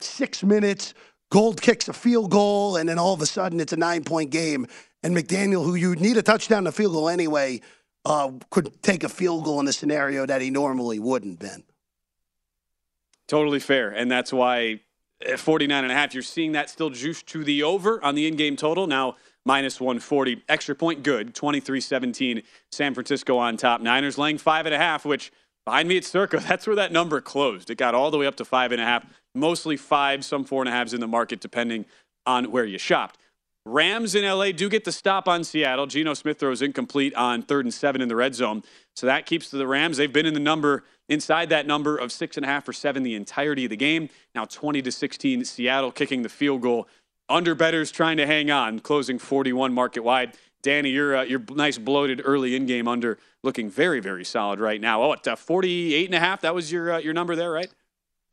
six 0.00 0.42
minutes, 0.42 0.94
Gould 1.30 1.60
kicks 1.60 1.88
a 1.88 1.92
field 1.92 2.30
goal, 2.30 2.76
and 2.76 2.88
then 2.88 2.98
all 2.98 3.14
of 3.14 3.20
a 3.20 3.26
sudden 3.26 3.60
it's 3.60 3.72
a 3.72 3.76
nine 3.76 4.04
point 4.04 4.30
game 4.30 4.66
and 5.02 5.16
McDaniel, 5.16 5.64
who 5.64 5.76
you 5.76 5.94
need 5.94 6.16
a 6.16 6.22
touchdown 6.22 6.64
to 6.64 6.72
field 6.72 6.92
goal 6.92 7.08
anyway, 7.08 7.60
uh, 8.04 8.32
could 8.50 8.82
take 8.82 9.04
a 9.04 9.08
field 9.08 9.44
goal 9.44 9.60
in 9.60 9.68
a 9.68 9.72
scenario 9.72 10.26
that 10.26 10.40
he 10.40 10.50
normally 10.50 10.98
wouldn't, 10.98 11.38
Ben. 11.38 11.62
Totally 13.28 13.60
fair. 13.60 13.90
And 13.90 14.10
that's 14.10 14.32
why 14.32 14.80
at 15.24 15.38
49 15.38 15.84
and 15.84 15.92
a 15.92 15.94
half, 15.94 16.12
you're 16.14 16.22
seeing 16.22 16.52
that 16.52 16.70
still 16.70 16.90
juiced 16.90 17.26
to 17.28 17.44
the 17.44 17.62
over 17.62 18.02
on 18.04 18.14
the 18.14 18.26
in-game 18.26 18.56
total. 18.56 18.86
Now 18.86 19.16
minus 19.46 19.80
140. 19.80 20.42
Extra 20.48 20.74
point 20.74 21.02
good. 21.02 21.34
23-17. 21.34 22.42
San 22.70 22.92
Francisco 22.92 23.38
on 23.38 23.56
top. 23.56 23.80
Niners 23.80 24.18
laying 24.18 24.36
five 24.36 24.66
and 24.66 24.74
a 24.74 24.78
half, 24.78 25.06
which 25.06 25.32
behind 25.64 25.88
me 25.88 25.96
at 25.96 26.04
Circa, 26.04 26.38
that's 26.48 26.66
where 26.66 26.76
that 26.76 26.92
number 26.92 27.20
closed. 27.22 27.70
It 27.70 27.78
got 27.78 27.94
all 27.94 28.10
the 28.10 28.18
way 28.18 28.26
up 28.26 28.36
to 28.36 28.44
five 28.44 28.72
and 28.72 28.80
a 28.80 28.84
half. 28.84 29.06
Mostly 29.34 29.76
five, 29.76 30.24
some 30.24 30.44
four 30.44 30.60
and 30.60 30.68
a 30.68 30.72
halves 30.72 30.92
in 30.92 31.00
the 31.00 31.06
market, 31.06 31.40
depending 31.40 31.86
on 32.26 32.50
where 32.50 32.64
you 32.64 32.76
shopped. 32.76 33.18
Rams 33.66 34.14
in 34.14 34.24
LA 34.24 34.52
do 34.52 34.68
get 34.68 34.84
the 34.84 34.92
stop 34.92 35.26
on 35.26 35.42
Seattle. 35.42 35.86
Geno 35.86 36.14
Smith 36.14 36.38
throws 36.38 36.62
incomplete 36.62 37.12
on 37.14 37.42
third 37.42 37.64
and 37.64 37.74
seven 37.74 38.00
in 38.00 38.08
the 38.08 38.14
red 38.14 38.34
zone. 38.34 38.62
So 38.94 39.06
that 39.06 39.26
keeps 39.26 39.50
the 39.50 39.66
Rams. 39.66 39.96
They've 39.96 40.12
been 40.12 40.24
in 40.24 40.34
the 40.34 40.40
number 40.40 40.84
inside 41.08 41.48
that 41.48 41.66
number 41.66 41.96
of 41.96 42.12
six 42.12 42.36
and 42.36 42.46
a 42.46 42.48
half 42.48 42.68
or 42.68 42.72
seven 42.72 43.02
the 43.02 43.16
entirety 43.16 43.64
of 43.64 43.70
the 43.70 43.76
game. 43.76 44.08
Now 44.36 44.44
20 44.44 44.82
to 44.82 44.92
16, 44.92 45.44
Seattle 45.44 45.90
kicking 45.90 46.22
the 46.22 46.28
field 46.28 46.62
goal. 46.62 46.86
Under 47.28 47.54
betters 47.54 47.90
trying 47.90 48.18
to 48.18 48.26
hang 48.26 48.50
on, 48.50 48.78
closing 48.78 49.18
41 49.18 49.72
market 49.72 50.04
wide. 50.04 50.36
Danny, 50.62 50.90
your 50.90 51.16
uh, 51.16 51.22
your 51.22 51.42
nice 51.50 51.78
bloated 51.78 52.22
early 52.24 52.56
in 52.56 52.66
game 52.66 52.88
under 52.88 53.18
looking 53.42 53.70
very 53.70 54.00
very 54.00 54.24
solid 54.24 54.60
right 54.60 54.80
now. 54.80 55.02
Oh, 55.02 55.12
at 55.12 55.26
uh, 55.26 55.36
48 55.36 56.06
and 56.06 56.14
a 56.14 56.20
half. 56.20 56.40
That 56.42 56.54
was 56.54 56.70
your 56.70 56.94
uh, 56.94 56.98
your 56.98 57.14
number 57.14 57.36
there, 57.36 57.50
right? 57.50 57.70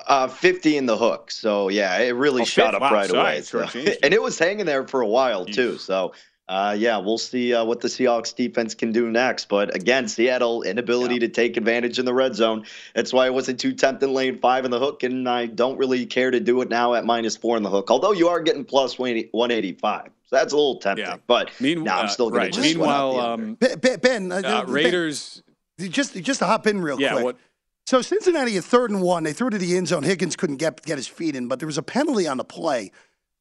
Uh, 0.08 0.28
50 0.28 0.78
in 0.78 0.86
the 0.86 0.98
hook. 0.98 1.32
So, 1.32 1.70
yeah, 1.70 1.98
it 2.00 2.12
really 2.12 2.42
oh, 2.42 2.46
shot 2.46 2.76
up 2.76 2.82
wow, 2.82 2.94
right 2.94 3.10
sorry, 3.10 3.22
away. 3.22 3.42
So. 3.42 3.60
and 4.04 4.14
it 4.14 4.22
was 4.22 4.38
hanging 4.38 4.66
there 4.66 4.86
for 4.86 5.02
a 5.02 5.08
while, 5.08 5.46
too. 5.46 5.78
So, 5.78 6.14
uh, 6.50 6.76
yeah, 6.78 6.98
we'll 6.98 7.18
see 7.18 7.54
uh, 7.54 7.64
what 7.64 7.80
the 7.80 7.88
Seahawks 7.88 8.36
defense 8.36 8.76
can 8.76 8.92
do 8.92 9.10
next. 9.10 9.48
But 9.48 9.74
again, 9.76 10.08
Seattle 10.08 10.62
inability 10.64 11.16
yeah. 11.16 11.22
to 11.22 11.30
take 11.30 11.56
advantage 11.56 12.00
in 12.00 12.06
the 12.06 12.14
red 12.14 12.36
zone. 12.36 12.66
That's 12.94 13.14
why 13.14 13.28
I 13.28 13.30
wasn't 13.30 13.60
too 13.60 13.74
tempted 13.74 14.10
lane 14.10 14.38
five 14.38 14.66
in 14.66 14.72
the 14.72 14.80
hook, 14.80 15.04
and 15.04 15.28
I 15.30 15.46
don't 15.46 15.78
really 15.78 16.06
care 16.06 16.32
to 16.32 16.40
do 16.40 16.62
it 16.62 16.70
now 16.70 16.96
at 16.96 17.06
minus 17.06 17.38
four 17.38 17.56
in 17.56 17.64
the 17.64 17.70
hook. 17.70 17.90
Although 17.90 18.12
you 18.12 18.28
are 18.28 18.42
getting 18.42 18.66
plus 18.66 19.00
185. 19.00 20.06
So 20.06 20.36
that's 20.36 20.52
a 20.52 20.56
little 20.56 20.80
tempting. 20.80 21.06
Yeah. 21.06 21.18
But 21.28 21.52
meanwhile, 21.62 22.00
I'm 22.00 22.10
still 22.10 22.30
going 22.30 22.44
right. 22.44 22.54
to 22.54 22.62
Meanwhile, 22.62 23.20
um, 23.20 23.56
Ben, 23.56 24.00
ben 24.00 24.32
uh, 24.32 24.42
uh, 24.44 24.66
Raiders. 24.68 25.44
Just, 25.80 26.16
just 26.22 26.40
to 26.40 26.46
hop 26.46 26.68
in 26.68 26.82
real 26.82 27.00
yeah, 27.00 27.14
quick. 27.14 27.24
What, 27.24 27.38
so 27.86 28.02
Cincinnati 28.02 28.58
at 28.58 28.64
third 28.64 28.92
and 28.92 29.02
one, 29.02 29.24
they 29.24 29.34
threw 29.34 29.50
to 29.50 29.58
the 29.58 29.78
end 29.78 29.88
zone. 29.88 30.04
Higgins 30.04 30.36
couldn't 30.36 30.58
get 30.58 30.82
get 30.84 30.98
his 30.98 31.08
feet 31.08 31.36
in, 31.36 31.48
but 31.48 31.60
there 31.60 31.68
was 31.68 31.78
a 31.78 31.84
penalty 31.84 32.28
on 32.28 32.38
the 32.38 32.44
play. 32.44 32.92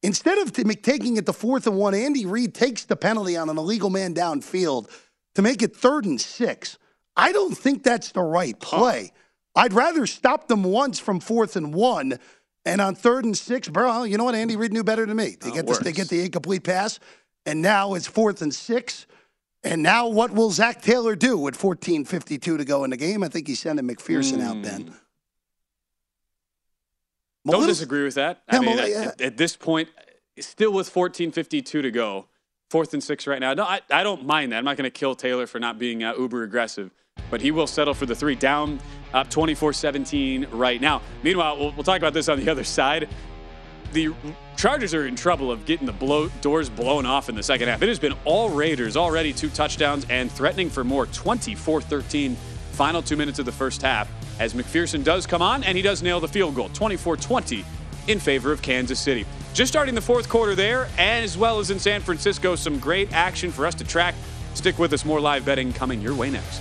Instead 0.02 0.38
of 0.38 0.52
taking 0.52 1.16
it 1.16 1.26
to 1.26 1.32
fourth 1.32 1.66
and 1.66 1.76
one, 1.76 1.94
Andy 1.94 2.26
Reid 2.26 2.54
takes 2.54 2.84
the 2.84 2.96
penalty 2.96 3.36
on 3.36 3.48
an 3.48 3.56
illegal 3.56 3.88
man 3.88 4.14
downfield 4.14 4.90
to 5.34 5.42
make 5.42 5.62
it 5.62 5.76
third 5.76 6.04
and 6.04 6.20
six. 6.20 6.78
I 7.16 7.32
don't 7.32 7.56
think 7.56 7.82
that's 7.82 8.12
the 8.12 8.22
right 8.22 8.58
play. 8.58 9.12
I'd 9.54 9.72
rather 9.72 10.06
stop 10.06 10.48
them 10.48 10.64
once 10.64 10.98
from 10.98 11.20
fourth 11.20 11.56
and 11.56 11.74
one, 11.74 12.18
and 12.64 12.80
on 12.80 12.94
third 12.94 13.24
and 13.24 13.36
six, 13.36 13.68
bro. 13.68 14.04
You 14.04 14.16
know 14.16 14.24
what? 14.24 14.34
Andy 14.34 14.56
Reid 14.56 14.72
knew 14.72 14.84
better 14.84 15.06
than 15.06 15.16
me. 15.16 15.36
They 15.40 15.50
oh, 15.50 15.54
get 15.54 15.66
this, 15.66 15.78
they 15.78 15.92
get 15.92 16.08
the 16.08 16.24
incomplete 16.24 16.64
pass, 16.64 16.98
and 17.44 17.60
now 17.60 17.94
it's 17.94 18.06
fourth 18.06 18.42
and 18.42 18.54
six. 18.54 19.06
And 19.64 19.82
now, 19.82 20.08
what 20.08 20.32
will 20.32 20.50
Zac 20.50 20.82
Taylor 20.82 21.14
do 21.14 21.38
with 21.38 21.56
14:52 21.56 22.40
to 22.58 22.64
go 22.64 22.82
in 22.82 22.90
the 22.90 22.96
game? 22.96 23.22
I 23.22 23.28
think 23.28 23.46
he's 23.46 23.60
sending 23.60 23.86
McPherson 23.86 24.38
mm. 24.38 24.44
out. 24.44 24.62
Ben, 24.62 24.92
don't 27.46 27.66
disagree 27.66 28.04
with 28.04 28.14
that. 28.14 28.42
I 28.48 28.60
mean, 28.60 28.78
at, 28.78 29.20
at, 29.20 29.36
this 29.36 29.56
point, 29.56 29.88
still 30.38 30.72
with 30.72 30.92
14:52 30.92 31.64
to 31.64 31.90
go, 31.90 32.26
fourth 32.70 32.94
and 32.94 33.02
six 33.02 33.26
right 33.26 33.40
now. 33.40 33.54
No, 33.54 33.64
I, 33.64 33.80
I 33.90 34.02
don't 34.02 34.24
mind 34.24 34.52
that. 34.52 34.58
I'm 34.58 34.64
not 34.64 34.76
going 34.76 34.90
to 34.90 34.90
kill 34.90 35.14
Taylor 35.14 35.46
for 35.46 35.58
not 35.58 35.78
being 35.78 36.04
uh, 36.04 36.14
uber 36.14 36.42
aggressive, 36.42 36.92
but 37.30 37.40
he 37.40 37.50
will 37.50 37.66
settle 37.66 37.94
for 37.94 38.06
the 38.06 38.14
three. 38.14 38.34
Down 38.34 38.80
up 39.12 39.28
24-17 39.28 40.48
right 40.52 40.80
now. 40.80 41.02
Meanwhile, 41.22 41.58
we'll, 41.58 41.72
we'll 41.72 41.84
talk 41.84 41.98
about 41.98 42.14
this 42.14 42.28
on 42.28 42.38
the 42.38 42.50
other 42.50 42.64
side 42.64 43.08
the 43.92 44.14
Chargers 44.56 44.94
are 44.94 45.06
in 45.06 45.16
trouble 45.16 45.50
of 45.50 45.64
getting 45.64 45.86
the 45.86 45.92
blow, 45.92 46.28
doors 46.40 46.68
blown 46.68 47.06
off 47.06 47.28
in 47.28 47.34
the 47.34 47.42
second 47.42 47.68
half. 47.68 47.82
It 47.82 47.88
has 47.88 47.98
been 47.98 48.14
all 48.24 48.50
Raiders, 48.50 48.96
already 48.96 49.32
two 49.32 49.48
touchdowns 49.50 50.06
and 50.08 50.30
threatening 50.30 50.70
for 50.70 50.84
more 50.84 51.06
24 51.06 51.80
13 51.80 52.36
final 52.72 53.02
two 53.02 53.16
minutes 53.16 53.38
of 53.38 53.46
the 53.46 53.52
first 53.52 53.82
half 53.82 54.10
as 54.40 54.54
McPherson 54.54 55.04
does 55.04 55.26
come 55.26 55.42
on 55.42 55.62
and 55.64 55.76
he 55.76 55.82
does 55.82 56.02
nail 56.02 56.20
the 56.20 56.28
field 56.28 56.54
goal 56.54 56.68
24 56.70 57.16
20 57.16 57.64
in 58.08 58.18
favor 58.18 58.52
of 58.52 58.62
Kansas 58.62 58.98
City. 58.98 59.24
Just 59.54 59.70
starting 59.70 59.94
the 59.94 60.00
fourth 60.00 60.28
quarter 60.28 60.54
there, 60.54 60.88
as 60.98 61.36
well 61.36 61.58
as 61.58 61.70
in 61.70 61.78
San 61.78 62.00
Francisco, 62.00 62.56
some 62.56 62.78
great 62.78 63.12
action 63.12 63.52
for 63.52 63.66
us 63.66 63.74
to 63.76 63.84
track. 63.84 64.14
Stick 64.54 64.78
with 64.78 64.92
us, 64.92 65.04
more 65.04 65.20
live 65.20 65.44
betting 65.44 65.72
coming 65.72 66.00
your 66.00 66.14
way 66.14 66.30
next. 66.30 66.60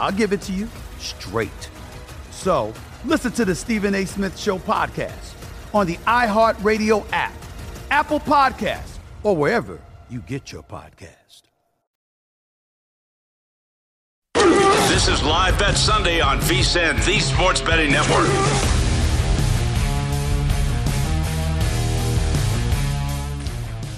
I'll 0.00 0.10
give 0.10 0.32
it 0.32 0.40
to 0.42 0.52
you 0.52 0.66
straight. 0.98 1.70
So, 2.30 2.72
listen 3.04 3.32
to 3.32 3.44
the 3.44 3.54
Stephen 3.54 3.94
A. 3.94 4.06
Smith 4.06 4.38
Show 4.38 4.58
podcast 4.58 5.34
on 5.74 5.86
the 5.86 5.96
iHeartRadio 5.98 7.06
app, 7.12 7.34
Apple 7.90 8.20
Podcasts, 8.20 8.96
or 9.22 9.36
wherever 9.36 9.78
you 10.08 10.20
get 10.20 10.52
your 10.52 10.62
podcast. 10.62 11.42
This 14.88 15.06
is 15.06 15.22
Live 15.22 15.58
Bet 15.58 15.76
Sunday 15.76 16.20
on 16.20 16.38
VSIN, 16.40 17.04
the 17.04 17.20
Sports 17.20 17.60
Betting 17.60 17.92
Network. 17.92 18.69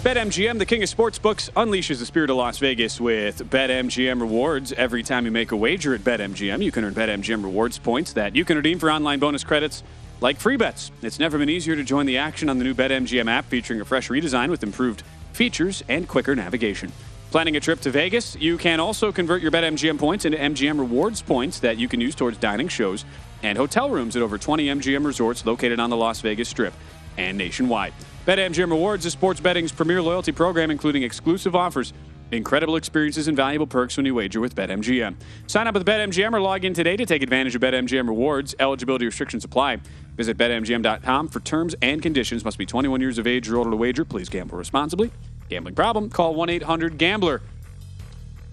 BetMGM, 0.03 0.59
the 0.59 0.67
king 0.67 0.83
of 0.83 0.89
sportsbooks, 0.89 1.49
unleashes 1.53 2.01
the 2.01 2.07
spirit 2.07 2.29
of 2.29 2.35
Las 2.35 2.59
Vegas 2.59 3.01
with 3.01 3.49
BetMGM 3.49 4.21
rewards. 4.21 4.73
Every 4.73 5.05
time 5.05 5.25
you 5.25 5.31
make 5.31 5.53
a 5.53 5.57
wager 5.57 5.95
at 5.95 6.01
BetMGM, 6.01 6.61
you 6.61 6.73
can 6.73 6.83
earn 6.85 6.93
BetMGM 6.93 7.45
rewards 7.45 7.79
points 7.79 8.13
that 8.15 8.35
you 8.35 8.45
can 8.45 8.57
redeem 8.57 8.81
for 8.81 8.91
online 8.91 9.21
bonus 9.21 9.45
credits 9.45 9.85
like 10.21 10.41
free 10.41 10.57
bets. 10.57 10.91
It's 11.03 11.21
never 11.21 11.39
been 11.39 11.49
easier 11.49 11.77
to 11.77 11.85
join 11.85 12.07
the 12.07 12.19
action 12.19 12.49
on 12.49 12.59
the 12.59 12.65
new 12.65 12.75
BetMGM 12.75 13.31
app 13.31 13.45
featuring 13.45 13.81
a 13.81 13.85
fresh 13.85 14.09
redesign 14.09 14.51
with 14.51 14.65
improved 14.65 15.05
features 15.35 15.85
and 15.89 16.09
quicker 16.09 16.35
navigation. 16.35 16.91
Planning 17.31 17.55
a 17.55 17.61
trip 17.61 17.81
to 17.83 17.91
Vegas, 17.93 18.35
you 18.35 18.59
can 18.59 18.81
also 18.81 19.13
convert 19.13 19.41
your 19.41 19.53
BetMGM 19.53 20.01
points 20.01 20.25
into 20.25 20.37
MGM 20.37 20.81
rewards 20.81 21.23
points 21.23 21.61
that 21.61 21.77
you 21.77 21.87
can 21.87 22.01
use 22.01 22.17
towards 22.17 22.39
dining 22.39 22.67
shows 22.67 23.05
and 23.45 23.57
hotel 23.57 23.89
rooms 23.89 24.17
at 24.17 24.23
over 24.23 24.37
20 24.37 24.67
MGM 24.67 25.07
resorts 25.07 25.47
located 25.47 25.79
on 25.79 25.91
the 25.91 25.97
Las 25.97 26.21
Vegas 26.23 26.49
Strip 26.49 26.75
and 27.17 27.39
nationwide. 27.39 27.95
BetMGM 28.27 28.71
Rewards 28.71 29.05
is 29.05 29.13
sports 29.13 29.41
betting's 29.41 29.73
premier 29.73 30.01
loyalty 30.01 30.31
program, 30.31 30.71
including 30.71 31.03
exclusive 31.03 31.57
offers, 31.57 31.93
incredible 32.31 32.77
experiences, 32.77 33.27
and 33.27 33.37
valuable 33.37 33.67
perks 33.67 33.97
when 33.97 34.07
you 34.07 34.15
wager 34.15 34.41
with 34.41 34.55
BetMGM. 34.55 35.17
Sign 35.49 35.67
up 35.67 35.75
with 35.75 35.85
BetMGM 35.85 36.33
or 36.33 36.41
log 36.41 36.65
in 36.65 36.73
today 36.73 36.97
to 36.97 37.05
take 37.05 37.25
advantage 37.25 37.57
of 37.57 37.63
BetMGM 37.63 38.07
Rewards. 38.07 38.55
Eligibility 38.61 39.07
restrictions 39.07 39.45
apply. 39.45 39.81
Visit 40.17 40.37
BetMGM.com 40.37 41.27
for 41.27 41.41
terms 41.41 41.75
and 41.83 42.01
conditions. 42.01 42.45
Must 42.45 42.57
be 42.57 42.65
21 42.65 43.01
years 43.01 43.19
of 43.19 43.27
age 43.27 43.51
or 43.51 43.57
older 43.57 43.71
to 43.71 43.77
wager. 43.77 44.05
Please 44.05 44.29
gamble 44.29 44.57
responsibly. 44.57 45.11
Gambling 45.49 45.75
problem? 45.75 46.09
Call 46.09 46.37
1 46.37 46.49
800 46.49 46.99
Gambler. 46.99 47.43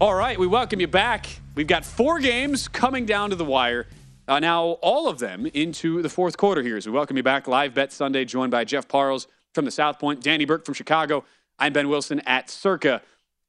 All 0.00 0.14
right, 0.14 0.36
we 0.36 0.48
welcome 0.48 0.80
you 0.80 0.88
back. 0.88 1.28
We've 1.54 1.68
got 1.68 1.84
four 1.84 2.18
games 2.18 2.66
coming 2.66 3.06
down 3.06 3.30
to 3.30 3.36
the 3.36 3.44
wire. 3.44 3.86
Uh, 4.26 4.40
now, 4.40 4.64
all 4.82 5.08
of 5.08 5.20
them 5.20 5.46
into 5.46 6.02
the 6.02 6.08
fourth 6.08 6.36
quarter 6.36 6.62
here. 6.62 6.80
So 6.80 6.90
we 6.90 6.96
welcome 6.96 7.16
you 7.16 7.22
back. 7.22 7.46
Live 7.46 7.72
Bet 7.72 7.92
Sunday, 7.92 8.24
joined 8.24 8.50
by 8.50 8.64
Jeff 8.64 8.88
Parles 8.88 9.28
from 9.54 9.64
the 9.64 9.70
South 9.70 9.98
Point, 9.98 10.22
Danny 10.22 10.44
Burke 10.44 10.64
from 10.64 10.74
Chicago. 10.74 11.24
I'm 11.58 11.72
Ben 11.72 11.88
Wilson 11.88 12.20
at 12.20 12.50
Circa. 12.50 13.02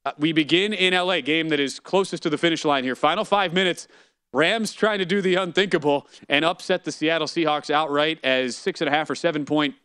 Uh, 0.03 0.11
we 0.17 0.33
begin 0.33 0.73
in 0.73 0.93
LA, 0.93 1.21
game 1.21 1.49
that 1.49 1.59
is 1.59 1.79
closest 1.79 2.23
to 2.23 2.29
the 2.29 2.37
finish 2.37 2.65
line 2.65 2.83
here. 2.83 2.95
Final 2.95 3.23
five 3.23 3.53
minutes. 3.53 3.87
Rams 4.33 4.73
trying 4.73 4.99
to 4.99 5.05
do 5.05 5.21
the 5.21 5.35
unthinkable 5.35 6.07
and 6.29 6.45
upset 6.45 6.85
the 6.85 6.91
Seattle 6.91 7.27
Seahawks 7.27 7.69
outright 7.69 8.19
as 8.23 8.55
six 8.55 8.81
and 8.81 8.87
a 8.87 8.91
half 8.91 9.09
or 9.09 9.15
seven 9.15 9.45
point 9.45 9.75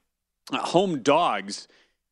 uh, 0.52 0.58
home 0.58 1.02
dogs. 1.02 1.68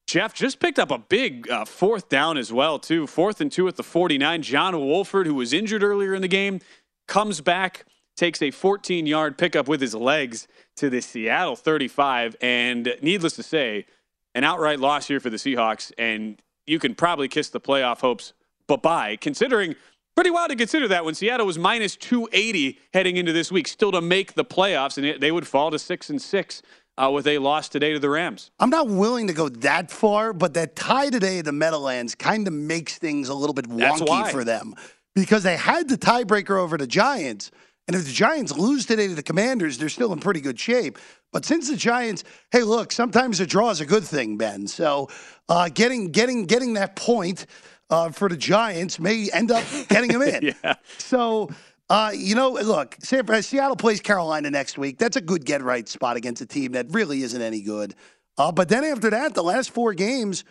Jeff 0.07 0.35
just 0.35 0.61
picked 0.61 0.79
up 0.79 0.91
a 0.91 0.99
big 0.99 1.49
uh, 1.49 1.65
fourth 1.65 2.09
down 2.09 2.37
as 2.37 2.53
well, 2.53 2.79
too. 2.79 3.07
Fourth 3.07 3.41
and 3.41 3.51
two 3.51 3.67
at 3.69 3.77
the 3.77 3.83
49. 3.83 4.43
John 4.43 4.79
Wolford, 4.79 5.27
who 5.27 5.35
was 5.35 5.53
injured 5.53 5.83
earlier 5.83 6.15
in 6.15 6.21
the 6.21 6.29
game, 6.29 6.61
comes 7.09 7.41
back, 7.41 7.87
takes 8.17 8.41
a 8.43 8.51
14 8.51 9.07
yard 9.07 9.39
pickup 9.39 9.69
with 9.69 9.81
his 9.81 9.95
legs 9.95 10.47
to 10.77 10.91
the 10.91 11.01
Seattle 11.01 11.57
35. 11.57 12.37
And 12.41 12.95
needless 13.03 13.35
to 13.37 13.43
say, 13.43 13.87
an 14.35 14.45
outright 14.45 14.81
loss 14.81 15.07
here 15.09 15.21
for 15.21 15.31
the 15.31 15.37
Seahawks. 15.37 15.93
And 15.99 16.41
you 16.67 16.79
can 16.79 16.95
probably 16.95 17.29
kiss 17.29 17.49
the 17.51 17.61
playoff 17.61 18.01
hopes 18.01 18.33
bye 18.67 18.77
bye, 18.77 19.17
considering 19.17 19.75
pretty 20.15 20.31
wild 20.31 20.51
to 20.51 20.57
consider 20.57 20.89
that 20.89 21.05
when 21.05 21.15
Seattle 21.15 21.47
was 21.47 21.59
minus 21.59 21.97
280 21.97 22.79
heading 22.93 23.17
into 23.17 23.33
this 23.33 23.53
week, 23.53 23.69
still 23.69 23.93
to 23.93 24.01
make 24.01 24.35
the 24.35 24.45
playoffs, 24.45 24.97
and 24.97 25.21
they 25.21 25.31
would 25.31 25.47
fall 25.47 25.71
to 25.71 25.79
six 25.79 26.11
and 26.11 26.21
six. 26.21 26.63
Uh, 26.97 27.11
with 27.11 27.27
a 27.27 27.39
loss 27.39 27.69
today 27.69 27.93
to 27.93 27.99
the 27.99 28.09
Rams. 28.09 28.53
I'm 28.61 28.71
not 28.71 28.87
willing 28.87 29.27
to 29.27 29.33
go 29.33 29.49
that 29.49 29.91
far, 29.91 30.33
but 30.33 30.55
that 30.55 30.77
tie 30.77 31.11
today 31.11 31.41
the 31.41 31.51
Meadowlands 31.51 32.15
kind 32.15 32.47
of 32.47 32.53
makes 32.53 32.99
things 32.99 33.29
a 33.29 33.35
little 33.35 33.53
bit 33.53 33.69
wonky 33.69 34.31
for 34.31 34.45
them 34.45 34.77
because 35.13 35.43
they 35.43 35.57
had 35.57 35.89
the 35.89 35.99
tiebreaker 35.99 36.57
over 36.57 36.77
the 36.77 36.87
Giants. 36.87 37.51
And 37.87 37.95
if 37.95 38.05
the 38.05 38.13
Giants 38.13 38.57
lose 38.57 38.87
today 38.87 39.09
to 39.09 39.15
the 39.15 39.23
Commanders, 39.23 39.77
they're 39.77 39.89
still 39.89 40.13
in 40.13 40.21
pretty 40.21 40.41
good 40.41 40.59
shape. 40.59 40.99
But 41.33 41.45
since 41.45 41.69
the 41.69 41.77
Giants, 41.77 42.25
hey, 42.51 42.63
look, 42.63 42.93
sometimes 42.93 43.41
a 43.41 43.47
draw 43.47 43.71
is 43.71 43.81
a 43.81 43.87
good 43.87 44.05
thing, 44.05 44.37
Ben. 44.37 44.67
So 44.67 45.09
uh, 45.49 45.69
getting 45.69 46.11
getting 46.11 46.47
getting 46.47 46.75
that 46.75 46.97
point 46.97 47.47
uh, 47.91 48.11
for 48.11 48.29
the 48.29 48.37
Giants 48.37 48.99
may 48.99 49.29
end 49.33 49.51
up 49.51 49.65
getting 49.89 50.13
them 50.13 50.23
in. 50.23 50.55
yeah. 50.65 50.75
So. 50.99 51.51
Uh, 51.91 52.11
you 52.17 52.35
know, 52.35 52.53
look, 52.53 52.97
Seattle 53.03 53.77
plays 53.77 54.01
Carolina 54.01 54.51
next 54.51 54.79
week. 54.79 54.97
That's 54.97 55.17
a 55.17 55.21
good 55.21 55.45
get 55.45 55.63
right 55.63 55.87
spot 55.87 56.17
against 56.17 56.41
a 56.41 56.47
team 56.47 56.73
that 56.73 56.87
really 56.89 57.23
isn't 57.23 57.43
any 57.43 57.61
good. 57.61 57.95
Uh, 58.39 58.51
but 58.51 58.71
then 58.71 58.85
after 58.85 59.11
that, 59.11 59.35
the 59.35 59.43
last 59.43 59.71
four 59.71 59.93
games, 59.93 60.45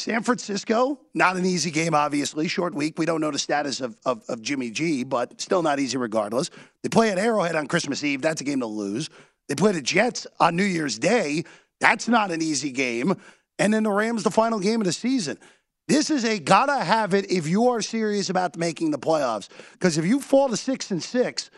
San 0.00 0.22
Francisco, 0.22 0.98
not 1.14 1.36
an 1.36 1.44
easy 1.44 1.70
game, 1.70 1.94
obviously. 1.94 2.48
Short 2.48 2.74
week. 2.74 2.98
We 2.98 3.06
don't 3.06 3.20
know 3.20 3.30
the 3.30 3.38
status 3.38 3.80
of, 3.80 3.96
of, 4.04 4.22
of, 4.28 4.40
Jimmy 4.40 4.70
G, 4.70 5.04
but 5.04 5.40
still 5.40 5.62
not 5.62 5.78
easy 5.78 5.98
regardless. 5.98 6.50
They 6.82 6.88
play 6.88 7.10
at 7.10 7.18
Arrowhead 7.18 7.54
on 7.54 7.66
Christmas 7.66 8.02
Eve. 8.02 8.22
That's 8.22 8.40
a 8.40 8.44
game 8.44 8.60
to 8.60 8.66
lose. 8.66 9.10
They 9.48 9.54
play 9.54 9.72
the 9.72 9.82
Jets 9.82 10.26
on 10.38 10.56
New 10.56 10.64
Year's 10.64 10.98
Day. 10.98 11.44
That's 11.80 12.08
not 12.08 12.30
an 12.30 12.40
easy 12.40 12.70
game. 12.70 13.14
And 13.58 13.74
then 13.74 13.82
the 13.82 13.90
Rams, 13.90 14.22
the 14.22 14.30
final 14.30 14.58
game 14.58 14.80
of 14.80 14.86
the 14.86 14.92
season. 14.92 15.38
This 15.86 16.08
is 16.08 16.24
a 16.24 16.38
gotta 16.38 16.82
have 16.82 17.14
it 17.14 17.30
if 17.30 17.46
you 17.46 17.68
are 17.68 17.82
serious 17.82 18.30
about 18.30 18.56
making 18.56 18.92
the 18.92 18.98
playoffs. 18.98 19.48
Because 19.72 19.98
if 19.98 20.06
you 20.06 20.20
fall 20.20 20.48
to 20.48 20.56
six 20.56 20.90
and 20.90 21.02
six, 21.02 21.50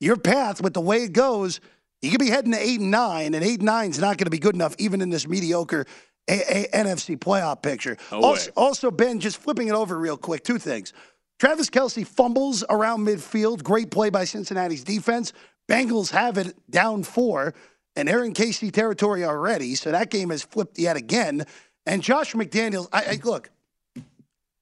your 0.00 0.16
path 0.16 0.60
with 0.60 0.74
the 0.74 0.80
way 0.80 1.04
it 1.04 1.12
goes, 1.12 1.60
you 2.02 2.10
could 2.10 2.20
be 2.20 2.30
heading 2.30 2.52
to 2.52 2.58
eight 2.58 2.80
and 2.80 2.90
nine, 2.90 3.34
and 3.34 3.44
eight 3.44 3.60
and 3.60 3.66
nine 3.66 3.90
is 3.90 3.98
not 3.98 4.16
going 4.16 4.26
to 4.26 4.30
be 4.30 4.38
good 4.38 4.54
enough 4.54 4.74
even 4.78 5.00
in 5.00 5.10
this 5.10 5.28
mediocre 5.28 5.86
a- 6.28 6.66
a- 6.66 6.84
NFC 6.84 7.16
playoff 7.16 7.62
picture. 7.62 7.96
No 8.12 8.20
also, 8.22 8.50
also, 8.56 8.90
Ben, 8.90 9.20
just 9.20 9.38
flipping 9.38 9.68
it 9.68 9.74
over 9.74 9.98
real 9.98 10.16
quick, 10.16 10.44
two 10.44 10.58
things. 10.58 10.92
Travis 11.38 11.68
Kelce 11.68 12.06
fumbles 12.06 12.64
around 12.70 13.04
midfield. 13.06 13.62
Great 13.62 13.90
play 13.90 14.08
by 14.10 14.24
Cincinnati's 14.24 14.84
defense. 14.84 15.32
Bengals 15.68 16.10
have 16.10 16.38
it 16.38 16.54
down 16.70 17.02
four, 17.02 17.54
and 17.96 18.06
they're 18.08 18.24
in 18.24 18.32
KC 18.34 18.70
territory 18.70 19.24
already. 19.24 19.74
So 19.74 19.90
that 19.90 20.10
game 20.10 20.30
has 20.30 20.42
flipped 20.42 20.78
yet 20.78 20.96
again. 20.96 21.44
And 21.86 22.02
Josh 22.02 22.34
McDaniels, 22.34 22.88
I, 22.92 23.02
I 23.02 23.20
look, 23.24 23.50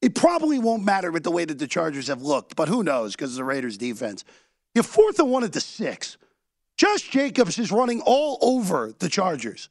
it 0.01 0.15
probably 0.15 0.59
won't 0.59 0.83
matter 0.85 1.11
with 1.13 1.23
the 1.23 1.31
way 1.31 1.45
that 1.45 1.59
the 1.59 1.67
Chargers 1.69 2.09
have 2.09 2.23
looked, 2.23 2.57
but 2.57 2.69
who 2.69 2.83
knows 2.83 3.13
because 3.15 3.31
of 3.33 3.37
the 3.37 3.45
Raiders' 3.45 3.79
defense. 3.79 4.25
You're 4.75 4.83
fourth 4.85 5.19
and 5.21 5.31
one 5.31 5.45
at 5.45 5.53
the 5.53 5.61
six. 5.61 6.17
Josh 6.77 7.09
Jacobs 7.11 7.59
is 7.59 7.71
running 7.71 8.01
all 8.05 8.39
over 8.41 8.93
the 8.99 9.09
Chargers, 9.09 9.69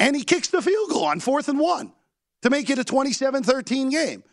and 0.00 0.16
he 0.16 0.24
kicks 0.24 0.48
the 0.48 0.60
field 0.60 0.90
goal 0.90 1.04
on 1.04 1.20
fourth 1.20 1.48
and 1.48 1.60
one 1.60 1.92
to 2.42 2.50
make 2.50 2.68
it 2.70 2.78
a 2.78 2.84
27 2.84 3.44
13 3.44 3.90
game. 3.90 4.24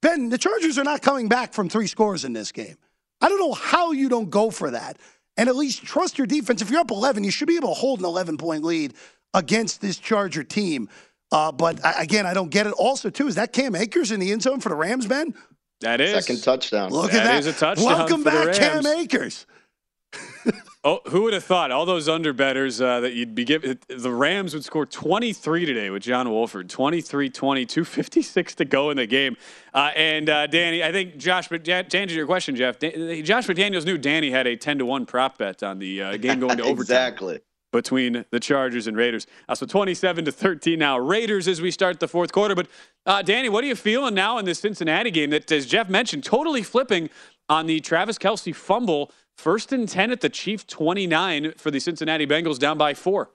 Ben, 0.00 0.30
the 0.30 0.38
Chargers 0.38 0.78
are 0.78 0.84
not 0.84 1.02
coming 1.02 1.28
back 1.28 1.52
from 1.52 1.68
three 1.68 1.86
scores 1.86 2.24
in 2.24 2.32
this 2.32 2.52
game. 2.52 2.76
I 3.20 3.28
don't 3.28 3.40
know 3.40 3.52
how 3.52 3.92
you 3.92 4.08
don't 4.08 4.30
go 4.30 4.50
for 4.50 4.70
that 4.70 4.98
and 5.36 5.48
at 5.48 5.56
least 5.56 5.84
trust 5.84 6.16
your 6.18 6.26
defense. 6.26 6.62
If 6.62 6.70
you're 6.70 6.80
up 6.80 6.90
11, 6.90 7.24
you 7.24 7.30
should 7.30 7.48
be 7.48 7.56
able 7.56 7.68
to 7.68 7.74
hold 7.74 7.98
an 7.98 8.04
11 8.04 8.38
point 8.38 8.64
lead 8.64 8.94
against 9.32 9.80
this 9.80 9.98
Charger 9.98 10.44
team. 10.44 10.88
Uh, 11.32 11.50
but 11.50 11.84
I, 11.84 12.02
again, 12.02 12.26
I 12.26 12.34
don't 12.34 12.50
get 12.50 12.66
it. 12.66 12.72
Also, 12.74 13.10
too, 13.10 13.26
is 13.26 13.34
that 13.34 13.52
Cam 13.52 13.74
Akers 13.74 14.12
in 14.12 14.20
the 14.20 14.30
end 14.30 14.42
zone 14.42 14.60
for 14.60 14.68
the 14.68 14.76
Rams, 14.76 15.06
Ben? 15.06 15.34
That 15.80 16.00
is 16.00 16.12
Second 16.24 16.42
touchdown. 16.42 16.90
Look 16.90 17.10
That 17.10 17.22
at 17.22 17.24
that. 17.24 17.38
is 17.40 17.46
a 17.46 17.52
touchdown 17.52 17.86
Welcome 17.86 18.22
for 18.22 18.30
the 18.30 18.46
back, 18.46 18.54
Cam 18.54 18.86
Akers. 18.86 19.46
Oh, 20.86 21.00
who 21.06 21.22
would 21.22 21.32
have 21.32 21.44
thought 21.44 21.70
all 21.70 21.86
those 21.86 22.08
underbetters 22.08 22.78
uh, 22.78 23.00
that 23.00 23.14
you'd 23.14 23.34
be 23.34 23.46
giving 23.46 23.78
the 23.88 24.10
Rams 24.10 24.52
would 24.52 24.66
score 24.66 24.84
23 24.84 25.64
today 25.64 25.88
with 25.88 26.02
John 26.02 26.28
Wolford 26.28 26.68
23 26.68 27.30
20, 27.30 27.64
256 27.64 28.54
to 28.56 28.66
go 28.66 28.90
in 28.90 28.98
the 28.98 29.06
game. 29.06 29.34
Uh, 29.72 29.92
and 29.96 30.28
uh, 30.28 30.46
Danny, 30.46 30.84
I 30.84 30.92
think 30.92 31.16
Josh, 31.16 31.48
but 31.48 31.64
to 31.64 31.72
answer 31.72 32.14
your 32.14 32.26
question, 32.26 32.54
Jeff, 32.54 32.78
Dan, 32.78 33.24
Josh 33.24 33.46
McDaniels 33.46 33.86
knew 33.86 33.96
Danny 33.96 34.30
had 34.30 34.46
a 34.46 34.56
10 34.56 34.76
to 34.80 34.84
1 34.84 35.06
prop 35.06 35.38
bet 35.38 35.62
on 35.62 35.78
the 35.78 36.02
uh, 36.02 36.16
game 36.18 36.38
going 36.38 36.58
to 36.58 36.64
overtime 36.64 36.80
exactly. 36.80 37.40
between 37.72 38.26
the 38.30 38.38
Chargers 38.38 38.86
and 38.86 38.94
Raiders. 38.94 39.26
Uh, 39.48 39.54
so 39.54 39.64
27 39.64 40.26
to 40.26 40.32
13 40.32 40.78
now. 40.78 40.98
Raiders 40.98 41.48
as 41.48 41.62
we 41.62 41.70
start 41.70 41.98
the 41.98 42.08
fourth 42.08 42.30
quarter. 42.30 42.54
But 42.54 42.66
uh, 43.06 43.22
Danny, 43.22 43.48
what 43.48 43.64
are 43.64 43.68
you 43.68 43.76
feeling 43.76 44.12
now 44.12 44.36
in 44.36 44.44
this 44.44 44.58
Cincinnati 44.58 45.10
game 45.10 45.30
that, 45.30 45.50
as 45.50 45.64
Jeff 45.64 45.88
mentioned, 45.88 46.24
totally 46.24 46.62
flipping 46.62 47.08
on 47.48 47.64
the 47.66 47.80
Travis 47.80 48.18
Kelce 48.18 48.54
fumble? 48.54 49.10
First 49.36 49.72
and 49.72 49.88
10 49.88 50.10
at 50.10 50.20
the 50.20 50.28
Chief 50.28 50.66
29 50.66 51.52
for 51.56 51.70
the 51.70 51.80
Cincinnati 51.80 52.26
Bengals 52.26 52.58
down 52.58 52.78
by 52.78 52.94
four. 52.94 53.30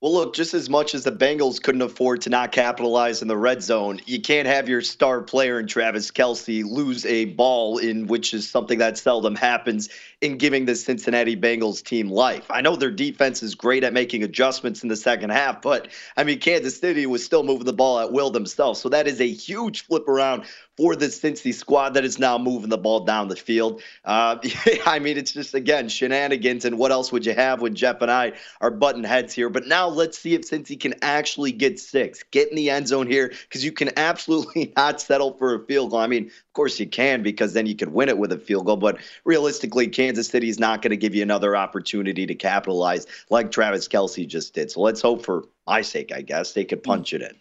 Well, 0.00 0.12
look, 0.12 0.32
just 0.32 0.54
as 0.54 0.70
much 0.70 0.94
as 0.94 1.02
the 1.02 1.10
Bengals 1.10 1.60
couldn't 1.60 1.82
afford 1.82 2.20
to 2.20 2.30
not 2.30 2.52
capitalize 2.52 3.20
in 3.20 3.26
the 3.26 3.36
red 3.36 3.64
zone, 3.64 4.00
you 4.06 4.20
can't 4.20 4.46
have 4.46 4.68
your 4.68 4.80
star 4.80 5.22
player 5.22 5.58
in 5.58 5.66
Travis 5.66 6.12
Kelce 6.12 6.62
lose 6.64 7.04
a 7.04 7.24
ball 7.24 7.78
in 7.78 8.06
which 8.06 8.32
is 8.32 8.48
something 8.48 8.78
that 8.78 8.96
seldom 8.96 9.34
happens 9.34 9.88
in 10.20 10.38
giving 10.38 10.66
the 10.66 10.76
Cincinnati 10.76 11.34
Bengals 11.34 11.82
team 11.82 12.10
life. 12.10 12.46
I 12.48 12.60
know 12.60 12.76
their 12.76 12.92
defense 12.92 13.42
is 13.42 13.56
great 13.56 13.82
at 13.82 13.92
making 13.92 14.22
adjustments 14.22 14.84
in 14.84 14.88
the 14.88 14.94
second 14.94 15.30
half, 15.30 15.60
but 15.60 15.88
I 16.16 16.22
mean, 16.22 16.38
Kansas 16.38 16.78
City 16.78 17.06
was 17.06 17.24
still 17.24 17.42
moving 17.42 17.66
the 17.66 17.72
ball 17.72 17.98
at 17.98 18.12
will 18.12 18.30
themselves. 18.30 18.80
So 18.80 18.88
that 18.90 19.08
is 19.08 19.20
a 19.20 19.28
huge 19.28 19.84
flip 19.86 20.06
around 20.06 20.44
for 20.78 20.94
the 20.94 21.06
Cincy 21.06 21.52
squad 21.52 21.94
that 21.94 22.04
is 22.04 22.20
now 22.20 22.38
moving 22.38 22.70
the 22.70 22.78
ball 22.78 23.00
down 23.00 23.26
the 23.26 23.34
field. 23.34 23.82
Uh, 24.04 24.38
I 24.86 25.00
mean, 25.00 25.18
it's 25.18 25.32
just, 25.32 25.52
again, 25.52 25.88
shenanigans. 25.88 26.64
And 26.64 26.78
what 26.78 26.92
else 26.92 27.10
would 27.10 27.26
you 27.26 27.34
have 27.34 27.60
when 27.60 27.74
Jeff 27.74 28.00
and 28.00 28.08
I 28.08 28.34
are 28.60 28.70
button 28.70 29.02
heads 29.02 29.34
here? 29.34 29.50
But 29.50 29.66
now 29.66 29.88
let's 29.88 30.16
see 30.16 30.34
if 30.34 30.42
Cincy 30.42 30.78
can 30.78 30.94
actually 31.02 31.50
get 31.50 31.80
six, 31.80 32.22
get 32.30 32.48
in 32.50 32.54
the 32.54 32.70
end 32.70 32.86
zone 32.86 33.08
here, 33.08 33.32
because 33.42 33.64
you 33.64 33.72
can 33.72 33.90
absolutely 33.98 34.72
not 34.76 35.00
settle 35.00 35.32
for 35.36 35.56
a 35.56 35.66
field 35.66 35.90
goal. 35.90 35.98
I 35.98 36.06
mean, 36.06 36.26
of 36.26 36.52
course 36.52 36.78
you 36.78 36.86
can, 36.86 37.24
because 37.24 37.54
then 37.54 37.66
you 37.66 37.74
could 37.74 37.92
win 37.92 38.08
it 38.08 38.16
with 38.16 38.30
a 38.30 38.38
field 38.38 38.66
goal. 38.66 38.76
But 38.76 38.98
realistically, 39.24 39.88
Kansas 39.88 40.28
City 40.28 40.48
is 40.48 40.60
not 40.60 40.80
going 40.80 40.90
to 40.90 40.96
give 40.96 41.12
you 41.12 41.24
another 41.24 41.56
opportunity 41.56 42.24
to 42.24 42.36
capitalize 42.36 43.04
like 43.30 43.50
Travis 43.50 43.88
Kelce 43.88 44.28
just 44.28 44.54
did. 44.54 44.70
So 44.70 44.80
let's 44.80 45.02
hope 45.02 45.24
for 45.24 45.42
my 45.66 45.82
sake, 45.82 46.12
I 46.12 46.22
guess, 46.22 46.52
they 46.52 46.64
could 46.64 46.84
punch 46.84 47.12
it 47.12 47.22
in. 47.22 47.34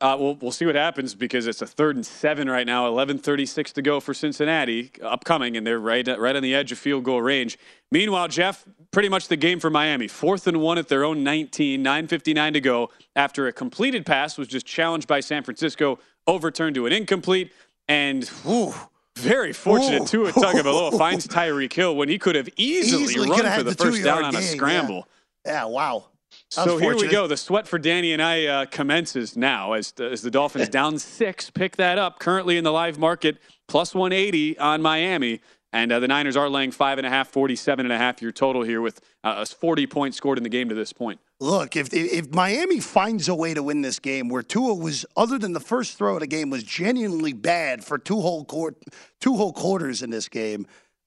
Uh, 0.00 0.16
we'll, 0.18 0.34
we'll 0.36 0.50
see 0.50 0.64
what 0.64 0.74
happens 0.74 1.14
because 1.14 1.46
it's 1.46 1.60
a 1.60 1.66
third 1.66 1.94
and 1.94 2.06
seven 2.06 2.48
right 2.48 2.66
now. 2.66 2.86
Eleven 2.86 3.18
thirty-six 3.18 3.72
to 3.72 3.82
go 3.82 4.00
for 4.00 4.14
Cincinnati, 4.14 4.92
upcoming, 5.02 5.56
and 5.56 5.66
they're 5.66 5.78
right 5.78 6.06
right 6.18 6.34
on 6.34 6.42
the 6.42 6.54
edge 6.54 6.72
of 6.72 6.78
field 6.78 7.04
goal 7.04 7.20
range. 7.20 7.58
Meanwhile, 7.92 8.28
Jeff, 8.28 8.64
pretty 8.92 9.10
much 9.10 9.28
the 9.28 9.36
game 9.36 9.60
for 9.60 9.68
Miami. 9.68 10.08
Fourth 10.08 10.46
and 10.46 10.60
one 10.60 10.78
at 10.78 10.88
their 10.88 11.04
own 11.04 11.22
19, 11.22 11.84
9:59 11.84 12.52
to 12.54 12.60
go. 12.60 12.90
After 13.14 13.46
a 13.46 13.52
completed 13.52 14.06
pass 14.06 14.38
was 14.38 14.48
just 14.48 14.64
challenged 14.64 15.06
by 15.06 15.20
San 15.20 15.42
Francisco, 15.42 15.98
overturned 16.26 16.76
to 16.76 16.86
an 16.86 16.92
incomplete, 16.94 17.52
and 17.86 18.26
whew, 18.44 18.72
very 19.16 19.52
fortunate 19.52 20.06
to 20.08 20.24
a 20.24 20.28
Ooh. 20.28 20.32
Tua 20.32 20.44
Tagovailoa 20.44 20.96
finds 20.98 21.26
Tyreek 21.26 21.72
Hill 21.72 21.94
when 21.94 22.08
he 22.08 22.18
could 22.18 22.36
have 22.36 22.48
easily, 22.56 23.04
Easily 23.04 23.28
run 23.28 23.58
for 23.58 23.62
the, 23.64 23.74
first 23.74 24.02
down 24.02 24.22
two-yard 24.22 24.24
on 24.24 24.28
a 24.30 24.38
gain, 24.38 24.42
yeah. 24.42 24.54
scramble. 24.54 25.08
Yeah, 25.44 25.64
wow. 25.66 26.06
So 26.50 26.78
here 26.78 26.96
we 26.96 27.06
go. 27.06 27.28
The 27.28 27.36
sweat 27.36 27.68
for 27.68 27.78
Danny 27.78 28.12
and 28.12 28.20
I 28.20 28.46
uh, 28.46 28.66
commences 28.66 29.36
now 29.36 29.74
as 29.74 29.92
the, 29.92 30.10
as 30.10 30.22
the 30.22 30.32
Dolphins 30.32 30.68
down 30.80 30.98
six 30.98 31.48
pick 31.48 31.76
that 31.76 31.96
up. 31.96 32.18
Currently 32.18 32.56
in 32.58 32.64
the 32.64 32.72
live 32.72 32.98
market, 32.98 33.38
plus 33.68 33.94
180 33.94 34.58
on 34.58 34.82
Miami. 34.82 35.40
And 35.72 35.92
uh, 35.92 36.00
the 36.00 36.08
Niners 36.08 36.36
are 36.36 36.48
laying 36.48 36.72
five 36.72 36.98
and 36.98 37.06
a 37.06 37.10
half, 37.10 37.28
47 37.28 37.86
and 37.86 37.92
a 37.92 37.96
half 37.96 38.20
your 38.20 38.32
total 38.32 38.62
here 38.62 38.80
with 38.80 39.00
uh, 39.22 39.36
a 39.38 39.46
40 39.46 39.86
points 39.86 40.16
scored 40.16 40.36
in 40.36 40.42
the 40.42 40.50
game 40.50 40.68
to 40.68 40.74
this 40.74 40.92
point. 40.92 41.20
Look, 41.38 41.76
if 41.76 41.94
if 41.94 42.34
Miami 42.34 42.80
finds 42.80 43.28
a 43.28 43.34
way 43.34 43.54
to 43.54 43.62
win 43.62 43.80
this 43.80 43.98
game, 43.98 44.28
where 44.28 44.42
Tua 44.42 44.74
was, 44.74 45.06
other 45.16 45.38
than 45.38 45.52
the 45.52 45.60
first 45.60 45.96
throw 45.96 46.14
of 46.14 46.20
the 46.20 46.26
game, 46.26 46.50
was 46.50 46.64
genuinely 46.64 47.32
bad 47.32 47.84
for 47.84 47.96
two 47.96 48.20
whole 48.20 48.44
court, 48.44 48.76
two 49.20 49.36
whole 49.36 49.52
quarters 49.52 50.02
in 50.02 50.10
this 50.10 50.28
game, 50.28 50.66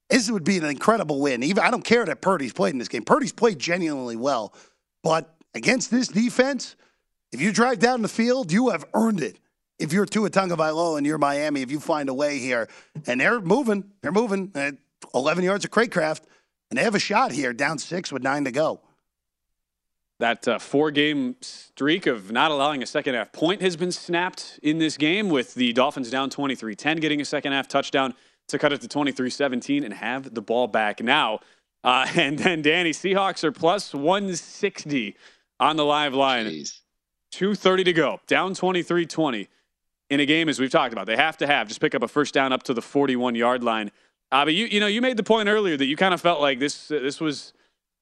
this 0.10 0.32
would 0.32 0.44
be 0.44 0.58
an 0.58 0.66
incredible 0.66 1.20
win. 1.20 1.44
Even 1.44 1.64
I 1.64 1.70
don't 1.70 1.84
care 1.84 2.06
that 2.06 2.22
Purdy's 2.22 2.54
played 2.54 2.72
in 2.72 2.80
this 2.80 2.88
game. 2.88 3.04
Purdy's 3.04 3.34
played 3.34 3.60
genuinely 3.60 4.16
well, 4.16 4.54
but 5.04 5.32
against 5.54 5.91
this 5.91 6.08
defense, 6.08 6.76
if 7.32 7.41
you 7.41 7.51
drive 7.51 7.80
down 7.80 8.01
the 8.01 8.08
field, 8.08 8.51
you 8.51 8.70
have 8.70 8.86
earned 8.93 9.22
it. 9.22 9.39
If 9.80 9.91
you're 9.91 10.06
Tua 10.06 10.30
Tagovailoa 10.30 10.97
and 10.97 11.06
you're 11.06 11.18
Miami, 11.18 11.62
if 11.62 11.72
you 11.72 11.80
find 11.80 12.08
a 12.10 12.14
way 12.14 12.38
here, 12.38 12.68
and 13.08 13.20
they're 13.20 13.41
moving, 13.41 13.84
they're 14.01 14.12
moving 14.12 14.51
at 14.56 14.76
11 15.14 15.43
yards 15.43 15.66
of 15.66 15.72
Craycraft, 15.72 16.22
and 16.70 16.78
they 16.78 16.84
have 16.84 16.95
a 16.95 16.99
shot 16.99 17.32
here, 17.32 17.54
down 17.54 17.80
six 17.80 18.12
with 18.12 18.24
nine 18.24 18.45
to 18.45 18.51
go. 18.51 18.82
That 20.20 20.47
uh, 20.47 20.60
four 20.60 20.91
game 20.91 21.36
streak 21.41 22.06
of 22.06 22.32
not 22.32 22.51
allowing 22.51 22.84
a 22.84 22.86
second 22.86 23.16
half 23.16 23.32
point 23.32 23.62
has 23.62 23.76
been 23.76 23.91
snapped 23.91 24.60
in 24.62 24.78
this 24.78 24.95
game 24.95 25.30
with 25.30 25.56
the 25.56 25.74
Dolphins 25.74 26.10
down 26.10 26.30
23 26.30 26.76
10, 26.76 26.97
getting 26.97 27.20
a 27.20 27.26
second 27.26 27.51
half 27.51 27.68
touchdown 27.68 28.14
to 28.47 28.60
cut 28.60 28.72
it 28.72 28.82
to 28.82 28.88
23 28.88 29.30
17 29.30 29.84
and 29.84 29.93
have 29.93 30.34
the 30.34 30.41
ball 30.41 30.68
back 30.68 31.01
now. 31.01 31.39
Uh, 31.84 32.08
and 32.16 32.39
then 32.39 32.62
Danny, 32.62 32.91
Seahawks 32.91 33.43
are 33.43 33.51
plus 33.51 33.93
160 33.93 35.16
on 35.64 35.78
the 35.78 35.86
live 35.86 36.14
line. 36.14 36.45
Jeez. 36.45 36.80
2.30 37.34 37.86
to 37.86 37.93
go, 37.93 38.20
down 38.28 38.53
23 38.53 39.05
20 39.05 39.47
in 40.09 40.20
a 40.20 40.26
game, 40.26 40.49
as 40.49 40.59
we've 40.59 40.70
talked 40.70 40.93
about. 40.93 41.07
They 41.07 41.16
have 41.16 41.38
to 41.38 41.47
have, 41.47 41.68
just 41.68 41.82
pick 41.82 41.95
up 41.95 42.03
a 42.03 42.07
first 42.07 42.34
down 42.34 42.53
up 42.53 42.64
to 42.64 42.74
the 42.74 42.82
41 42.82 43.34
yard 43.34 43.64
line. 43.64 43.91
Uh, 44.32 44.45
but 44.45 44.53
you, 44.53 44.66
you 44.66 44.80
know, 44.80 44.88
you 44.88 45.01
made 45.01 45.18
the 45.18 45.24
point 45.24 45.49
earlier 45.49 45.78
that 45.78 45.86
you 45.86 45.95
kind 45.95 46.14
of 46.14 46.22
felt 46.22 46.41
like 46.41 46.59
this, 46.59 46.91
uh, 46.91 46.99
this 46.99 47.20
was 47.20 47.53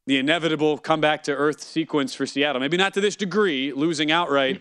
the 0.08 0.18
inevitable 0.18 0.78
comeback 0.78 1.24
to 1.24 1.32
earth 1.34 1.62
sequence 1.62 2.14
for 2.14 2.26
Seattle. 2.26 2.60
Maybe 2.60 2.78
not 2.78 2.94
to 2.96 3.02
this 3.02 3.16
degree, 3.16 3.72
losing 3.72 4.12
outright 4.12 4.60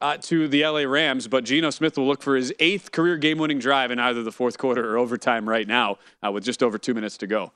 uh, 0.00 0.16
to 0.18 0.46
the 0.48 0.64
LA 0.64 0.82
Rams, 0.82 1.26
but 1.26 1.44
Geno 1.44 1.70
Smith 1.70 1.98
will 1.98 2.06
look 2.06 2.22
for 2.22 2.36
his 2.36 2.54
eighth 2.60 2.92
career 2.92 3.16
game 3.16 3.38
winning 3.38 3.58
drive 3.58 3.90
in 3.90 3.98
either 3.98 4.22
the 4.22 4.32
fourth 4.32 4.56
quarter 4.56 4.94
or 4.94 4.98
overtime 4.98 5.48
right 5.48 5.66
now 5.66 5.98
uh, 6.24 6.30
with 6.30 6.44
just 6.44 6.62
over 6.62 6.78
two 6.78 6.94
minutes 6.94 7.16
to 7.18 7.26
go. 7.26 7.52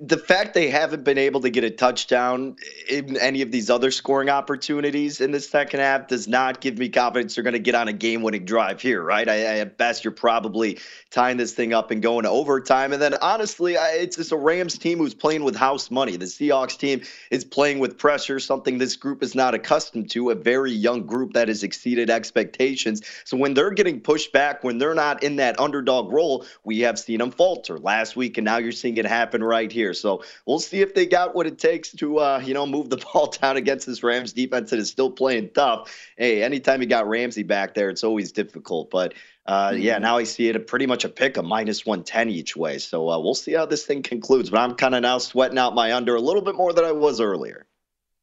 The 0.00 0.16
fact 0.16 0.54
they 0.54 0.70
haven't 0.70 1.04
been 1.04 1.18
able 1.18 1.42
to 1.42 1.50
get 1.50 1.62
a 1.62 1.68
touchdown 1.68 2.56
in 2.88 3.18
any 3.18 3.42
of 3.42 3.50
these 3.50 3.68
other 3.68 3.90
scoring 3.90 4.30
opportunities 4.30 5.20
in 5.20 5.32
the 5.32 5.40
second 5.40 5.80
half 5.80 6.08
does 6.08 6.26
not 6.26 6.62
give 6.62 6.78
me 6.78 6.88
confidence 6.88 7.34
they're 7.34 7.44
going 7.44 7.52
to 7.52 7.58
get 7.58 7.74
on 7.74 7.86
a 7.86 7.92
game-winning 7.92 8.46
drive 8.46 8.80
here, 8.80 9.02
right? 9.02 9.28
I, 9.28 9.58
at 9.58 9.76
best, 9.76 10.02
you're 10.02 10.12
probably 10.12 10.78
tying 11.10 11.36
this 11.36 11.52
thing 11.52 11.74
up 11.74 11.90
and 11.90 12.00
going 12.00 12.22
to 12.22 12.30
overtime. 12.30 12.94
And 12.94 13.02
then, 13.02 13.16
honestly, 13.20 13.76
I, 13.76 13.90
it's 13.90 14.16
just 14.16 14.32
a 14.32 14.36
Rams 14.36 14.78
team 14.78 14.96
who's 14.96 15.12
playing 15.12 15.44
with 15.44 15.54
house 15.54 15.90
money. 15.90 16.16
The 16.16 16.24
Seahawks 16.24 16.78
team 16.78 17.02
is 17.30 17.44
playing 17.44 17.78
with 17.78 17.98
pressure, 17.98 18.40
something 18.40 18.78
this 18.78 18.96
group 18.96 19.22
is 19.22 19.34
not 19.34 19.54
accustomed 19.54 20.08
to. 20.12 20.30
A 20.30 20.34
very 20.34 20.72
young 20.72 21.04
group 21.04 21.34
that 21.34 21.48
has 21.48 21.62
exceeded 21.62 22.08
expectations. 22.08 23.02
So 23.24 23.36
when 23.36 23.52
they're 23.52 23.72
getting 23.72 24.00
pushed 24.00 24.32
back, 24.32 24.64
when 24.64 24.78
they're 24.78 24.94
not 24.94 25.22
in 25.22 25.36
that 25.36 25.60
underdog 25.60 26.10
role, 26.10 26.46
we 26.64 26.80
have 26.80 26.98
seen 26.98 27.18
them 27.18 27.30
falter 27.30 27.78
last 27.78 28.16
week, 28.16 28.38
and 28.38 28.46
now 28.46 28.56
you're 28.56 28.72
seeing 28.72 28.96
it 28.96 29.04
happen 29.04 29.44
right 29.44 29.65
here. 29.72 29.94
So 29.94 30.22
we'll 30.46 30.58
see 30.58 30.80
if 30.80 30.94
they 30.94 31.06
got 31.06 31.34
what 31.34 31.46
it 31.46 31.58
takes 31.58 31.92
to, 31.92 32.18
uh, 32.18 32.42
you 32.44 32.54
know, 32.54 32.66
move 32.66 32.90
the 32.90 32.96
ball 33.12 33.28
down 33.28 33.56
against 33.56 33.86
this 33.86 34.02
Rams 34.02 34.32
defense 34.32 34.70
that 34.70 34.78
is 34.78 34.88
still 34.88 35.10
playing 35.10 35.50
tough. 35.54 35.94
Hey, 36.16 36.42
anytime 36.42 36.80
you 36.80 36.88
got 36.88 37.08
Ramsey 37.08 37.42
back 37.42 37.74
there, 37.74 37.90
it's 37.90 38.04
always 38.04 38.32
difficult. 38.32 38.90
But 38.90 39.14
Uh, 39.46 39.72
yeah, 39.76 39.96
now 39.98 40.16
I 40.18 40.24
see 40.24 40.48
it 40.48 40.56
at 40.56 40.66
pretty 40.66 40.86
much 40.86 41.04
a 41.04 41.08
pick, 41.08 41.36
a 41.36 41.42
minus 41.42 41.86
110 41.86 42.30
each 42.30 42.56
way. 42.56 42.78
So 42.78 43.08
uh, 43.08 43.18
we'll 43.20 43.34
see 43.36 43.52
how 43.52 43.64
this 43.64 43.86
thing 43.86 44.02
concludes. 44.02 44.50
But 44.50 44.58
I'm 44.58 44.74
kind 44.74 44.94
of 44.96 45.02
now 45.02 45.18
sweating 45.18 45.56
out 45.56 45.72
my 45.72 45.94
under 45.94 46.16
a 46.16 46.20
little 46.20 46.42
bit 46.42 46.56
more 46.56 46.72
than 46.72 46.84
I 46.84 46.90
was 46.90 47.20
earlier. 47.20 47.64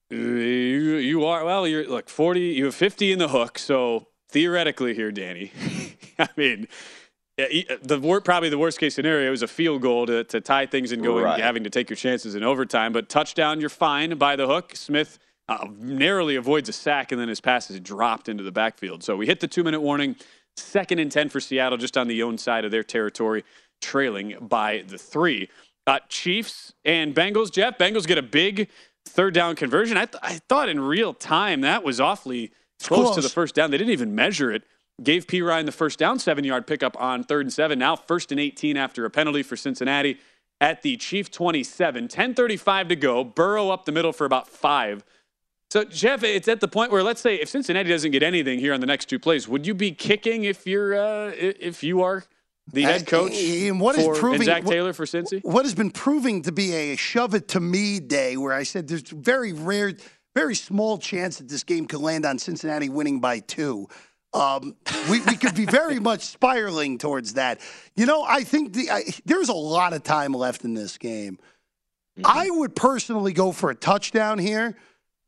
You, 0.10 0.18
you 0.98 1.24
are, 1.26 1.46
well, 1.46 1.66
you're 1.66 1.88
like 1.88 2.10
40, 2.10 2.42
you 2.42 2.66
have 2.66 2.76
50 2.76 3.14
in 3.14 3.20
the 3.20 3.30
hook. 3.30 3.58
So 3.58 4.08
theoretically 4.30 4.94
here, 4.96 5.12
Danny, 5.12 5.54
I 6.20 6.28
mean, 6.36 6.68
the 7.38 8.22
probably 8.24 8.50
the 8.50 8.58
worst 8.58 8.80
case 8.80 8.96
scenario 8.96 9.32
is 9.32 9.42
a 9.42 9.48
field 9.48 9.82
goal 9.82 10.06
to, 10.06 10.24
to 10.26 10.40
tie 10.40 10.66
things 10.66 10.92
and 10.92 11.04
going, 11.04 11.24
right. 11.24 11.40
having 11.40 11.64
to 11.64 11.70
take 11.70 11.90
your 11.90 11.98
chances 11.98 12.36
in 12.36 12.44
overtime. 12.44 12.94
But 12.94 13.10
touchdown, 13.10 13.60
you're 13.60 13.70
fine 13.70 14.18
by 14.18 14.36
the 14.36 14.48
hook. 14.48 14.76
Smith 14.76 15.18
uh, 15.50 15.68
narrowly 15.78 16.36
avoids 16.36 16.70
a 16.70 16.74
sack, 16.74 17.12
and 17.12 17.20
then 17.20 17.28
his 17.28 17.42
pass 17.42 17.70
is 17.70 17.80
dropped 17.80 18.30
into 18.30 18.44
the 18.44 18.52
backfield. 18.52 19.04
So 19.04 19.16
we 19.16 19.26
hit 19.26 19.40
the 19.40 19.48
two 19.48 19.64
minute 19.64 19.82
warning. 19.82 20.16
Second 20.56 21.00
and 21.00 21.12
10 21.12 21.30
for 21.30 21.40
Seattle, 21.40 21.80
just 21.80 21.98
on 21.98 22.08
the 22.08 22.22
own 22.22 22.38
side 22.38 22.64
of 22.64 22.70
their 22.70 22.84
territory, 22.84 23.44
trailing 23.82 24.36
by 24.40 24.84
the 24.88 25.00
three. 25.00 25.50
Uh, 25.88 25.98
Chiefs 26.10 26.74
and 26.86 27.16
Bengals, 27.16 27.52
Jeff. 27.52 27.80
Bengals 27.80 28.06
get 28.06 28.20
a 28.20 28.24
big 28.24 28.70
third 29.06 29.34
down 29.34 29.56
conversion. 29.56 29.98
I, 29.98 30.06
th- 30.06 30.22
I 30.22 30.40
thought 30.48 30.70
in 30.70 30.80
real 30.80 31.14
time 31.14 31.62
that 31.62 31.84
was 31.84 32.00
awfully 32.00 32.52
close, 32.82 33.06
close, 33.06 33.16
to 33.16 33.22
the 33.22 33.30
first 33.30 33.56
down. 33.56 33.72
They 33.72 33.78
didn't 33.78 33.94
even 33.94 34.14
measure 34.14 34.52
it. 34.52 34.64
Gave 35.02 35.26
Perine 35.26 35.66
the 35.66 35.72
first 35.72 35.98
down, 35.98 36.20
seven 36.20 36.44
yard 36.44 36.68
pickup 36.68 37.00
on 37.02 37.24
third 37.24 37.46
and 37.46 37.54
seven. 37.54 37.80
Now 37.80 37.96
first 37.96 38.32
and 38.32 38.40
18 38.40 38.78
after 38.78 39.06
a 39.06 39.10
penalty 39.10 39.44
for 39.44 39.56
Cincinnati 39.56 40.20
at 40.62 40.82
the 40.82 40.98
Chief 40.98 41.32
27. 41.32 42.08
10.35 42.08 42.90
to 42.90 42.96
go. 42.96 43.24
Burrow 43.24 43.70
up 43.70 43.86
the 43.86 43.92
middle 43.92 44.14
for 44.14 44.26
about 44.26 44.48
five 44.48 45.04
so, 45.74 45.84
Jeff, 45.84 46.22
it's 46.22 46.48
at 46.48 46.60
the 46.60 46.68
point 46.68 46.92
where 46.92 47.02
let's 47.02 47.20
say 47.20 47.34
if 47.38 47.50
Cincinnati 47.50 47.90
doesn't 47.90 48.12
get 48.12 48.22
anything 48.22 48.60
here 48.60 48.76
on 48.76 48.80
the 48.80 48.86
next 48.86 49.06
two 49.06 49.18
plays, 49.18 49.48
would 49.48 49.66
you 49.66 49.74
be 49.74 49.92
kicking 49.92 50.44
if 50.44 50.68
you're 50.68 50.94
uh, 50.94 51.32
if 51.34 51.82
you 51.82 52.04
are 52.04 52.24
the 52.72 52.84
head 52.84 53.08
coach 53.08 53.34
and 53.34 53.80
what 53.80 53.96
for, 53.96 54.14
is 54.14 54.20
proving, 54.20 54.42
and 54.42 54.46
Zac 54.46 54.66
Taylor 54.66 54.94
for 54.94 55.08
Cincy? 55.08 55.44
What 55.44 55.66
has 55.66 55.74
been 55.74 55.90
proving 55.90 56.44
to 56.44 56.52
be 56.52 56.76
a 56.76 56.96
shove 56.96 57.34
it 57.34 57.48
to 57.48 57.60
me 57.60 58.00
day, 58.00 58.38
where 58.38 58.54
I 58.54 58.62
said 58.62 58.88
there's 58.88 59.10
very 59.10 59.52
rare, 59.52 59.94
very 60.36 60.54
small 60.54 61.00
chance 61.00 61.40
that 61.40 61.50
this 61.50 61.64
game 61.64 61.88
could 61.88 62.02
land 62.02 62.24
on 62.24 62.38
Cincinnati 62.38 62.90
winning 62.90 63.20
by 63.20 63.40
two. 63.40 63.88
Um, 64.34 64.76
we, 65.10 65.22
we 65.22 65.36
could 65.36 65.56
be 65.56 65.66
very 65.66 66.00
much 66.00 66.22
spiraling 66.22 66.98
towards 66.98 67.34
that. 67.34 67.62
You 67.96 68.06
know, 68.06 68.24
I 68.24 68.44
think 68.44 68.74
the, 68.74 68.90
I, 68.90 69.04
there's 69.26 69.50
a 69.50 69.54
lot 69.54 69.94
of 69.94 70.04
time 70.04 70.34
left 70.34 70.64
in 70.64 70.74
this 70.74 70.98
game. 70.98 71.38
Mm-hmm. 72.18 72.26
I 72.26 72.50
would 72.50 72.76
personally 72.76 73.34
go 73.34 73.52
for 73.52 73.70
a 73.70 73.76
touchdown 73.76 74.40
here 74.40 74.76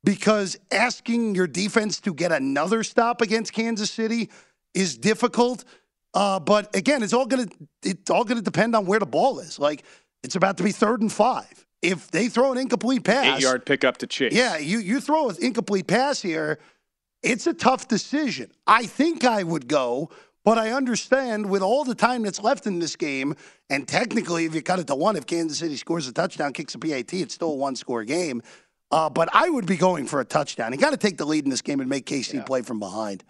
because 0.03 0.57
asking 0.71 1.35
your 1.35 1.47
defense 1.47 1.99
to 2.01 2.13
get 2.13 2.31
another 2.31 2.83
stop 2.83 3.21
against 3.21 3.53
Kansas 3.53 3.89
City 3.89 4.29
is 4.73 4.97
difficult. 4.97 5.65
Uh, 6.13 6.39
but 6.39 6.73
again, 6.75 7.03
it's 7.03 7.11
all 7.11 7.25
gonna 7.25 7.47
it's 7.83 8.09
all 8.09 8.23
gonna 8.23 8.41
depend 8.41 8.75
on 8.75 8.85
where 8.85 8.99
the 8.99 9.05
ball 9.05 9.39
is. 9.39 9.59
Like 9.59 9.83
it's 10.23 10.35
about 10.35 10.57
to 10.57 10.63
be 10.63 10.71
third 10.71 11.01
and 11.01 11.11
five. 11.11 11.65
If 11.81 12.09
they 12.09 12.29
throw 12.29 12.51
an 12.51 12.57
incomplete 12.57 13.03
pass, 13.03 13.37
eight 13.37 13.43
yard 13.43 13.65
pickup 13.65 13.97
to 13.97 14.07
chase. 14.07 14.33
Yeah, 14.33 14.57
you 14.57 14.79
you 14.79 15.01
throw 15.01 15.29
an 15.29 15.35
incomplete 15.41 15.87
pass 15.87 16.21
here. 16.21 16.59
It's 17.25 17.47
a 17.47 17.53
tough 17.53 17.87
decision. 17.87 18.51
I 18.67 18.85
think 18.85 19.25
I 19.25 19.41
would 19.41 19.67
go, 19.67 20.11
but 20.43 20.59
I 20.59 20.71
understand 20.71 21.49
with 21.49 21.63
all 21.63 21.83
the 21.83 21.95
time 21.95 22.21
that's 22.21 22.39
left 22.39 22.67
in 22.67 22.77
this 22.77 22.95
game, 22.95 23.35
and 23.71 23.87
technically, 23.87 24.45
if 24.45 24.53
you 24.53 24.61
cut 24.61 24.77
it 24.77 24.85
to 24.87 24.95
one, 24.95 25.15
if 25.15 25.25
Kansas 25.25 25.57
City 25.57 25.75
scores 25.75 26.07
a 26.07 26.13
touchdown, 26.13 26.53
kicks 26.53 26.75
a 26.75 26.77
PAT, 26.79 27.11
it's 27.15 27.33
still 27.33 27.53
a 27.53 27.55
one 27.55 27.75
score 27.75 28.03
game. 28.03 28.43
Uh, 28.91 29.09
but 29.09 29.27
I 29.33 29.49
would 29.49 29.65
be 29.65 29.75
going 29.75 30.05
for 30.05 30.21
a 30.21 30.25
touchdown. 30.25 30.71
You 30.71 30.77
got 30.77 30.91
to 30.91 30.97
take 30.97 31.17
the 31.17 31.25
lead 31.25 31.45
in 31.45 31.49
this 31.49 31.63
game 31.63 31.79
and 31.79 31.89
make 31.89 32.05
KC 32.05 32.35
yeah. 32.35 32.43
play 32.43 32.61
from 32.61 32.79
behind. 32.79 33.23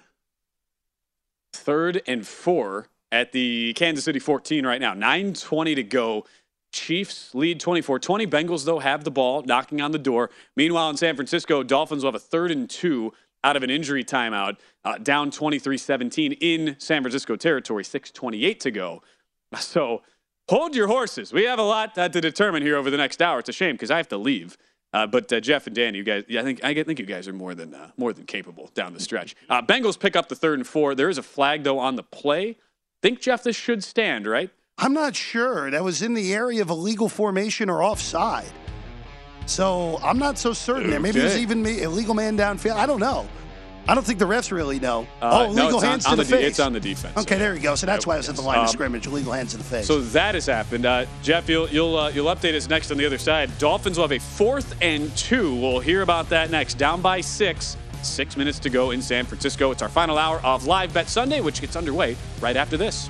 Third 1.53 2.01
and 2.05 2.27
four 2.27 2.89
at 3.13 3.31
the 3.31 3.71
Kansas 3.75 4.03
City 4.03 4.19
14 4.19 4.65
right 4.65 4.81
now. 4.81 4.93
9.20 4.93 5.75
to 5.75 5.83
go. 5.83 6.25
Chiefs 6.73 7.33
lead 7.33 7.61
24 7.61 7.99
20. 7.99 8.27
Bengals, 8.27 8.65
though, 8.65 8.79
have 8.79 9.05
the 9.05 9.11
ball 9.11 9.41
knocking 9.43 9.79
on 9.79 9.91
the 9.91 9.97
door. 9.97 10.29
Meanwhile, 10.57 10.89
in 10.89 10.97
San 10.97 11.15
Francisco, 11.15 11.63
Dolphins 11.63 12.03
will 12.03 12.11
have 12.11 12.15
a 12.15 12.19
third 12.19 12.51
and 12.51 12.69
two 12.69 13.13
out 13.45 13.55
of 13.55 13.63
an 13.63 13.69
injury 13.69 14.03
timeout, 14.03 14.57
uh, 14.83 14.97
down 14.97 15.29
23 15.31 15.77
17 15.77 16.31
in 16.33 16.75
San 16.79 17.01
Francisco 17.03 17.35
territory, 17.35 17.83
6.28 17.83 18.59
to 18.59 18.71
go. 18.71 19.01
So 19.57 20.01
hold 20.49 20.75
your 20.75 20.87
horses. 20.87 21.31
We 21.31 21.45
have 21.45 21.59
a 21.59 21.63
lot 21.63 21.97
uh, 21.97 22.09
to 22.09 22.19
determine 22.19 22.61
here 22.61 22.75
over 22.75 22.89
the 22.89 22.97
next 22.97 23.21
hour. 23.21 23.39
It's 23.39 23.47
a 23.47 23.53
shame 23.53 23.75
because 23.75 23.89
I 23.89 23.95
have 23.95 24.09
to 24.09 24.17
leave. 24.17 24.57
Uh, 24.91 25.07
but 25.07 25.31
uh, 25.31 25.39
Jeff 25.39 25.65
and 25.67 25.73
Dan, 25.75 25.95
you 25.95 26.03
guys, 26.03 26.25
I 26.29 26.41
think 26.41 26.61
I 26.61 26.73
think 26.83 26.99
you 26.99 27.05
guys 27.05 27.25
are 27.29 27.33
more 27.33 27.55
than 27.55 27.73
uh, 27.73 27.91
more 27.95 28.11
than 28.11 28.25
capable 28.25 28.69
down 28.73 28.93
the 28.93 28.99
stretch. 28.99 29.33
Uh, 29.49 29.61
Bengals 29.61 29.97
pick 29.97 30.17
up 30.17 30.27
the 30.27 30.35
third 30.35 30.59
and 30.59 30.67
four. 30.67 30.93
There 30.93 31.07
is 31.07 31.17
a 31.17 31.23
flag 31.23 31.63
though 31.63 31.79
on 31.79 31.95
the 31.95 32.03
play. 32.03 32.57
Think 33.01 33.21
Jeff, 33.21 33.43
this 33.43 33.55
should 33.55 33.81
stand, 33.81 34.27
right? 34.27 34.49
I'm 34.77 34.93
not 34.93 35.15
sure. 35.15 35.71
That 35.71 35.83
was 35.83 36.01
in 36.01 36.15
the 36.15 36.33
area 36.33 36.61
of 36.61 36.69
illegal 36.69 37.07
formation 37.07 37.69
or 37.69 37.81
offside. 37.81 38.51
So 39.45 39.99
I'm 40.03 40.17
not 40.17 40.37
so 40.37 40.53
certain 40.53 40.89
there. 40.89 40.99
Maybe 40.99 41.19
okay. 41.19 41.27
it 41.27 41.31
was 41.31 41.37
even 41.37 41.65
illegal 41.65 42.13
man 42.13 42.37
downfield. 42.37 42.75
I 42.75 42.85
don't 42.85 42.99
know. 42.99 43.27
I 43.87 43.93
don't 43.93 44.03
think 44.03 44.17
the 44.17 44.25
refs 44.25 44.51
really 44.51 44.79
know. 44.79 45.07
Uh, 45.21 45.45
oh, 45.45 45.49
legal 45.51 45.79
no, 45.79 45.79
hands 45.79 46.05
on, 46.05 46.09
to 46.09 46.11
on 46.13 46.17
the, 46.17 46.23
the, 46.23 46.29
face. 46.37 46.47
It's 46.47 46.59
on 46.59 46.73
the 46.73 46.79
defense. 46.79 47.17
Okay, 47.17 47.37
there 47.37 47.53
you 47.53 47.61
go. 47.61 47.75
So 47.75 47.85
that's 47.85 48.07
why 48.07 48.15
I 48.15 48.17
was 48.17 48.29
at 48.29 48.35
the 48.35 48.41
line 48.41 48.57
um, 48.57 48.63
of 48.63 48.71
scrimmage. 48.71 49.05
Legal 49.05 49.31
hands 49.31 49.51
to 49.51 49.57
the 49.57 49.63
face. 49.63 49.85
So 49.85 50.01
that 50.01 50.33
has 50.33 50.47
happened. 50.47 50.85
Uh, 50.87 51.05
Jeff, 51.21 51.47
you'll 51.47 51.69
you'll 51.69 51.95
uh, 51.95 52.09
you'll 52.09 52.33
update 52.33 52.55
us 52.55 52.67
next 52.67 52.89
on 52.89 52.97
the 52.97 53.05
other 53.05 53.19
side. 53.19 53.55
Dolphins 53.59 53.97
will 53.97 54.05
have 54.05 54.11
a 54.11 54.19
fourth 54.19 54.75
and 54.81 55.15
two. 55.15 55.53
We'll 55.55 55.79
hear 55.79 56.01
about 56.01 56.29
that 56.29 56.49
next. 56.49 56.75
Down 56.75 57.01
by 57.01 57.21
six. 57.21 57.77
Six 58.01 58.37
minutes 58.37 58.59
to 58.59 58.69
go 58.69 58.91
in 58.91 59.01
San 59.01 59.25
Francisco. 59.25 59.71
It's 59.71 59.81
our 59.81 59.89
final 59.89 60.17
hour 60.19 60.39
of 60.43 60.67
Live 60.67 60.93
Bet 60.93 61.07
Sunday, 61.09 61.41
which 61.41 61.61
gets 61.61 61.75
underway 61.75 62.15
right 62.39 62.55
after 62.55 62.77
this. 62.77 63.09